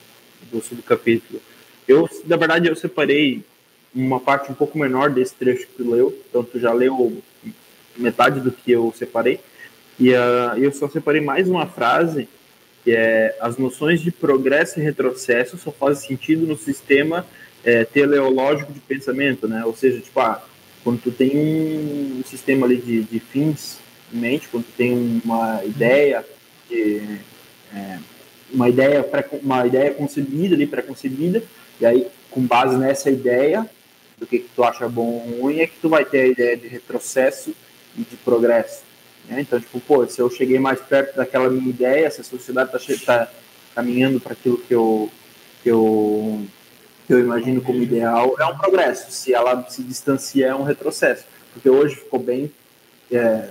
do 0.49 0.61
subcapítulo. 0.61 1.41
Eu, 1.85 2.09
na 2.25 2.37
verdade, 2.37 2.69
eu 2.69 2.75
separei 2.77 3.43
uma 3.93 4.19
parte 4.21 4.49
um 4.49 4.55
pouco 4.55 4.77
menor 4.77 5.09
desse 5.09 5.35
trecho 5.35 5.67
que 5.67 5.73
tu 5.75 5.91
leu, 5.91 6.17
então 6.29 6.45
tu 6.45 6.59
já 6.59 6.71
leu 6.71 7.21
metade 7.97 8.39
do 8.39 8.53
que 8.53 8.71
eu 8.71 8.93
separei, 8.97 9.41
e 9.99 10.11
uh, 10.11 10.57
eu 10.57 10.71
só 10.71 10.87
separei 10.89 11.19
mais 11.19 11.49
uma 11.49 11.67
frase, 11.67 12.29
que 12.83 12.91
é 12.91 13.35
as 13.41 13.57
noções 13.57 13.99
de 13.99 14.11
progresso 14.11 14.79
e 14.79 14.83
retrocesso 14.83 15.57
só 15.57 15.71
fazem 15.71 16.07
sentido 16.07 16.45
no 16.47 16.57
sistema 16.57 17.25
é, 17.63 17.83
teleológico 17.83 18.71
de 18.71 18.79
pensamento, 18.79 19.47
né? 19.47 19.65
Ou 19.65 19.75
seja, 19.75 19.99
tipo, 19.99 20.19
ah, 20.19 20.43
quando 20.85 21.01
tu 21.01 21.11
tem 21.11 21.35
um 21.35 22.23
sistema 22.23 22.67
ali 22.67 22.77
de, 22.77 23.01
de 23.01 23.19
fins 23.19 23.79
em 24.13 24.19
mente, 24.19 24.47
quando 24.47 24.65
tu 24.65 24.73
tem 24.77 25.19
uma 25.25 25.65
ideia 25.65 26.23
de, 26.69 27.01
é, 27.73 27.97
uma 28.53 28.69
ideia 28.69 29.01
pré, 29.01 29.27
uma 29.41 29.65
ideia 29.65 29.91
concebida 29.95 30.53
ali 30.53 30.67
pré-concebida 30.67 31.43
e 31.81 31.87
aí 31.87 32.07
com 32.29 32.41
base 32.41 32.77
nessa 32.77 33.09
ideia 33.09 33.67
do 34.19 34.27
que, 34.27 34.37
que 34.37 34.49
tu 34.55 34.63
acha 34.63 34.87
bom 34.87 35.27
ou 35.27 35.41
ruim 35.41 35.59
é 35.59 35.65
que 35.65 35.79
tu 35.81 35.89
vai 35.89 36.05
ter 36.05 36.19
a 36.19 36.27
ideia 36.27 36.55
de 36.55 36.67
retrocesso 36.67 37.55
e 37.97 38.03
de 38.03 38.15
progresso 38.17 38.83
né? 39.27 39.41
então 39.41 39.59
tipo 39.59 39.79
pô 39.79 40.05
se 40.05 40.21
eu 40.21 40.29
cheguei 40.29 40.59
mais 40.59 40.79
perto 40.79 41.15
daquela 41.15 41.49
minha 41.49 41.67
ideia 41.67 42.11
se 42.11 42.21
a 42.21 42.23
sociedade 42.23 42.71
está 42.75 43.25
tá 43.25 43.31
caminhando 43.73 44.19
para 44.19 44.33
aquilo 44.33 44.59
que 44.59 44.73
eu 44.73 45.09
que 45.63 45.69
eu 45.69 46.45
que 47.05 47.13
eu 47.13 47.19
imagino 47.19 47.61
como 47.61 47.81
ideal 47.81 48.35
é 48.39 48.45
um 48.45 48.57
progresso 48.57 49.11
se 49.11 49.33
ela 49.33 49.67
se 49.69 49.83
distancia 49.83 50.47
é 50.47 50.55
um 50.55 50.63
retrocesso 50.63 51.25
porque 51.53 51.69
hoje 51.69 51.95
ficou 51.95 52.19
bem 52.19 52.51
é, 53.11 53.49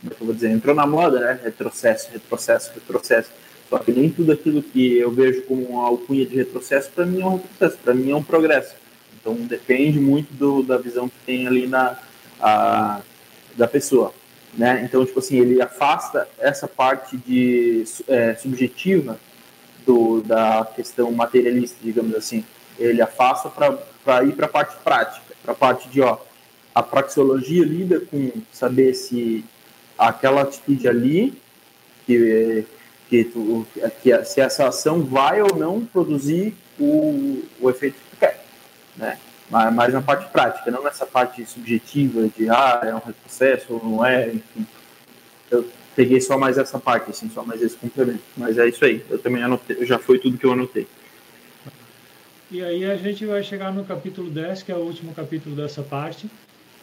como 0.00 0.12
é 0.12 0.16
eu 0.20 0.26
vou 0.26 0.34
dizer 0.34 0.50
entrou 0.50 0.74
na 0.74 0.86
moda 0.86 1.20
né 1.20 1.40
retrocesso 1.42 2.10
retrocesso 2.12 2.72
retrocesso 2.74 3.30
só 3.70 3.78
que 3.78 3.92
nem 3.92 4.10
tudo 4.10 4.32
aquilo 4.32 4.60
que 4.60 4.96
eu 4.96 5.12
vejo 5.12 5.42
como 5.42 5.62
uma 5.62 5.86
alcunha 5.86 6.26
de 6.26 6.34
retrocesso, 6.34 6.90
para 6.90 7.06
mim 7.06 7.20
é 7.20 7.26
um 7.26 7.36
retrocesso, 7.36 7.78
para 7.78 7.94
mim 7.94 8.10
é 8.10 8.16
um 8.16 8.22
progresso. 8.22 8.74
Então 9.20 9.34
depende 9.34 10.00
muito 10.00 10.34
do, 10.34 10.64
da 10.64 10.76
visão 10.76 11.08
que 11.08 11.14
tem 11.24 11.46
ali 11.46 11.68
na, 11.68 11.96
a, 12.40 13.00
da 13.56 13.68
pessoa. 13.68 14.12
Né? 14.54 14.82
Então, 14.84 15.06
tipo 15.06 15.20
assim, 15.20 15.38
ele 15.38 15.62
afasta 15.62 16.26
essa 16.40 16.66
parte 16.66 17.16
de 17.16 17.84
é, 18.08 18.34
subjetiva 18.34 19.20
do, 19.86 20.20
da 20.20 20.68
questão 20.74 21.12
materialista, 21.12 21.76
digamos 21.80 22.16
assim. 22.16 22.44
Ele 22.80 23.00
afasta 23.00 23.48
para 23.48 24.24
ir 24.24 24.32
para 24.32 24.46
a 24.46 24.48
parte 24.48 24.76
prática, 24.82 25.34
para 25.42 25.52
a 25.52 25.54
parte 25.54 25.88
de, 25.88 26.00
ó, 26.00 26.18
a 26.74 26.82
praxeologia 26.82 27.64
lida 27.64 28.00
com 28.00 28.32
saber 28.52 28.94
se 28.94 29.44
aquela 29.98 30.42
atitude 30.42 30.88
ali, 30.88 31.40
que 32.06 32.66
que, 33.08 33.24
tu, 33.24 33.66
que 34.00 34.24
se 34.24 34.40
essa 34.40 34.68
ação 34.68 35.02
vai 35.02 35.42
ou 35.42 35.56
não 35.56 35.84
produzir 35.84 36.54
o, 36.78 37.42
o 37.60 37.68
efeito 37.68 37.96
que 37.96 38.10
tu 38.10 38.16
quer, 38.20 38.44
né? 38.96 39.18
Mas, 39.50 39.92
na 39.92 40.00
parte 40.00 40.30
prática, 40.30 40.70
não 40.70 40.84
nessa 40.84 41.04
parte 41.04 41.44
subjetiva 41.44 42.28
de 42.28 42.48
ah, 42.48 42.82
é 42.84 42.94
um 42.94 43.00
retrocesso 43.00 43.74
ou 43.74 43.84
não 43.84 44.06
é, 44.06 44.28
enfim. 44.28 44.64
Eu, 45.50 45.68
peguei 45.96 46.20
só 46.20 46.38
mais 46.38 46.56
essa 46.56 46.78
parte, 46.78 47.10
assim, 47.10 47.28
só 47.28 47.42
mais 47.42 47.60
esse 47.60 47.76
complemento. 47.76 48.22
Mas 48.36 48.56
é 48.58 48.68
isso 48.68 48.84
aí. 48.84 49.04
Eu 49.10 49.18
também 49.18 49.42
anotei, 49.42 49.84
já 49.84 49.98
foi 49.98 50.20
tudo 50.20 50.38
que 50.38 50.46
eu 50.46 50.52
anotei. 50.52 50.86
E 52.50 52.64
aí 52.64 52.84
a 52.84 52.96
gente 52.96 53.24
vai 53.24 53.44
chegar 53.44 53.72
no 53.72 53.84
capítulo 53.84 54.28
10, 54.28 54.64
que 54.64 54.72
é 54.72 54.74
o 54.74 54.80
último 54.80 55.14
capítulo 55.14 55.54
dessa 55.54 55.82
parte, 55.82 56.28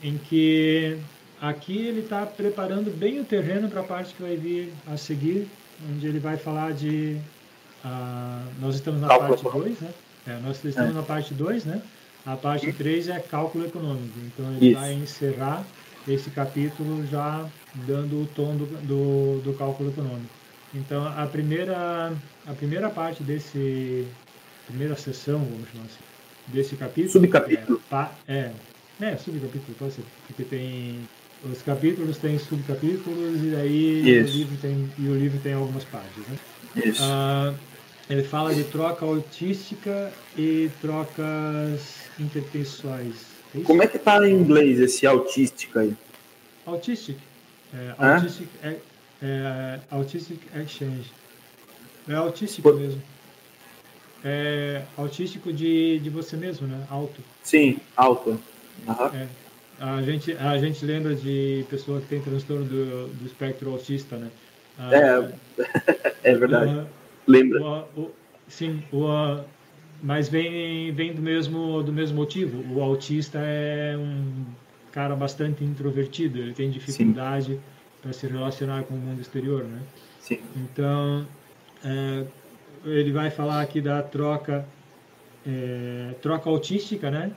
em 0.01 0.17
que 0.17 0.97
aqui 1.41 1.77
ele 1.77 1.99
está 1.99 2.25
preparando 2.25 2.89
bem 2.89 3.19
o 3.19 3.25
terreno 3.25 3.67
para 3.67 3.81
a 3.81 3.83
parte 3.83 4.13
que 4.13 4.21
vai 4.21 4.37
vir 4.37 4.71
a 4.87 4.95
seguir, 4.95 5.47
onde 5.91 6.07
ele 6.07 6.19
vai 6.19 6.37
falar 6.37 6.73
de. 6.73 7.17
Uh, 7.83 8.61
nós 8.61 8.75
estamos 8.75 9.01
na 9.01 9.07
cálculo 9.07 9.37
parte 9.37 9.57
2, 9.57 9.79
né? 9.81 9.89
É, 10.25 10.39
nós 10.39 10.63
estamos 10.63 10.91
é. 10.91 10.93
na 10.93 11.03
parte 11.03 11.33
2, 11.33 11.65
né? 11.65 11.81
A 12.25 12.35
parte 12.37 12.71
3 12.71 13.09
é 13.09 13.19
cálculo 13.19 13.65
econômico. 13.65 14.19
Então 14.25 14.49
ele 14.53 14.71
Isso. 14.71 14.79
vai 14.79 14.93
encerrar 14.93 15.65
esse 16.07 16.29
capítulo 16.29 17.05
já 17.07 17.45
dando 17.85 18.21
o 18.21 18.25
tom 18.27 18.55
do, 18.55 18.65
do, 18.65 19.41
do, 19.41 19.53
cálculo 19.53 19.89
econômico. 19.89 20.33
Então 20.73 21.05
a 21.05 21.25
primeira, 21.25 22.13
a 22.45 22.53
primeira 22.53 22.89
parte 22.89 23.23
desse, 23.23 24.07
primeira 24.67 24.95
sessão, 24.95 25.39
vamos 25.39 25.69
chamar 25.71 25.85
assim, 25.85 25.97
desse 26.47 26.75
capítulo. 26.75 27.11
Subcapítulo? 27.11 27.81
É, 27.91 28.27
é, 28.27 28.51
é, 29.01 29.17
subcapítulo, 29.17 29.75
pode 29.79 29.93
ser. 29.93 30.03
Porque 30.27 30.43
tem. 30.43 30.99
Os 31.43 31.61
capítulos 31.61 32.17
têm 32.17 32.39
subcapítulos 32.39 33.43
e 33.43 33.55
aí 33.55 34.21
o 34.21 34.25
livro 34.25 34.57
tem, 34.57 34.89
e 34.97 35.07
o 35.07 35.15
livro 35.15 35.39
tem 35.39 35.53
algumas 35.53 35.83
páginas. 35.83 36.27
Né? 36.27 36.37
Isso. 36.83 37.03
Ah, 37.03 37.53
ele 38.09 38.23
fala 38.23 38.55
de 38.55 38.63
troca 38.63 39.05
autística 39.05 40.11
e 40.35 40.69
trocas 40.81 42.09
interpessoais. 42.19 43.13
É 43.55 43.61
Como 43.61 43.83
é 43.83 43.87
que 43.87 43.99
tá 43.99 44.27
em 44.27 44.33
inglês 44.33 44.79
esse 44.79 45.05
autística 45.05 45.81
aí? 45.81 45.95
Autistic. 46.65 47.17
É, 47.71 47.93
autistic, 47.97 48.47
é, 48.63 48.77
é, 49.21 49.79
autistic 49.91 50.39
Exchange. 50.55 51.11
É 52.09 52.15
autístico 52.15 52.71
Por... 52.71 52.79
mesmo 52.79 53.01
é, 54.27 54.81
autístico 54.97 55.53
de, 55.53 55.99
de 55.99 56.09
você 56.09 56.35
mesmo, 56.35 56.67
né? 56.67 56.85
Alto. 56.89 57.21
Sim, 57.43 57.79
alto. 57.95 58.31
Uhum. 58.85 59.05
É. 59.13 59.27
A 59.79 60.01
gente, 60.01 60.33
a 60.33 60.57
gente 60.57 60.83
lembra 60.83 61.15
de 61.15 61.65
pessoa 61.69 62.01
que 62.01 62.07
tem 62.07 62.21
transtorno 62.21 62.65
do, 62.65 63.07
do 63.07 63.25
espectro 63.25 63.71
autista, 63.71 64.17
né? 64.17 64.29
Ah, 64.77 64.89
é, 64.93 65.33
é 66.31 66.35
verdade. 66.35 66.73
Uh, 66.73 66.87
lembra. 67.25 67.63
O, 67.63 68.01
o, 68.01 68.11
sim, 68.49 68.83
o, 68.91 69.39
mas 70.03 70.27
vem, 70.27 70.91
vem 70.91 71.13
do, 71.13 71.21
mesmo, 71.21 71.81
do 71.83 71.93
mesmo 71.93 72.17
motivo. 72.17 72.61
O 72.73 72.81
autista 72.81 73.39
é 73.39 73.95
um 73.97 74.45
cara 74.91 75.15
bastante 75.15 75.63
introvertido, 75.63 76.39
ele 76.39 76.53
tem 76.53 76.69
dificuldade 76.69 77.59
para 78.01 78.11
se 78.11 78.27
relacionar 78.27 78.83
com 78.83 78.95
o 78.95 78.97
mundo 78.97 79.21
exterior, 79.21 79.63
né? 79.63 79.79
Sim. 80.19 80.39
Então, 80.55 81.25
é, 81.85 82.25
ele 82.87 83.11
vai 83.11 83.29
falar 83.29 83.61
aqui 83.61 83.81
da 83.81 84.01
troca 84.01 84.65
é, 85.47 86.13
troca 86.21 86.49
autística, 86.49 87.09
né? 87.09 87.31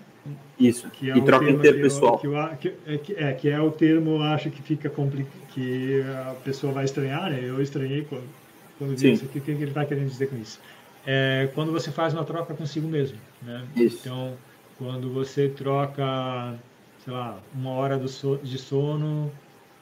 Isso. 0.58 0.88
Que 0.90 1.10
é 1.10 1.16
e 1.16 1.22
troca 1.22 1.48
interpessoal. 1.48 2.18
Que, 2.18 2.26
eu, 2.26 2.32
que, 2.58 2.74
é, 2.86 2.98
que, 2.98 3.14
é, 3.14 3.32
que 3.32 3.48
é 3.48 3.60
o 3.60 3.70
termo, 3.70 4.20
acho 4.22 4.50
que 4.50 4.60
fica 4.60 4.90
complicado, 4.90 5.32
que 5.54 6.02
a 6.02 6.34
pessoa 6.44 6.72
vai 6.72 6.84
estranhar, 6.84 7.30
né? 7.30 7.40
Eu 7.42 7.62
estranhei 7.62 8.04
quando, 8.08 8.28
quando 8.78 8.96
vi 8.96 9.12
isso. 9.12 9.24
O 9.24 9.28
que, 9.28 9.40
que 9.40 9.50
ele 9.50 9.64
está 9.64 9.84
querendo 9.84 10.08
dizer 10.08 10.28
com 10.28 10.36
isso? 10.36 10.60
É 11.06 11.48
quando 11.54 11.72
você 11.72 11.90
faz 11.90 12.12
uma 12.12 12.24
troca 12.24 12.52
consigo 12.52 12.86
mesmo, 12.86 13.18
né? 13.42 13.64
Isso. 13.74 14.00
Então, 14.00 14.34
quando 14.76 15.10
você 15.10 15.48
troca, 15.48 16.54
sei 17.04 17.12
lá, 17.12 17.38
uma 17.54 17.70
hora 17.70 18.06
so, 18.06 18.38
de 18.42 18.58
sono 18.58 19.30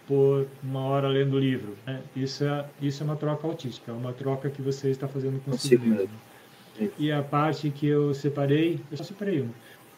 por 0.09 0.49
uma 0.63 0.81
hora 0.87 1.07
lendo 1.07 1.39
livro. 1.39 1.77
Né? 1.87 2.01
Isso, 2.17 2.43
é, 2.43 2.65
isso 2.81 3.03
é 3.03 3.07
uma 3.07 3.15
troca 3.15 3.47
autística, 3.47 3.93
é 3.93 3.95
uma 3.95 4.13
troca 4.15 4.49
que 4.49 4.63
você 4.63 4.89
está 4.89 5.07
fazendo 5.07 5.39
consigo 5.45 5.85
mesmo. 5.87 6.09
E 6.99 7.13
a 7.13 7.23
parte 7.23 7.71
que 7.71 7.87
eu 7.87 8.15
separei, 8.15 8.81
eu 8.91 8.97
só 8.97 9.05
separei 9.05 9.43
uma. 9.43 9.53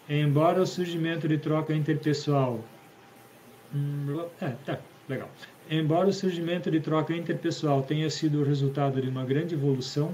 Embora 0.08 0.60
o 0.60 0.66
surgimento 0.66 1.28
de 1.28 1.38
troca 1.38 1.72
interpessoal. 1.72 2.58
Hum, 3.72 4.24
é, 4.40 4.48
tá, 4.66 4.80
legal. 5.08 5.30
Embora 5.70 6.08
o 6.08 6.12
surgimento 6.12 6.68
de 6.70 6.80
troca 6.80 7.14
interpessoal 7.14 7.82
tenha 7.82 8.10
sido 8.10 8.40
o 8.40 8.44
resultado 8.44 9.00
de 9.00 9.08
uma 9.08 9.24
grande 9.24 9.54
evolução, 9.54 10.12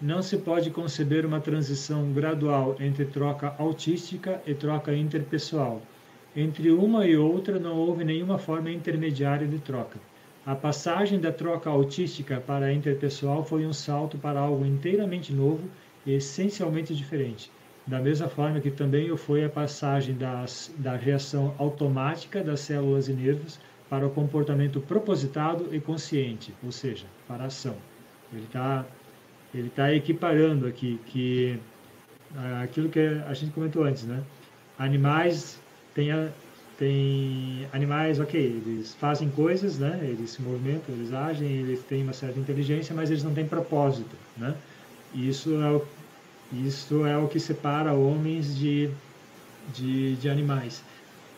não 0.00 0.22
se 0.22 0.38
pode 0.38 0.70
conceber 0.70 1.26
uma 1.26 1.40
transição 1.40 2.10
gradual 2.12 2.76
entre 2.80 3.04
troca 3.04 3.54
autística 3.58 4.40
e 4.46 4.54
troca 4.54 4.94
interpessoal 4.94 5.82
entre 6.36 6.70
uma 6.70 7.06
e 7.06 7.16
outra 7.16 7.58
não 7.58 7.76
houve 7.76 8.04
nenhuma 8.04 8.38
forma 8.38 8.70
intermediária 8.70 9.46
de 9.46 9.58
troca. 9.58 9.98
A 10.44 10.54
passagem 10.54 11.18
da 11.18 11.32
troca 11.32 11.70
autística 11.70 12.40
para 12.40 12.66
a 12.66 12.72
interpessoal 12.72 13.44
foi 13.44 13.64
um 13.64 13.72
salto 13.72 14.18
para 14.18 14.40
algo 14.40 14.66
inteiramente 14.66 15.32
novo 15.32 15.68
e 16.04 16.12
essencialmente 16.12 16.94
diferente. 16.94 17.50
Da 17.86 18.00
mesma 18.00 18.28
forma 18.28 18.60
que 18.60 18.70
também 18.70 19.10
o 19.10 19.16
foi 19.16 19.44
a 19.44 19.48
passagem 19.48 20.14
das, 20.16 20.74
da 20.78 20.96
reação 20.96 21.54
automática 21.58 22.42
das 22.42 22.60
células 22.60 23.08
e 23.08 23.12
nervos 23.12 23.58
para 23.88 24.06
o 24.06 24.10
comportamento 24.10 24.80
propositado 24.80 25.74
e 25.74 25.80
consciente, 25.80 26.54
ou 26.62 26.72
seja, 26.72 27.06
para 27.28 27.44
a 27.44 27.46
ação. 27.46 27.76
Ele 28.32 28.44
está 28.44 28.84
ele 29.54 29.70
tá 29.70 29.94
equiparando 29.94 30.66
aqui 30.66 30.98
que 31.06 31.58
ah, 32.34 32.62
aquilo 32.62 32.88
que 32.88 32.98
a 32.98 33.32
gente 33.34 33.52
comentou 33.52 33.84
antes, 33.84 34.04
né? 34.04 34.22
Animais 34.76 35.60
tem, 35.94 36.08
tem 36.78 37.66
animais, 37.72 38.18
ok, 38.18 38.40
eles 38.40 38.94
fazem 38.94 39.30
coisas, 39.30 39.78
né? 39.78 40.00
Eles 40.02 40.30
se 40.30 40.42
movimentam, 40.42 40.94
eles 40.94 41.12
agem, 41.12 41.48
eles 41.48 41.82
têm 41.84 42.02
uma 42.02 42.12
certa 42.12 42.38
inteligência, 42.38 42.94
mas 42.94 43.10
eles 43.10 43.22
não 43.22 43.32
têm 43.32 43.46
propósito, 43.46 44.16
né? 44.36 44.54
Isso 45.14 45.54
é 45.62 45.70
o, 45.70 45.84
isso 46.52 47.06
é 47.06 47.16
o 47.16 47.28
que 47.28 47.38
separa 47.38 47.92
homens 47.92 48.56
de, 48.56 48.90
de, 49.72 50.16
de 50.16 50.28
animais. 50.28 50.82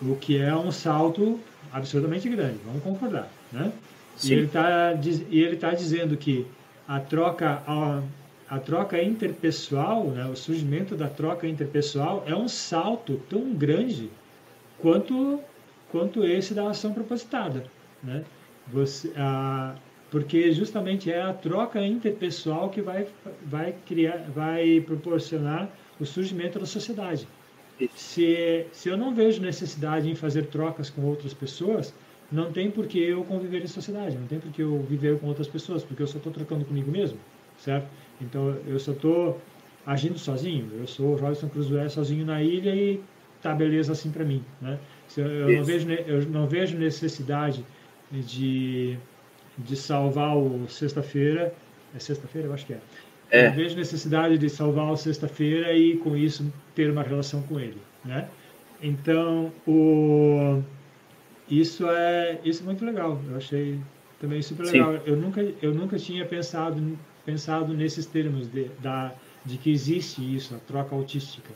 O 0.01 0.17
que 0.17 0.39
é 0.39 0.55
um 0.55 0.73
salto 0.73 1.39
absurdamente 1.73 2.29
grande, 2.29 2.59
vamos 2.65 2.83
concordar, 2.83 3.31
né? 3.53 3.73
Sim. 4.17 4.29
E 4.29 4.33
ele 4.33 4.47
está 4.47 4.95
e 5.31 5.41
ele 5.41 5.57
tá 5.57 5.73
dizendo 5.73 6.17
que 6.17 6.47
a 6.89 6.99
troca 7.01 7.63
a, 7.67 8.03
a 8.49 8.59
troca 8.59 9.03
interpessoal, 9.03 10.05
né, 10.05 10.25
o 10.27 10.37
surgimento 10.37 10.95
da 10.95 11.09
troca 11.09 11.47
interpessoal 11.47 12.25
é 12.27 12.35
um 12.35 12.49
salto 12.49 13.21
tão 13.29 13.53
grande 13.53 14.11
quanto 14.81 15.41
quanto 15.91 16.25
esse 16.25 16.53
da 16.53 16.69
ação 16.69 16.93
propositada, 16.93 17.65
né? 18.03 18.25
Você, 18.73 19.13
a, 19.17 19.77
porque 20.11 20.53
justamente 20.53 21.11
é 21.11 21.23
a 21.23 21.33
troca 21.33 21.85
interpessoal 21.85 22.69
que 22.71 22.83
vai 22.83 23.07
vai 23.45 23.75
criar, 23.87 24.19
vai 24.35 24.81
proporcionar 24.81 25.71
o 26.01 26.05
surgimento 26.05 26.59
da 26.59 26.67
sociedade. 26.67 27.29
Se 27.95 28.67
se 28.73 28.89
eu 28.89 28.97
não 28.97 29.15
vejo 29.15 29.41
necessidade 29.43 30.11
em 30.11 30.15
fazer 30.15 30.47
trocas 30.47 30.91
com 30.91 31.03
outras 31.03 31.33
pessoas, 31.35 31.95
não 32.31 32.53
tem 32.53 32.71
por 32.71 32.87
que 32.87 32.99
eu 32.99 33.23
conviver 33.25 33.63
em 33.63 33.67
sociedade, 33.67 34.17
não 34.17 34.27
tem 34.27 34.41
por 34.41 34.51
que 34.51 34.63
eu 34.63 34.79
viver 34.83 35.19
com 35.21 35.27
outras 35.29 35.49
pessoas, 35.49 35.85
porque 35.85 36.03
eu 36.03 36.07
só 36.07 36.19
estou 36.19 36.33
trocando 36.33 36.65
comigo 36.65 36.91
mesmo, 36.91 37.19
certo? 37.59 37.89
Então 38.21 38.57
eu 38.67 38.79
só 38.79 38.93
estou 38.93 39.41
agindo 39.85 40.19
sozinho. 40.19 40.69
Eu 40.79 40.87
sou 40.87 41.13
o 41.13 41.17
Robson 41.17 41.49
Crusoe 41.49 41.89
sozinho 41.89 42.27
na 42.27 42.43
ilha 42.43 42.75
e 42.75 43.01
tá 43.43 43.55
beleza 43.55 43.93
assim 43.93 44.11
para 44.11 44.25
mim, 44.25 44.45
né? 44.61 44.79
Eu 45.17 45.49
não, 45.51 45.65
vejo, 45.65 45.91
eu 45.91 46.23
não 46.27 46.47
vejo 46.47 46.77
necessidade 46.77 47.65
de, 48.11 48.99
de 49.57 49.77
salvar 49.77 50.37
o 50.37 50.69
sexta-feira, 50.69 51.55
é 51.95 51.99
sexta-feira, 51.99 52.49
eu 52.49 52.55
acho 52.55 52.67
que 52.67 52.75
é. 52.75 52.81
é. 53.31 53.47
Eu 53.47 53.51
não 53.51 53.57
vejo 53.57 53.77
necessidade 53.77 54.39
de 54.39 54.49
salvar 54.51 54.91
o 54.91 54.97
sexta-feira 54.97 55.73
e 55.73 55.97
com 55.99 56.17
isso 56.17 56.53
ter 56.75 56.91
uma 56.91 57.03
relação 57.03 57.43
com 57.43 57.59
ele, 57.59 57.81
né? 58.05 58.29
Então, 58.83 59.53
o 59.67 60.63
isso 61.49 61.89
é 61.89 62.39
isso 62.45 62.63
é 62.63 62.67
muito 62.67 62.85
legal. 62.85 63.21
Eu 63.31 63.37
achei 63.37 63.79
também 64.21 64.43
super 64.43 64.67
legal. 64.67 64.95
Sim. 64.95 65.01
Eu 65.07 65.17
nunca 65.17 65.41
eu 65.63 65.73
nunca 65.73 65.99
tinha 65.99 66.27
pensado 66.27 66.99
pensado 67.25 67.73
nesses 67.73 68.07
termos 68.07 68.49
de 68.49 68.69
da 68.81 69.13
de 69.45 69.57
que 69.57 69.71
existe 69.71 70.21
isso, 70.35 70.55
a 70.55 70.59
troca 70.59 70.95
autística 70.95 71.51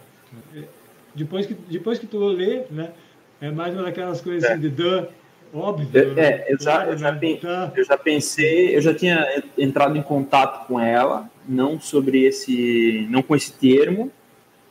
depois 1.15 1.47
que, 1.47 1.55
depois 1.55 1.99
que 1.99 2.07
tu 2.07 2.19
lê, 2.19 2.63
né, 2.71 2.93
é 3.41 3.51
mais 3.51 3.75
uma 3.75 3.85
daquelas 3.85 4.21
coisas 4.21 4.45
é. 4.45 4.53
assim 4.53 4.61
de 4.61 4.69
dan, 4.69 5.09
óbvio. 5.53 5.89
Eu, 5.93 6.15
né? 6.15 6.23
é, 6.23 6.47
eu 6.53 6.61
já, 6.61 6.87
eu, 6.87 6.97
já 6.97 7.13
né? 7.13 7.73
eu 7.77 7.85
já 7.85 7.97
pensei, 7.97 8.77
eu 8.77 8.81
já 8.81 8.95
tinha 8.95 9.43
entrado 9.57 9.97
em 9.97 10.03
contato 10.03 10.67
com 10.67 10.79
ela, 10.79 11.29
não 11.49 11.81
sobre 11.81 12.25
esse, 12.25 13.07
não 13.11 13.23
com 13.23 13.35
esse 13.35 13.53
termo, 13.53 14.11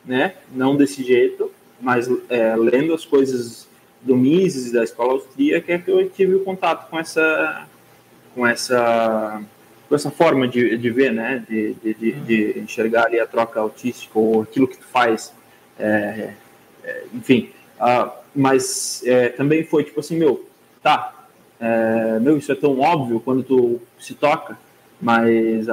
né, 0.05 0.35
não 0.53 0.75
desse 0.75 1.03
jeito, 1.03 1.51
mas 1.81 2.09
é, 2.29 2.55
lendo 2.55 2.93
as 2.93 3.05
coisas 3.05 3.67
do 4.01 4.15
Mises 4.15 4.71
da 4.71 4.83
escola 4.83 5.13
austríaca 5.13 5.73
é 5.73 5.77
que 5.77 5.91
eu 5.91 6.09
tive 6.09 6.35
o 6.35 6.43
contato 6.43 6.89
com 6.89 6.97
essa, 6.97 7.67
com 8.33 8.47
essa 8.47 9.41
com 9.89 9.95
essa 9.95 10.11
forma 10.11 10.47
de, 10.47 10.77
de 10.77 10.89
ver, 10.91 11.11
né, 11.11 11.43
de, 11.49 11.73
de, 11.73 11.93
de, 11.95 12.11
de 12.11 12.59
enxergar 12.59 13.07
ali 13.07 13.19
a 13.19 13.25
troca 13.25 13.59
autística 13.59 14.17
ou 14.19 14.43
aquilo 14.43 14.67
que 14.67 14.77
tu 14.77 14.85
faz 14.85 15.33
é, 15.79 16.33
é, 16.83 17.03
enfim, 17.13 17.49
mas 18.35 19.01
é, 19.05 19.29
também 19.29 19.63
foi 19.63 19.83
tipo 19.83 19.99
assim, 19.99 20.17
meu, 20.17 20.47
tá, 20.83 21.27
é, 21.59 22.19
meu, 22.19 22.37
isso 22.37 22.51
é 22.51 22.55
tão 22.55 22.79
óbvio 22.79 23.19
quando 23.19 23.43
tu 23.43 23.81
se 23.99 24.13
toca, 24.13 24.57
mas 25.01 25.67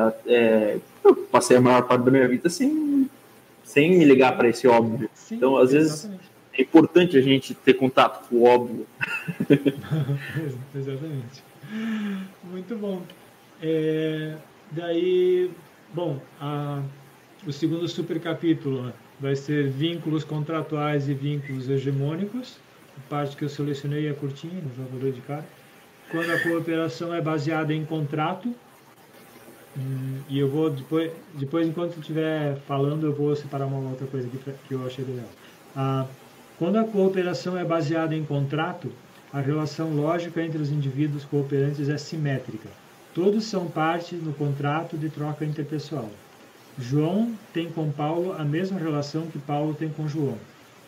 eu 1.05 1.17
passei 1.31 1.57
a 1.57 1.61
maior 1.61 1.83
parte 1.83 2.05
da 2.05 2.11
minha 2.11 2.29
vida 2.29 2.49
sem, 2.49 3.11
sem 3.65 3.99
me 3.99 4.05
ligar 4.05 4.37
para 4.37 4.49
esse 4.49 4.69
óbvio. 4.69 5.11
Sim, 5.15 5.37
então, 5.37 5.57
às 5.57 5.73
exatamente. 5.73 6.19
vezes, 6.21 6.37
é 6.59 6.63
importante 6.63 7.19
a 7.19 7.21
gente 7.21 7.55
ter 7.55 7.75
contato 7.75 8.29
com 8.29 8.37
o 8.37 8.45
óbvio. 8.45 8.87
exatamente. 10.75 11.45
Muito 12.45 12.77
bom. 12.77 13.03
É, 13.61 14.37
daí, 14.71 15.51
bom, 15.93 16.21
a, 16.41 16.83
o 17.47 17.53
segundo 17.53 17.89
super 17.89 18.21
capítulo 18.21 18.93
vai 19.21 19.35
ser 19.35 19.69
vínculos 19.69 20.25
contratuais 20.25 21.09
e 21.09 21.15
vínculos 21.15 21.69
hegemônicos. 21.69 22.59
A 22.97 23.11
parte 23.11 23.37
que 23.37 23.45
eu 23.45 23.49
selecionei 23.49 24.09
é 24.09 24.13
curtinha, 24.13 24.63
não 24.63 24.85
já 24.85 24.91
vou 24.91 25.13
de 25.13 25.21
cara. 25.23 25.45
Quando 26.11 26.31
a 26.31 26.41
cooperação 26.41 27.13
é 27.13 27.21
baseada 27.21 27.75
em 27.75 27.85
contrato, 27.85 28.55
hum, 29.77 30.21
e 30.29 30.39
eu 30.39 30.49
vou 30.49 30.71
depois, 30.71 31.11
depois 31.35 31.67
enquanto 31.67 31.99
estiver 31.99 32.57
falando, 32.67 33.07
eu 33.07 33.13
vou 33.13 33.35
separar 33.35 33.67
uma 33.67 33.91
outra 33.91 34.07
coisa 34.07 34.27
aqui 34.29 34.39
que 34.69 34.75
eu 34.75 34.87
achei 34.87 35.05
legal. 35.05 35.29
Ah, 35.75 36.07
quando 36.59 36.77
a 36.77 36.85
cooperação 36.85 37.59
é 37.59 37.65
baseada 37.65 38.15
em 38.15 38.25
contrato, 38.25 38.91
a 39.33 39.41
relação 39.41 39.95
lógica 39.95 40.43
entre 40.43 40.59
os 40.59 40.71
indivíduos 40.71 41.25
cooperantes 41.25 41.89
é 41.89 41.99
simétrica. 41.99 42.69
Todos 43.15 43.45
são 43.45 43.67
parte 43.67 44.15
no 44.15 44.33
contrato 44.33 44.97
de 44.97 45.11
troca 45.11 45.45
interpessoal. 45.45 46.11
João 46.79 47.33
tem 47.53 47.71
com 47.71 47.91
Paulo 47.91 48.35
a 48.39 48.45
mesma 48.45 48.79
relação 48.79 49.27
que 49.27 49.39
Paulo 49.39 49.75
tem 49.75 49.89
com 49.89 50.09
João. 50.09 50.37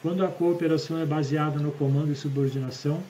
Quando 0.03 0.24
a 0.24 0.28
cooperação 0.28 0.99
é 1.01 1.07
baseada 1.07 1.59
no 1.59 1.72
comando 1.72 2.12
e 2.12 2.14
subordinação, 2.14 3.03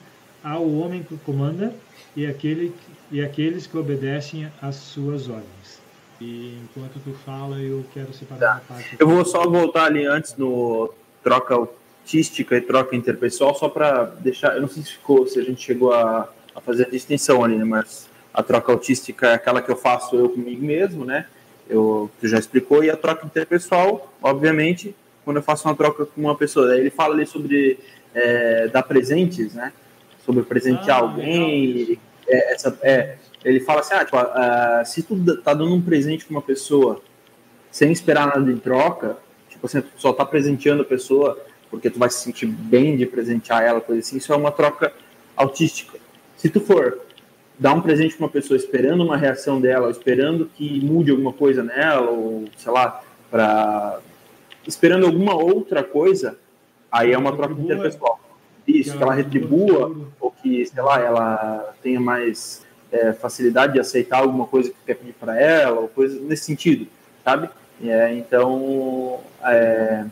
há 0.43 0.57
o 0.57 0.79
homem 0.79 1.03
que 1.03 1.17
comanda 1.17 1.73
e, 2.15 2.25
aquele, 2.25 2.73
e 3.11 3.21
aqueles 3.21 3.67
que 3.67 3.77
obedecem 3.77 4.51
às 4.61 4.75
suas 4.75 5.29
ordens. 5.29 5.79
E 6.19 6.57
enquanto 6.63 6.99
tu 7.03 7.13
fala, 7.25 7.59
eu 7.59 7.85
quero 7.93 8.13
separar 8.13 8.39
tá. 8.39 8.53
uma 8.53 8.61
parte. 8.61 8.95
Eu 8.99 9.07
vou 9.07 9.23
só 9.23 9.47
voltar 9.47 9.85
ali 9.85 10.05
antes 10.05 10.35
no 10.35 10.93
troca 11.23 11.55
autística 11.55 12.57
e 12.57 12.61
troca 12.61 12.95
interpessoal, 12.95 13.55
só 13.55 13.69
para 13.69 14.05
deixar. 14.05 14.55
Eu 14.55 14.61
não 14.61 14.67
sei 14.67 14.83
se 14.83 14.93
ficou, 14.93 15.27
se 15.27 15.39
a 15.39 15.43
gente 15.43 15.61
chegou 15.61 15.93
a, 15.93 16.27
a 16.55 16.61
fazer 16.61 16.87
a 16.87 16.89
distinção 16.89 17.43
ali, 17.43 17.55
né? 17.55 17.63
Mas 17.63 18.09
a 18.33 18.43
troca 18.43 18.71
autística 18.71 19.27
é 19.27 19.33
aquela 19.33 19.61
que 19.61 19.71
eu 19.71 19.77
faço 19.77 20.15
eu 20.15 20.29
comigo 20.29 20.65
mesmo, 20.65 21.05
né? 21.05 21.25
Eu, 21.69 22.09
tu 22.19 22.27
já 22.27 22.37
explicou, 22.39 22.83
e 22.83 22.89
a 22.89 22.97
troca 22.97 23.25
interpessoal, 23.25 24.11
obviamente, 24.21 24.95
quando 25.23 25.37
eu 25.37 25.43
faço 25.43 25.67
uma 25.67 25.75
troca 25.75 26.05
com 26.05 26.21
uma 26.21 26.35
pessoa. 26.35 26.75
Ele 26.75 26.89
fala 26.89 27.13
ali 27.13 27.25
sobre 27.25 27.79
é, 28.13 28.67
dar 28.67 28.83
presentes, 28.83 29.53
né? 29.53 29.71
Sobre 30.25 30.43
presentear 30.43 30.97
ah, 30.97 31.01
alguém. 31.01 31.99
É, 32.27 32.53
essa, 32.53 32.77
é, 32.81 33.17
ele 33.43 33.59
fala 33.59 33.81
assim, 33.81 33.93
ah, 33.93 34.03
tipo, 34.03 34.17
uh, 34.17 34.85
se 34.85 35.03
tu 35.03 35.41
tá 35.41 35.53
dando 35.53 35.73
um 35.73 35.81
presente 35.81 36.25
para 36.25 36.31
uma 36.31 36.41
pessoa 36.41 37.01
sem 37.71 37.91
esperar 37.91 38.27
nada 38.27 38.51
em 38.51 38.57
troca, 38.57 39.17
tipo 39.49 39.65
assim, 39.65 39.81
tu 39.81 39.89
só 39.97 40.11
tá 40.11 40.25
presenteando 40.25 40.81
a 40.81 40.85
pessoa 40.85 41.39
porque 41.69 41.89
tu 41.89 41.99
vai 41.99 42.09
se 42.09 42.23
sentir 42.23 42.47
bem 42.47 42.97
de 42.97 43.05
presentear 43.05 43.63
ela, 43.63 43.79
coisa 43.79 44.01
assim, 44.01 44.17
isso 44.17 44.33
é 44.33 44.35
uma 44.35 44.51
troca 44.51 44.91
autística. 45.35 45.99
Se 46.35 46.49
tu 46.49 46.59
for 46.59 46.99
dar 47.59 47.73
um 47.73 47.81
presente 47.81 48.15
para 48.15 48.25
uma 48.25 48.31
pessoa 48.31 48.55
esperando 48.55 49.03
uma 49.03 49.17
reação 49.17 49.59
dela, 49.59 49.91
esperando 49.91 50.49
que 50.55 50.83
mude 50.83 51.11
alguma 51.11 51.33
coisa 51.33 51.61
nela, 51.61 52.09
ou 52.09 52.45
sei 52.57 52.71
lá, 52.71 53.03
para 53.29 53.99
esperando 54.65 55.05
alguma 55.05 55.35
outra 55.35 55.83
coisa, 55.83 56.37
aí 56.91 57.11
é 57.11 57.17
uma 57.17 57.35
troca 57.35 57.59
interpessoal. 57.59 58.19
Isso, 58.67 58.95
que 58.95 59.03
ela 59.03 59.13
retribua, 59.13 59.95
ou 60.19 60.31
que, 60.31 60.65
sei 60.65 60.81
lá, 60.81 60.99
ela 60.99 61.73
tenha 61.81 61.99
mais 61.99 62.65
é, 62.91 63.13
facilidade 63.13 63.73
de 63.73 63.79
aceitar 63.79 64.19
alguma 64.19 64.45
coisa 64.45 64.69
que 64.69 64.75
quer 64.85 64.95
pedir 64.95 65.13
para 65.13 65.39
ela, 65.39 65.81
ou 65.81 65.87
coisa 65.87 66.19
nesse 66.21 66.45
sentido, 66.45 66.87
sabe? 67.23 67.49
É, 67.83 68.13
então, 68.13 69.19
é, 69.43 70.05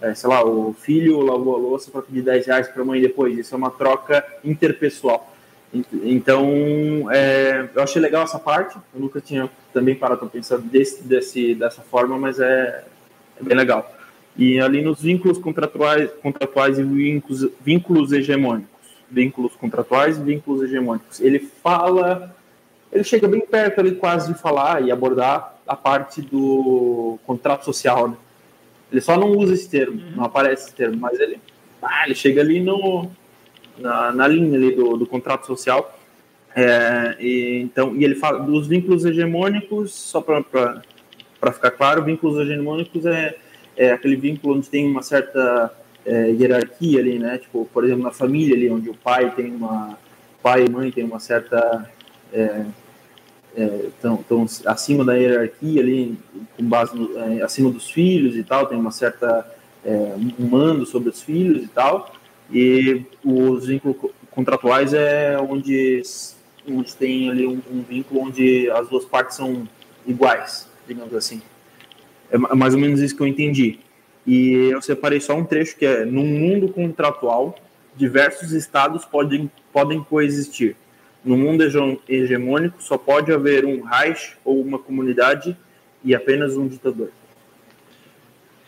é, 0.00 0.14
sei 0.14 0.28
lá, 0.28 0.44
o 0.44 0.72
filho 0.72 1.20
lavou 1.20 1.54
a 1.54 1.58
louça 1.58 1.90
para 1.90 2.02
pedir 2.02 2.22
10 2.22 2.46
reais 2.46 2.68
para 2.68 2.82
a 2.82 2.84
mãe 2.84 3.00
depois. 3.00 3.38
Isso 3.38 3.54
é 3.54 3.58
uma 3.58 3.70
troca 3.70 4.26
interpessoal. 4.42 5.29
Então, 5.72 7.08
é, 7.12 7.68
eu 7.74 7.82
achei 7.82 8.02
legal 8.02 8.24
essa 8.24 8.38
parte. 8.38 8.76
Eu 8.92 9.00
nunca 9.00 9.20
tinha 9.20 9.48
também 9.72 9.94
parado 9.94 10.20
para 10.20 10.28
pensar 10.28 10.58
desse, 10.58 11.02
desse, 11.04 11.54
dessa 11.54 11.80
forma, 11.82 12.18
mas 12.18 12.40
é, 12.40 12.84
é, 13.40 13.42
bem 13.42 13.56
legal. 13.56 13.90
E 14.36 14.60
ali 14.60 14.82
nos 14.82 15.00
vínculos 15.00 15.38
contratuais, 15.38 16.10
contratuais 16.22 16.78
e 16.78 16.82
vínculos, 16.82 17.48
vínculos 17.60 18.12
hegemônicos, 18.12 18.68
vínculos 19.10 19.54
contratuais 19.54 20.18
e 20.18 20.22
vínculos 20.22 20.62
hegemônicos, 20.62 21.20
ele 21.20 21.38
fala, 21.38 22.34
ele 22.92 23.04
chega 23.04 23.28
bem 23.28 23.40
perto 23.40 23.80
ali 23.80 23.94
quase 23.94 24.32
de 24.32 24.38
falar 24.38 24.82
e 24.82 24.90
abordar 24.90 25.56
a 25.66 25.76
parte 25.76 26.20
do 26.20 27.18
contrato 27.26 27.64
social. 27.64 28.08
Né? 28.08 28.16
Ele 28.90 29.00
só 29.00 29.16
não 29.16 29.30
usa 29.36 29.54
esse 29.54 29.68
termo, 29.68 30.00
uhum. 30.00 30.16
não 30.16 30.24
aparece 30.24 30.66
esse 30.66 30.74
termo, 30.74 30.96
mas 30.96 31.18
ele, 31.20 31.40
ah, 31.80 32.04
ele 32.06 32.14
chega 32.14 32.40
ali 32.40 32.60
no 32.60 33.10
na, 33.80 34.12
na 34.12 34.28
linha 34.28 34.56
ali 34.56 34.74
do, 34.74 34.96
do 34.96 35.06
contrato 35.06 35.46
social. 35.46 35.98
É, 36.54 37.16
e, 37.20 37.60
então, 37.62 37.94
e 37.96 38.04
ele 38.04 38.14
fala 38.14 38.40
dos 38.40 38.66
vínculos 38.66 39.04
hegemônicos, 39.04 39.92
só 39.92 40.20
para 40.20 41.52
ficar 41.52 41.70
claro, 41.70 42.04
vínculos 42.04 42.38
hegemônicos 42.38 43.06
é, 43.06 43.36
é 43.76 43.92
aquele 43.92 44.16
vínculo 44.16 44.56
onde 44.56 44.68
tem 44.68 44.86
uma 44.86 45.02
certa 45.02 45.72
é, 46.04 46.30
hierarquia 46.30 47.00
ali, 47.00 47.18
né? 47.18 47.38
Tipo, 47.38 47.68
por 47.72 47.84
exemplo, 47.84 48.02
na 48.02 48.10
família 48.10 48.54
ali, 48.54 48.70
onde 48.70 48.90
o 48.90 48.94
pai 48.94 49.32
tem 49.34 49.54
uma 49.54 49.98
pai 50.42 50.64
e 50.64 50.70
mãe 50.70 50.90
tem 50.90 51.04
uma 51.04 51.20
certa 51.20 51.88
é, 52.32 52.64
é, 53.56 53.88
tão, 54.00 54.16
tão 54.18 54.46
acima 54.66 55.04
da 55.04 55.14
hierarquia 55.14 55.82
ali, 55.82 56.18
com 56.56 56.64
base 56.64 56.96
no, 56.96 57.18
é, 57.18 57.42
acima 57.42 57.70
dos 57.70 57.90
filhos 57.90 58.36
e 58.36 58.42
tal, 58.42 58.66
tem 58.66 58.78
uma 58.78 58.90
certa 58.90 59.46
é, 59.84 60.14
um 60.38 60.46
mando 60.46 60.86
sobre 60.86 61.10
os 61.10 61.22
filhos 61.22 61.64
e 61.64 61.68
tal. 61.68 62.12
E 62.52 63.04
os 63.24 63.66
vínculos 63.66 64.12
contratuais 64.30 64.92
é 64.92 65.38
onde, 65.38 66.02
onde 66.68 66.94
tem 66.96 67.30
ali 67.30 67.46
um, 67.46 67.60
um 67.70 67.82
vínculo 67.82 68.22
onde 68.22 68.70
as 68.70 68.88
duas 68.88 69.04
partes 69.04 69.36
são 69.36 69.68
iguais, 70.06 70.68
digamos 70.86 71.14
assim. 71.14 71.40
É 72.30 72.38
mais 72.38 72.74
ou 72.74 72.80
menos 72.80 73.00
isso 73.00 73.16
que 73.16 73.22
eu 73.22 73.26
entendi. 73.26 73.80
E 74.26 74.70
eu 74.70 74.80
separei 74.82 75.20
só 75.20 75.34
um 75.34 75.44
trecho 75.44 75.76
que 75.76 75.84
é: 75.84 76.04
num 76.04 76.26
mundo 76.26 76.68
contratual, 76.68 77.56
diversos 77.96 78.52
estados 78.52 79.04
podem, 79.04 79.50
podem 79.72 80.02
coexistir. 80.02 80.76
No 81.24 81.36
mundo 81.36 81.62
hegemônico, 82.08 82.82
só 82.82 82.96
pode 82.96 83.30
haver 83.32 83.66
um 83.66 83.82
Reich 83.82 84.36
ou 84.44 84.60
uma 84.60 84.78
comunidade 84.78 85.56
e 86.02 86.14
apenas 86.14 86.56
um 86.56 86.66
ditador. 86.66 87.10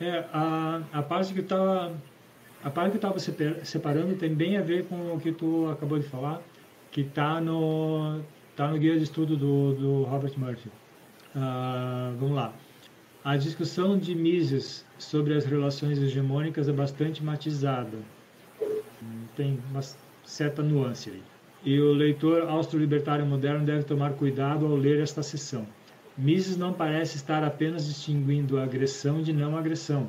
É, 0.00 0.24
a, 0.32 0.82
a 0.92 1.02
parte 1.02 1.32
que 1.32 1.40
está 1.40 1.90
a 2.62 2.70
parte 2.70 2.92
que 2.92 2.96
estava 2.98 3.18
separando 3.18 4.14
tem 4.14 4.34
bem 4.34 4.56
a 4.56 4.62
ver 4.62 4.84
com 4.86 5.14
o 5.14 5.20
que 5.20 5.32
tu 5.32 5.68
acabou 5.70 5.98
de 5.98 6.06
falar, 6.06 6.40
que 6.90 7.00
está 7.00 7.40
no, 7.40 8.20
tá 8.54 8.68
no 8.68 8.78
guia 8.78 8.96
de 8.96 9.04
estudo 9.04 9.36
do, 9.36 9.74
do 9.74 10.02
Robert 10.04 10.32
Murphy. 10.36 10.68
Uh, 11.34 12.16
vamos 12.18 12.36
lá. 12.36 12.52
A 13.24 13.36
discussão 13.36 13.98
de 13.98 14.14
Mises 14.14 14.84
sobre 14.98 15.34
as 15.34 15.44
relações 15.44 15.98
hegemônicas 15.98 16.68
é 16.68 16.72
bastante 16.72 17.22
matizada. 17.22 17.98
Tem 19.36 19.58
uma 19.70 19.80
certa 20.24 20.62
nuance 20.62 21.10
aí. 21.10 21.22
E 21.64 21.80
o 21.80 21.92
leitor 21.92 22.42
austro-libertário 22.48 23.24
moderno 23.24 23.64
deve 23.64 23.84
tomar 23.84 24.12
cuidado 24.14 24.66
ao 24.66 24.74
ler 24.74 25.00
esta 25.00 25.22
seção. 25.22 25.66
Mises 26.18 26.56
não 26.56 26.72
parece 26.72 27.16
estar 27.16 27.42
apenas 27.42 27.86
distinguindo 27.86 28.58
agressão 28.58 29.22
de 29.22 29.32
não 29.32 29.56
agressão. 29.56 30.08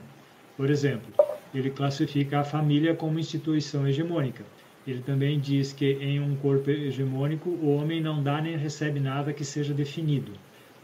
Por 0.58 0.70
exemplo, 0.70 1.14
ele 1.54 1.70
classifica 1.70 2.39
a 2.39 2.43
família 2.43 2.95
como 2.95 3.20
instituição 3.20 3.88
hegemônica. 3.88 4.43
Ele 4.86 5.01
também 5.01 5.39
diz 5.39 5.72
que 5.72 5.93
em 5.93 6.20
um 6.20 6.36
corpo 6.36 6.70
hegemônico 6.70 7.49
o 7.49 7.76
homem 7.76 8.01
não 8.01 8.22
dá 8.22 8.41
nem 8.41 8.58
recebe 8.58 8.99
nada 8.99 9.32
que 9.32 9.45
seja 9.45 9.74
definido. 9.74 10.32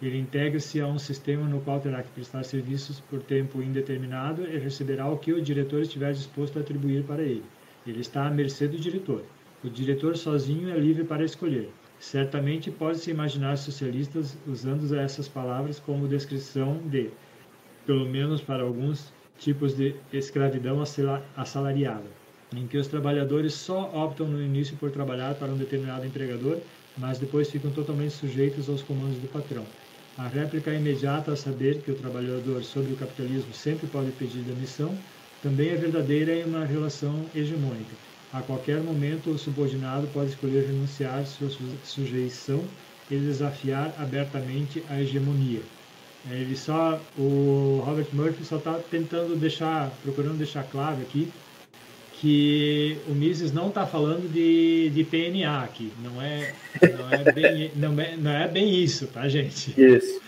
Ele 0.02 0.18
integra-se 0.18 0.80
a 0.80 0.88
um 0.88 0.98
sistema 0.98 1.46
no 1.46 1.60
qual 1.60 1.82
terá 1.82 2.02
que 2.02 2.12
prestar 2.12 2.44
serviços 2.44 3.02
por 3.02 3.22
tempo 3.22 3.62
indeterminado 3.62 4.44
e 4.44 4.58
receberá 4.58 5.10
o 5.10 5.18
que 5.18 5.34
o 5.34 5.42
diretor 5.42 5.82
estiver 5.82 6.14
disposto 6.14 6.58
a 6.58 6.62
atribuir 6.62 7.04
para 7.04 7.22
ele. 7.22 7.44
Ele 7.86 8.00
está 8.00 8.26
à 8.26 8.30
mercê 8.30 8.68
do 8.68 8.78
diretor. 8.78 9.26
O 9.62 9.70
diretor 9.70 10.16
sozinho 10.16 10.70
é 10.70 10.78
livre 10.78 11.04
para 11.04 11.26
escolher. 11.26 11.70
Certamente 12.00 12.72
pode-se 12.72 13.12
imaginar 13.12 13.58
socialistas 13.58 14.38
usando 14.48 14.96
essas 14.96 15.28
palavras 15.28 15.80
como 15.80 16.08
descrição 16.08 16.78
de, 16.86 17.10
pelo 17.86 18.08
menos 18.08 18.40
para 18.40 18.64
alguns, 18.64 19.12
tipos 19.40 19.74
de 19.76 19.96
escravidão 20.12 20.82
assalariada, 21.36 22.10
em 22.56 22.68
que 22.68 22.78
os 22.78 22.88
trabalhadores 22.88 23.54
só 23.54 23.82
optam 24.06 24.28
no 24.28 24.42
início 24.42 24.78
por 24.78 24.92
trabalhar 24.92 25.36
para 25.36 25.54
um 25.54 25.58
determinado 25.58 26.06
empregador, 26.06 26.62
mas 26.98 27.20
depois 27.20 27.50
ficam 27.50 27.72
totalmente 27.72 28.14
sujeitos 28.14 28.70
aos 28.70 28.84
comandos 28.84 29.20
do 29.20 29.28
patrão. 29.28 29.66
A 30.18 30.28
réplica 30.28 30.74
imediata 30.74 31.32
a 31.32 31.36
saber 31.36 31.82
que 31.82 31.92
o 31.92 31.96
trabalhador 31.96 32.64
sobre 32.64 32.92
o 32.94 32.96
capitalismo 32.98 33.54
sempre 33.54 33.88
pode 33.88 34.12
pedir 34.12 34.44
demissão 34.44 35.02
também 35.42 35.70
é 35.70 35.76
verdadeira 35.78 36.36
em 36.36 36.44
uma 36.44 36.66
relação 36.66 37.30
hegemônica. 37.34 37.98
a 38.32 38.44
qualquer 38.44 38.84
momento 38.84 39.32
o 39.32 39.38
subordinado 39.38 40.08
pode 40.10 40.30
escolher 40.32 40.66
renunciar 40.66 41.26
sua 41.26 41.50
sujeição 41.82 42.76
e 43.10 43.18
desafiar 43.20 43.94
abertamente 43.98 44.84
a 44.88 45.02
hegemonia. 45.02 45.64
É, 46.30 46.34
ele 46.34 46.56
só, 46.56 47.00
o 47.18 47.82
Robert 47.86 48.08
Murphy 48.12 48.44
só 48.44 48.58
está 48.58 48.74
tentando 48.74 49.36
deixar, 49.36 49.92
procurando 50.04 50.38
deixar 50.38 50.64
claro 50.64 50.98
aqui 51.02 51.32
que 52.20 52.98
o 53.08 53.12
Mises 53.12 53.54
não 53.54 53.70
está 53.70 53.86
falando 53.86 54.30
de, 54.30 54.90
de 54.90 55.04
PNA 55.06 55.64
aqui, 55.64 55.92
não 56.04 56.22
é, 56.22 56.54
não 56.82 57.10
é, 57.10 57.32
bem, 57.32 57.72
não 57.76 58.02
é, 58.02 58.18
não 58.18 58.32
é 58.32 58.48
bem 58.48 58.76
isso, 58.76 59.08
tá, 59.08 59.28
gente? 59.30 59.74
Isso. 59.80 60.20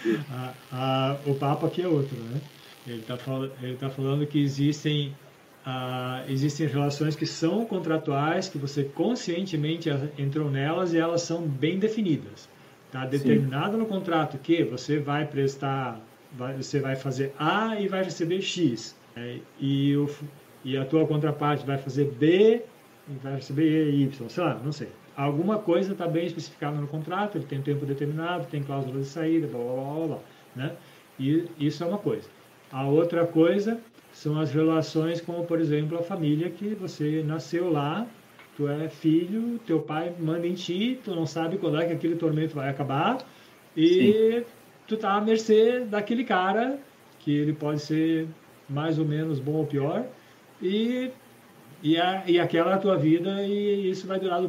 O 1.26 1.36
papo 1.36 1.66
aqui 1.66 1.82
é 1.82 1.88
outro, 1.88 2.16
né? 2.18 2.39
Ele 2.88 3.00
está 3.00 3.18
ele 3.62 3.76
tá 3.76 3.89
falando 3.89 4.26
que 4.26 4.42
existem, 4.42 5.14
ah, 5.66 6.24
existem 6.30 6.66
relações 6.66 7.14
que 7.14 7.26
são 7.26 7.66
contratuais, 7.66 8.48
que 8.48 8.58
você 8.58 8.86
conscientemente 8.86 9.89
entrou 10.18 10.50
nelas 10.50 10.94
e 10.94 10.98
elas 10.98 11.24
são 11.24 11.42
bem 11.42 11.78
definidas. 11.78 12.48
Está 12.92 13.06
determinado 13.06 13.72
Sim. 13.72 13.78
no 13.78 13.86
contrato 13.86 14.38
que 14.38 14.66
você 14.66 15.00
vai 15.00 15.26
prestar, 15.26 15.98
vai, 16.34 16.58
você 16.58 16.82
vai 16.82 16.98
fazer 16.98 17.34
A 17.39 17.80
e 17.80 17.88
vai 17.88 18.04
receber 18.04 18.42
X. 18.42 18.98
É, 19.16 19.38
e, 19.58 19.96
o, 19.96 20.10
e 20.62 20.76
a 20.76 20.84
tua 20.84 21.08
contraparte 21.08 21.66
vai 21.66 21.78
fazer 21.78 22.12
B 22.12 22.62
e 23.08 23.14
vai 23.24 23.36
receber 23.36 23.92
Y, 23.94 24.30
sei 24.30 24.44
lá, 24.44 24.60
não 24.62 24.74
sei. 24.74 24.89
Alguma 25.16 25.58
coisa 25.58 25.94
está 25.94 26.06
bem 26.06 26.26
especificada 26.26 26.76
no 26.82 26.88
contrato, 26.88 27.38
ele 27.38 27.46
tem 27.46 27.62
tempo 27.62 27.86
determinado, 27.86 28.48
tem 28.48 28.62
cláusula 28.62 29.00
de 29.00 29.08
saída, 29.08 29.48
blá 29.48 29.60
blá 29.60 29.74
blá 29.74 30.08
blá. 30.08 30.20
Né? 30.54 30.76
E 31.18 31.48
isso 31.58 31.86
é 31.86 31.88
uma 31.88 31.98
coisa. 31.98 32.28
A 32.74 32.86
outra 32.86 33.26
coisa 33.26 33.80
são 34.12 34.38
as 34.38 34.52
relações 34.52 35.22
como, 35.22 35.46
por 35.46 35.62
exemplo, 35.62 35.98
a 35.98 36.04
família 36.04 36.50
que 36.50 36.76
você 36.76 37.24
nasceu 37.26 37.72
lá, 37.72 38.06
Tu 38.58 38.68
é 38.68 38.89
filho, 38.89 39.60
teu 39.66 39.80
pai 39.80 40.14
manda 40.20 40.45
em 40.45 40.54
ti, 40.54 40.99
tu 41.04 41.16
não 41.16 41.26
sabe 41.26 41.58
quando 41.58 41.80
é 41.80 41.86
que 41.86 41.93
aquele 41.93 42.16
tormento 42.16 42.56
vai 42.56 42.70
acabar 42.70 43.18
e 43.76 43.88
Sim. 43.88 44.45
tu 44.88 44.97
tá 44.97 45.14
à 45.14 45.22
mercê 45.22 45.80
daquele 45.82 46.24
cara 46.24 46.78
que 47.20 47.34
ele 47.36 47.54
pode 47.54 47.82
ser 47.82 48.28
mais 48.70 48.99
ou 48.99 49.06
menos 49.06 49.39
bom 49.39 49.54
ou 49.54 49.66
pior 49.66 50.06
e 50.62 51.12
e, 51.84 51.97
a, 51.97 52.24
e 52.28 52.39
aquela 52.39 52.72
é 52.72 52.74
a 52.76 52.78
tua 52.78 52.95
vida 52.95 53.41
e 53.43 53.89
isso 53.89 54.06
vai 54.06 54.20
durar 54.20 54.39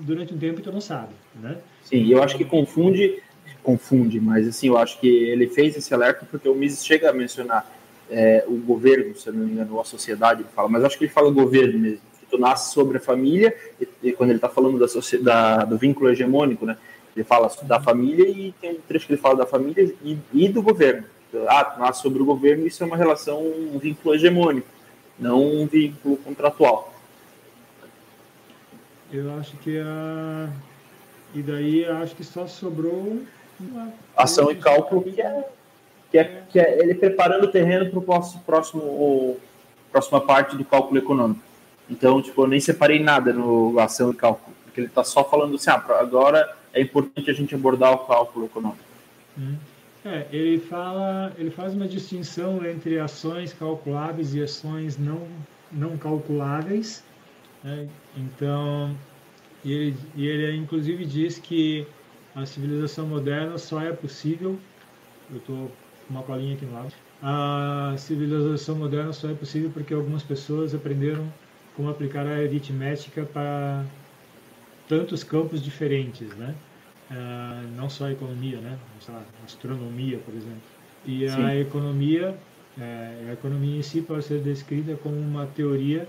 durante 0.00 0.34
um 0.34 0.38
tempo 0.38 0.60
e 0.60 0.62
tu 0.62 0.70
não 0.70 0.80
sabe, 0.80 1.14
né? 1.34 1.56
Sim, 1.82 2.06
eu 2.06 2.22
acho 2.22 2.36
que 2.36 2.44
confunde, 2.44 3.22
confunde, 3.62 4.20
mas 4.20 4.46
assim, 4.46 4.68
eu 4.68 4.76
acho 4.76 5.00
que 5.00 5.08
ele 5.08 5.46
fez 5.46 5.74
esse 5.74 5.94
alerta 5.94 6.26
porque 6.30 6.46
o 6.46 6.54
Mises 6.54 6.84
chega 6.84 7.08
a 7.08 7.12
mencionar 7.14 7.66
é, 8.10 8.44
o 8.46 8.56
governo, 8.56 9.14
se 9.14 9.28
eu 9.28 9.32
não 9.32 9.46
me 9.46 9.52
engano, 9.52 9.74
ou 9.74 9.80
a 9.80 9.84
sociedade, 9.84 10.42
ele 10.42 10.50
fala, 10.54 10.68
mas 10.68 10.84
acho 10.84 10.98
que 10.98 11.04
ele 11.04 11.12
fala 11.12 11.30
governo 11.30 11.78
mesmo 11.78 12.00
tu 12.30 12.38
nasce 12.38 12.72
sobre 12.72 12.98
a 12.98 13.00
família, 13.00 13.56
e, 13.80 13.88
e 14.02 14.12
quando 14.12 14.30
ele 14.30 14.38
está 14.38 14.48
falando 14.48 14.78
da, 14.78 14.86
da, 15.20 15.64
do 15.64 15.78
vínculo 15.78 16.10
hegemônico, 16.10 16.66
né? 16.66 16.76
Ele 17.14 17.24
fala 17.24 17.50
da 17.62 17.80
família 17.80 18.28
e 18.28 18.52
tem 18.60 18.72
um 18.72 18.80
trecho 18.86 19.06
que 19.06 19.14
ele 19.14 19.20
fala 19.20 19.36
da 19.36 19.46
família 19.46 19.94
e, 20.04 20.18
e 20.34 20.48
do 20.48 20.60
governo. 20.60 21.04
Ah, 21.48 21.64
tu 21.64 21.80
nasce 21.80 22.02
sobre 22.02 22.20
o 22.22 22.26
governo, 22.26 22.66
isso 22.66 22.82
é 22.82 22.86
uma 22.86 22.96
relação, 22.96 23.42
um 23.42 23.78
vínculo 23.78 24.14
hegemônico, 24.14 24.68
não 25.18 25.42
um 25.42 25.66
vínculo 25.66 26.18
contratual. 26.18 26.92
Eu 29.12 29.34
acho 29.38 29.56
que 29.58 29.78
a. 29.78 30.48
E 31.34 31.42
daí 31.42 31.84
acho 31.84 32.14
que 32.14 32.24
só 32.24 32.46
sobrou 32.46 33.22
uma. 33.58 33.92
Ação 34.16 34.50
e 34.50 34.56
cálculo, 34.56 35.02
que 35.02 35.20
é, 35.20 35.48
que 36.10 36.18
é, 36.18 36.42
que 36.50 36.58
é 36.58 36.78
ele 36.80 36.94
preparando 36.94 37.44
o 37.44 37.50
terreno 37.50 37.88
para 37.90 37.98
o 37.98 38.02
próximo, 38.02 38.42
próximo, 38.44 39.36
próxima 39.90 40.20
parte 40.20 40.56
do 40.56 40.64
cálculo 40.64 40.98
econômico. 40.98 41.40
Então, 41.88 42.20
tipo, 42.20 42.42
eu 42.42 42.48
nem 42.48 42.60
separei 42.60 42.98
nada 42.98 43.32
no 43.32 43.78
ação 43.78 44.10
e 44.10 44.14
cálculo, 44.14 44.54
porque 44.64 44.80
ele 44.80 44.88
está 44.88 45.04
só 45.04 45.24
falando 45.24 45.54
assim, 45.54 45.70
ah, 45.70 45.84
agora 46.00 46.56
é 46.72 46.80
importante 46.80 47.30
a 47.30 47.34
gente 47.34 47.54
abordar 47.54 47.92
o 47.92 47.98
cálculo 47.98 48.46
econômico. 48.46 48.84
Hum. 49.38 49.56
É, 50.04 50.26
ele 50.30 50.60
fala, 50.60 51.32
ele 51.36 51.50
faz 51.50 51.74
uma 51.74 51.88
distinção 51.88 52.64
entre 52.64 52.98
ações 52.98 53.52
calculáveis 53.52 54.34
e 54.34 54.42
ações 54.42 54.96
não 54.96 55.26
não 55.72 55.96
calculáveis. 55.96 57.02
Né? 57.64 57.88
Então, 58.16 58.96
e 59.64 59.72
ele, 59.72 59.96
e 60.14 60.26
ele 60.26 60.56
inclusive 60.56 61.04
diz 61.04 61.38
que 61.38 61.86
a 62.36 62.46
civilização 62.46 63.06
moderna 63.06 63.58
só 63.58 63.82
é 63.82 63.92
possível. 63.92 64.56
Eu 65.30 65.38
estou 65.38 65.72
com 66.06 66.14
uma 66.14 66.22
colinha 66.22 66.54
aqui 66.54 66.64
no 66.66 66.74
lado. 66.74 66.92
A 67.20 67.94
civilização 67.98 68.76
moderna 68.76 69.12
só 69.12 69.28
é 69.30 69.34
possível 69.34 69.70
porque 69.72 69.92
algumas 69.92 70.22
pessoas 70.22 70.74
aprenderam 70.74 71.26
como 71.76 71.90
aplicar 71.90 72.26
a 72.26 72.36
aritmética 72.36 73.24
para 73.24 73.84
tantos 74.88 75.22
campos 75.22 75.62
diferentes, 75.62 76.34
né? 76.36 76.54
Uh, 77.10 77.76
não 77.76 77.88
só 77.88 78.06
a 78.06 78.12
economia, 78.12 78.58
né? 78.58 78.78
Lá, 79.08 79.22
astronomia, 79.44 80.18
por 80.18 80.34
exemplo. 80.34 80.62
E 81.04 81.28
Sim. 81.28 81.44
a 81.44 81.56
economia, 81.56 82.36
é, 82.80 83.26
a 83.28 83.32
economia 83.32 83.78
em 83.78 83.82
si 83.82 84.02
pode 84.02 84.24
ser 84.24 84.40
descrita 84.40 84.96
como 84.96 85.16
uma 85.16 85.46
teoria 85.46 86.08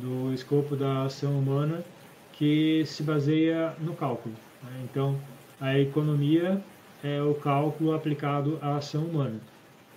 do 0.00 0.32
escopo 0.32 0.76
da 0.76 1.02
ação 1.02 1.38
humana 1.38 1.84
que 2.32 2.84
se 2.86 3.02
baseia 3.02 3.74
no 3.80 3.94
cálculo. 3.94 4.34
Né? 4.62 4.70
Então, 4.84 5.20
a 5.60 5.78
economia 5.78 6.62
é 7.04 7.20
o 7.20 7.34
cálculo 7.34 7.92
aplicado 7.92 8.58
à 8.62 8.76
ação 8.76 9.04
humana. 9.04 9.38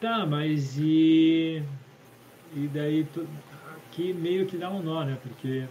Tá, 0.01 0.26
mas 0.26 0.78
e 0.78 1.64
e 2.55 2.68
daí 2.68 3.07
que 3.95 4.13
meio 4.13 4.45
que 4.45 4.57
dá 4.57 4.69
um 4.69 4.81
nó, 4.81 5.03
né? 5.03 5.17
Porque 5.21 5.65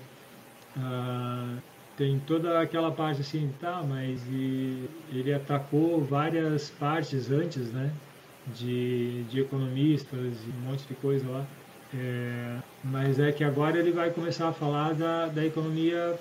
ah, 0.77 1.57
tem 1.97 2.19
toda 2.21 2.61
aquela 2.61 2.91
parte 2.91 3.21
assim, 3.21 3.53
tá, 3.61 3.83
mas 3.87 4.21
ele 5.13 5.33
atacou 5.33 6.03
várias 6.03 6.71
partes 6.71 7.31
antes, 7.31 7.71
né? 7.73 7.91
De, 8.57 9.23
de 9.25 9.41
economistas 9.41 10.37
e 10.47 10.51
um 10.51 10.71
monte 10.71 10.85
de 10.87 10.95
coisa 10.95 11.29
lá. 11.29 11.45
É, 11.95 12.57
mas 12.83 13.19
é 13.19 13.31
que 13.31 13.45
agora 13.45 13.79
ele 13.79 13.93
vai 13.93 14.11
começar 14.11 14.49
a 14.49 14.53
falar 14.53 14.95
da, 14.95 15.27
da 15.27 15.45
economia 15.45 16.19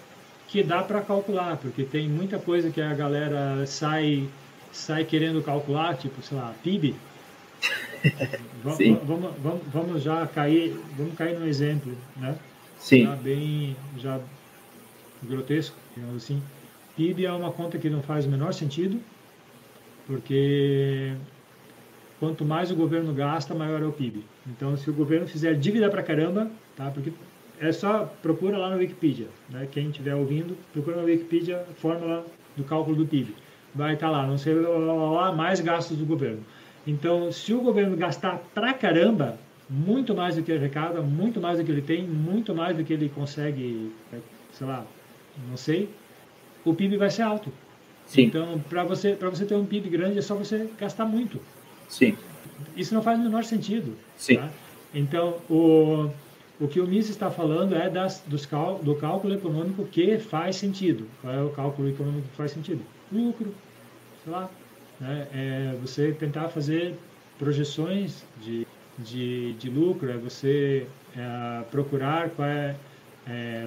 que 0.48 0.62
dá 0.62 0.84
para 0.84 1.02
calcular, 1.02 1.58
porque 1.58 1.84
tem 1.84 2.10
muita 2.10 2.38
coisa 2.38 2.70
que 2.70 2.82
a 2.82 2.94
galera 2.94 3.66
sai 3.66 4.28
sai 4.72 5.04
querendo 5.04 5.42
calcular, 5.42 5.98
tipo, 5.98 6.22
sei 6.22 6.38
lá, 6.38 6.54
PIB, 6.64 6.96
vamos, 8.64 9.00
vamos, 9.06 9.32
vamos, 9.42 9.62
vamos, 9.74 10.04
já 10.04 10.26
cair, 10.28 10.76
vamos 10.98 11.16
cair 11.16 11.40
no 11.40 11.48
exemplo, 11.48 11.96
né? 12.18 12.36
Sim. 12.78 13.06
Já 13.06 13.16
bem, 13.16 13.76
já 13.98 14.20
grotesco, 15.24 15.76
digamos 15.96 16.24
assim. 16.24 16.42
PIB 16.96 17.26
é 17.26 17.32
uma 17.32 17.52
conta 17.52 17.78
que 17.78 17.90
não 17.90 18.02
faz 18.02 18.26
o 18.26 18.30
menor 18.30 18.54
sentido, 18.54 19.00
porque 20.08 21.14
quanto 22.20 22.44
mais 22.44 22.72
o 22.72 22.76
governo 22.76 23.14
gasta, 23.14 23.54
maior 23.56 23.82
é 23.82 23.86
o 23.86 23.92
PIB. 23.92 24.24
Então, 24.48 24.76
se 24.76 24.90
o 24.90 24.94
governo 24.94 25.28
fizer 25.28 25.54
dívida 25.56 25.90
pra 25.90 26.04
caramba, 26.04 26.50
tá? 26.76 26.90
Porque 26.92 27.14
é 27.60 27.72
só 27.72 28.12
procura 28.22 28.58
lá 28.58 28.72
no 28.72 28.78
Wikipedia, 28.78 29.28
né? 29.50 29.68
Quem 29.72 29.88
estiver 29.88 30.16
ouvindo, 30.16 30.58
procura 30.74 30.98
na 30.98 31.04
Wikipedia 31.04 31.66
a 31.70 31.74
fórmula 31.76 32.26
do 32.58 32.64
cálculo 32.64 32.96
do 32.96 33.06
PIB. 33.06 33.36
Vai 33.74 33.94
estar 33.94 34.08
tá 34.08 34.12
lá, 34.12 34.28
não 34.28 34.38
sei 34.38 34.56
lá, 34.56 35.32
mais 35.32 35.62
gastos 35.62 35.98
do 35.98 36.06
governo. 36.06 36.44
Então, 36.86 37.32
se 37.32 37.54
o 37.54 37.62
governo 37.62 37.96
gastar 37.96 38.42
pra 38.54 38.74
caramba, 38.74 39.38
muito 39.70 40.16
mais 40.16 40.36
do 40.36 40.44
que 40.44 40.52
arrecada, 40.52 41.02
muito 41.02 41.40
mais 41.40 41.58
do 41.58 41.64
que 41.64 41.72
ele 41.72 41.82
tem, 41.82 42.04
muito 42.04 42.54
mais 42.54 42.76
do 42.76 42.84
que 42.84 42.92
ele 42.92 43.10
consegue, 43.10 43.92
sei 44.52 44.68
lá, 44.68 44.86
não 45.50 45.58
sei, 45.58 45.90
o 46.66 46.74
PIB 46.74 46.98
vai 46.98 47.10
ser 47.10 47.22
alto. 47.22 47.52
Sim. 48.08 48.24
Então, 48.24 48.60
para 48.70 48.84
você, 48.84 49.16
você 49.16 49.46
ter 49.46 49.56
um 49.56 49.66
PIB 49.66 49.90
grande, 49.90 50.20
é 50.20 50.22
só 50.22 50.36
você 50.36 50.70
gastar 50.78 51.06
muito. 51.06 51.40
Sim. 51.88 52.18
Isso 52.76 52.94
não 52.94 53.02
faz 53.02 53.20
o 53.20 53.24
menor 53.24 53.44
sentido. 53.44 53.96
Sim. 54.18 54.36
Tá? 54.38 54.50
Então, 54.94 55.38
o, 55.50 56.10
o 56.60 56.68
que 56.68 56.82
o 56.82 56.88
Mises 56.88 57.12
está 57.12 57.32
falando 57.32 57.76
é 57.76 57.90
das, 57.90 58.22
dos 58.28 58.46
cal, 58.46 58.80
do 58.80 58.96
cálculo 58.96 59.34
econômico 59.34 59.86
que 59.86 60.18
faz 60.18 60.58
sentido. 60.58 61.08
Qual 61.22 61.34
é 61.34 61.42
o 61.42 61.50
cálculo 61.50 61.90
econômico 61.90 62.28
que 62.28 62.36
faz 62.36 62.52
sentido? 62.52 62.82
Lucro, 63.12 63.54
sei 64.24 64.34
lá, 64.34 64.50
né? 65.02 65.28
É 65.34 65.76
você 65.82 66.12
tentar 66.14 66.48
fazer 66.50 66.96
projeções 67.38 68.24
de, 68.42 68.68
de, 68.98 69.54
de 69.54 69.70
lucro, 69.70 70.10
é 70.10 70.18
você 70.18 70.86
é, 71.18 71.64
procurar 71.72 72.30
qual 72.30 72.48
é, 72.48 72.76
é 73.28 73.66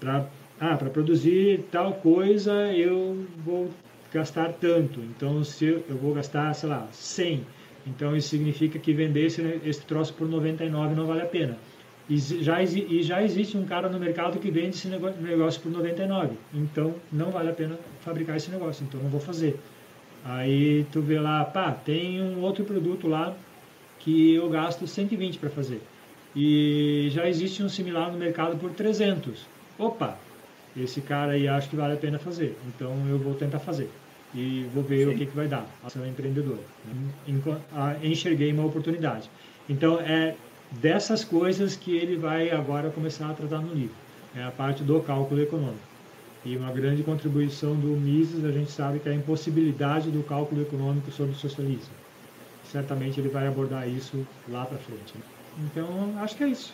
para 0.00 0.26
ah, 0.58 0.76
produzir 0.76 1.66
tal 1.70 1.92
coisa 1.94 2.52
eu 2.72 3.26
vou 3.44 3.70
gastar 4.12 4.52
tanto. 4.54 5.00
Então, 5.00 5.44
se 5.44 5.66
eu, 5.66 5.84
eu 5.88 5.96
vou 5.96 6.14
gastar, 6.14 6.52
sei 6.54 6.68
lá, 6.68 6.88
100, 6.90 7.46
então 7.86 8.16
isso 8.16 8.28
significa 8.28 8.78
que 8.78 8.92
vender 8.92 9.26
esse, 9.26 9.42
esse 9.64 9.82
troço 9.82 10.14
por 10.14 10.26
99 10.26 10.94
não 10.94 11.06
vale 11.06 11.22
a 11.22 11.26
pena. 11.26 11.58
E 12.08 12.16
já, 12.16 12.60
e 12.60 13.02
já 13.04 13.22
existe 13.22 13.56
um 13.56 13.64
cara 13.64 13.88
no 13.88 14.00
mercado 14.00 14.40
que 14.40 14.50
vende 14.50 14.70
esse 14.70 14.88
negócio 14.88 15.60
por 15.60 15.70
99. 15.70 16.36
Então, 16.52 16.92
não 17.12 17.30
vale 17.30 17.50
a 17.50 17.52
pena 17.52 17.78
fabricar 18.00 18.36
esse 18.36 18.50
negócio. 18.50 18.84
Então, 18.84 19.00
não 19.00 19.08
vou 19.08 19.20
fazer. 19.20 19.60
Aí 20.24 20.86
tu 20.92 21.00
vê 21.00 21.18
lá, 21.18 21.44
pá, 21.44 21.72
tem 21.72 22.22
um 22.22 22.40
outro 22.40 22.64
produto 22.64 23.08
lá 23.08 23.34
que 23.98 24.34
eu 24.34 24.48
gasto 24.48 24.86
120 24.86 25.38
para 25.38 25.50
fazer. 25.50 25.80
E 26.34 27.08
já 27.10 27.28
existe 27.28 27.62
um 27.62 27.68
similar 27.68 28.12
no 28.12 28.18
mercado 28.18 28.56
por 28.56 28.70
300. 28.70 29.46
opa, 29.78 30.16
esse 30.76 31.00
cara 31.00 31.32
aí 31.32 31.48
acho 31.48 31.68
que 31.68 31.76
vale 31.76 31.94
a 31.94 31.96
pena 31.96 32.18
fazer, 32.18 32.56
então 32.68 32.94
eu 33.08 33.18
vou 33.18 33.34
tentar 33.34 33.58
fazer 33.58 33.90
e 34.34 34.68
vou 34.72 34.82
ver 34.82 35.06
Sim. 35.06 35.14
o 35.14 35.18
que, 35.18 35.26
que 35.26 35.36
vai 35.36 35.48
dar. 35.48 35.66
Ser 35.88 35.98
um 35.98 36.06
empreendedor. 36.06 36.58
Enxerguei 38.02 38.52
uma 38.52 38.64
oportunidade. 38.64 39.28
Então 39.68 40.00
é 40.00 40.34
dessas 40.70 41.24
coisas 41.24 41.74
que 41.76 41.96
ele 41.96 42.16
vai 42.16 42.50
agora 42.50 42.90
começar 42.90 43.30
a 43.30 43.34
tratar 43.34 43.58
no 43.58 43.74
livro. 43.74 43.94
É 44.34 44.44
a 44.44 44.50
parte 44.50 44.82
do 44.82 45.00
cálculo 45.00 45.42
econômico. 45.42 45.89
E 46.44 46.56
uma 46.56 46.72
grande 46.72 47.02
contribuição 47.02 47.74
do 47.74 47.88
Mises, 47.88 48.44
a 48.44 48.50
gente 48.50 48.70
sabe 48.70 48.98
que 48.98 49.08
é 49.08 49.12
a 49.12 49.14
impossibilidade 49.14 50.10
do 50.10 50.22
cálculo 50.22 50.62
econômico 50.62 51.10
sobre 51.10 51.32
o 51.32 51.38
socialismo. 51.38 51.92
Certamente 52.64 53.20
ele 53.20 53.28
vai 53.28 53.46
abordar 53.46 53.88
isso 53.88 54.26
lá 54.48 54.64
para 54.64 54.78
frente. 54.78 55.14
Então, 55.58 56.14
acho 56.18 56.36
que 56.36 56.44
é 56.44 56.48
isso. 56.48 56.72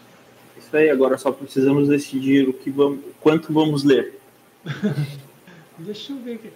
Isso 0.56 0.76
aí, 0.76 0.88
agora 0.88 1.18
só 1.18 1.32
precisamos 1.32 1.88
decidir 1.88 2.48
o 2.48 2.52
que 2.52 2.70
vamos, 2.70 3.00
quanto 3.20 3.52
vamos 3.52 3.82
ler. 3.82 4.18
Deixa 5.78 6.12
eu 6.12 6.18
ver 6.18 6.34
aqui. 6.34 6.50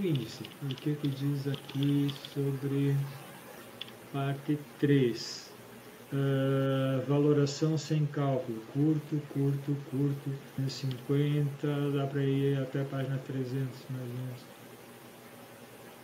o 0.00 0.06
índice. 0.06 0.44
O 0.62 0.74
que, 0.74 0.94
que 0.94 1.08
diz 1.08 1.46
aqui 1.46 2.08
sobre 2.32 2.96
parte 4.12 4.58
3. 4.78 5.51
Uh, 6.12 7.00
valoração 7.08 7.78
sem 7.78 8.04
cálculo, 8.04 8.60
curto, 8.74 9.18
curto, 9.32 9.74
curto, 9.90 10.30
50, 10.68 11.66
dá 11.96 12.06
para 12.06 12.22
ir 12.22 12.60
até 12.60 12.82
a 12.82 12.84
página 12.84 13.18
300 13.26 13.56
mais 13.88 14.02
ou 14.02 14.14
menos. 14.18 14.40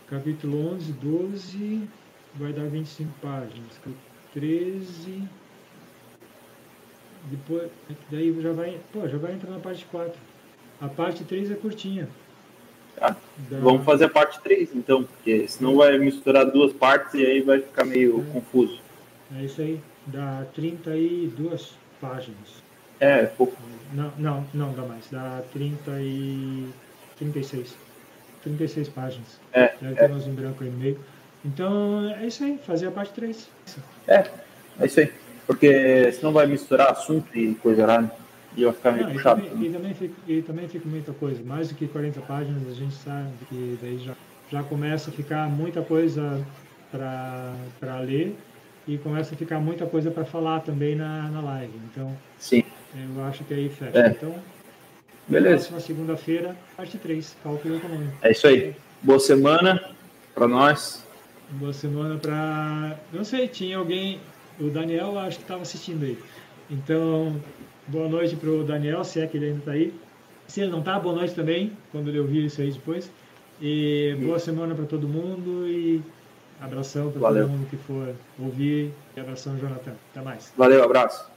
Capítulo 0.07 0.73
11, 0.73 0.93
12, 0.93 1.87
vai 2.33 2.51
dar 2.51 2.63
25 2.63 3.11
páginas. 3.21 3.71
Capítulo 3.75 3.97
13, 4.33 5.27
depois, 7.25 7.69
daí 8.09 8.41
já 8.41 8.51
vai, 8.51 8.79
pô, 8.91 9.07
já 9.07 9.17
vai 9.19 9.33
entrar 9.33 9.51
na 9.51 9.59
parte 9.59 9.85
4. 9.91 10.19
A 10.81 10.87
parte 10.87 11.23
3 11.23 11.51
é 11.51 11.55
curtinha. 11.55 12.09
Da... 12.99 13.15
Vamos 13.59 13.85
fazer 13.85 14.05
a 14.05 14.09
parte 14.09 14.41
3 14.41 14.73
então, 14.73 15.03
porque 15.03 15.47
senão 15.47 15.77
vai 15.77 15.99
misturar 15.99 16.49
duas 16.49 16.73
partes 16.73 17.13
e 17.13 17.23
aí 17.23 17.41
vai 17.41 17.59
ficar 17.59 17.85
meio 17.85 18.25
é. 18.27 18.33
confuso. 18.33 18.81
É 19.37 19.43
isso 19.43 19.61
aí 19.61 19.79
dá 20.07 20.45
32 20.53 21.77
páginas. 21.99 22.63
É, 22.99 23.25
pouco. 23.25 23.55
Não, 23.93 24.11
não, 24.17 24.45
não 24.53 24.73
dá 24.73 24.83
mais. 24.83 25.05
Dá 25.11 25.41
30 25.53 25.91
e 26.01 26.69
36. 27.17 27.75
36 28.43 28.89
páginas. 28.89 29.39
É. 29.53 29.73
Deve 29.81 29.95
ter 29.95 30.03
é. 30.03 30.07
umas 30.07 30.27
em 30.27 30.33
branco 30.33 30.63
aí 30.63 30.69
no 30.69 30.77
meio. 30.77 30.99
Então, 31.43 32.09
é 32.09 32.27
isso 32.27 32.43
aí, 32.43 32.59
fazer 32.65 32.87
a 32.87 32.91
parte 32.91 33.13
3. 33.13 33.49
É, 34.07 34.25
é 34.79 34.85
isso 34.85 34.99
aí. 34.99 35.11
Porque 35.47 36.11
senão 36.11 36.31
vai 36.31 36.45
misturar 36.45 36.91
assunto 36.91 37.35
e 37.37 37.55
coisa 37.55 37.85
lá, 37.85 38.01
né? 38.01 38.11
E 38.55 38.63
vai 38.65 38.73
ficar 38.73 38.91
meio 38.91 39.07
não, 39.07 39.13
puxado. 39.13 39.41
E 39.41 39.49
também, 39.49 39.67
e, 39.67 39.73
também 39.73 39.93
fica, 39.93 40.15
e 40.27 40.41
também 40.41 40.67
fica 40.67 40.89
muita 40.89 41.13
coisa. 41.13 41.41
Mais 41.43 41.69
do 41.69 41.75
que 41.75 41.87
40 41.87 42.21
páginas, 42.21 42.67
a 42.67 42.73
gente 42.73 42.93
sabe 42.95 43.29
que 43.47 43.79
daí 43.81 43.97
já, 43.99 44.13
já 44.51 44.63
começa 44.63 45.09
a 45.09 45.13
ficar 45.13 45.49
muita 45.49 45.81
coisa 45.81 46.45
para 46.91 47.99
ler 48.01 48.35
e 48.89 48.97
começa 48.97 49.35
a 49.35 49.37
ficar 49.37 49.59
muita 49.59 49.85
coisa 49.85 50.09
para 50.09 50.25
falar 50.25 50.61
também 50.61 50.95
na, 50.95 51.29
na 51.29 51.41
live. 51.41 51.73
Então, 51.91 52.17
Sim. 52.39 52.63
eu 53.15 53.23
acho 53.23 53.43
que 53.43 53.53
aí 53.53 53.69
fecha. 53.69 53.99
É. 53.99 54.07
Então, 54.09 54.33
Beleza. 55.27 55.57
próxima 55.57 55.79
segunda-feira, 55.79 56.55
parte 56.75 56.97
3, 56.97 57.37
cálculo 57.43 57.75
econômico. 57.75 58.13
É 58.23 58.31
isso 58.31 58.47
aí. 58.47 58.75
Boa 59.03 59.19
semana 59.19 59.79
para 60.33 60.47
nós. 60.47 61.05
Boa 61.51 61.71
semana 61.71 62.17
para. 62.17 62.97
Não 63.13 63.23
sei, 63.23 63.47
tinha 63.47 63.77
alguém. 63.77 64.19
O 64.59 64.71
Daniel, 64.71 65.19
acho 65.19 65.37
que 65.37 65.43
estava 65.43 65.61
assistindo 65.61 66.03
aí. 66.03 66.17
Então, 66.69 67.39
boa 67.87 68.09
noite 68.09 68.35
para 68.35 68.49
o 68.49 68.63
Daniel, 68.63 69.03
se 69.03 69.21
é 69.21 69.27
que 69.27 69.37
ele 69.37 69.45
ainda 69.45 69.59
está 69.59 69.71
aí. 69.71 69.93
Se 70.47 70.61
ele 70.61 70.71
não 70.71 70.79
está, 70.79 70.99
boa 70.99 71.15
noite 71.15 71.35
também, 71.35 71.73
quando 71.91 72.09
ele 72.09 72.19
ouvir 72.19 72.45
isso 72.45 72.59
aí 72.59 72.71
depois. 72.71 73.09
E 73.61 74.17
boa 74.19 74.39
semana 74.39 74.73
para 74.73 74.85
todo 74.85 75.07
mundo 75.07 75.67
e 75.67 76.01
Abração 76.61 77.11
para 77.11 77.21
todo 77.21 77.47
mundo 77.47 77.67
que 77.69 77.77
for 77.77 78.13
ouvir. 78.37 78.93
E 79.15 79.19
abração, 79.19 79.57
Jonathan. 79.57 79.93
Até 80.11 80.21
mais. 80.21 80.53
Valeu, 80.57 80.83
abraço. 80.83 81.29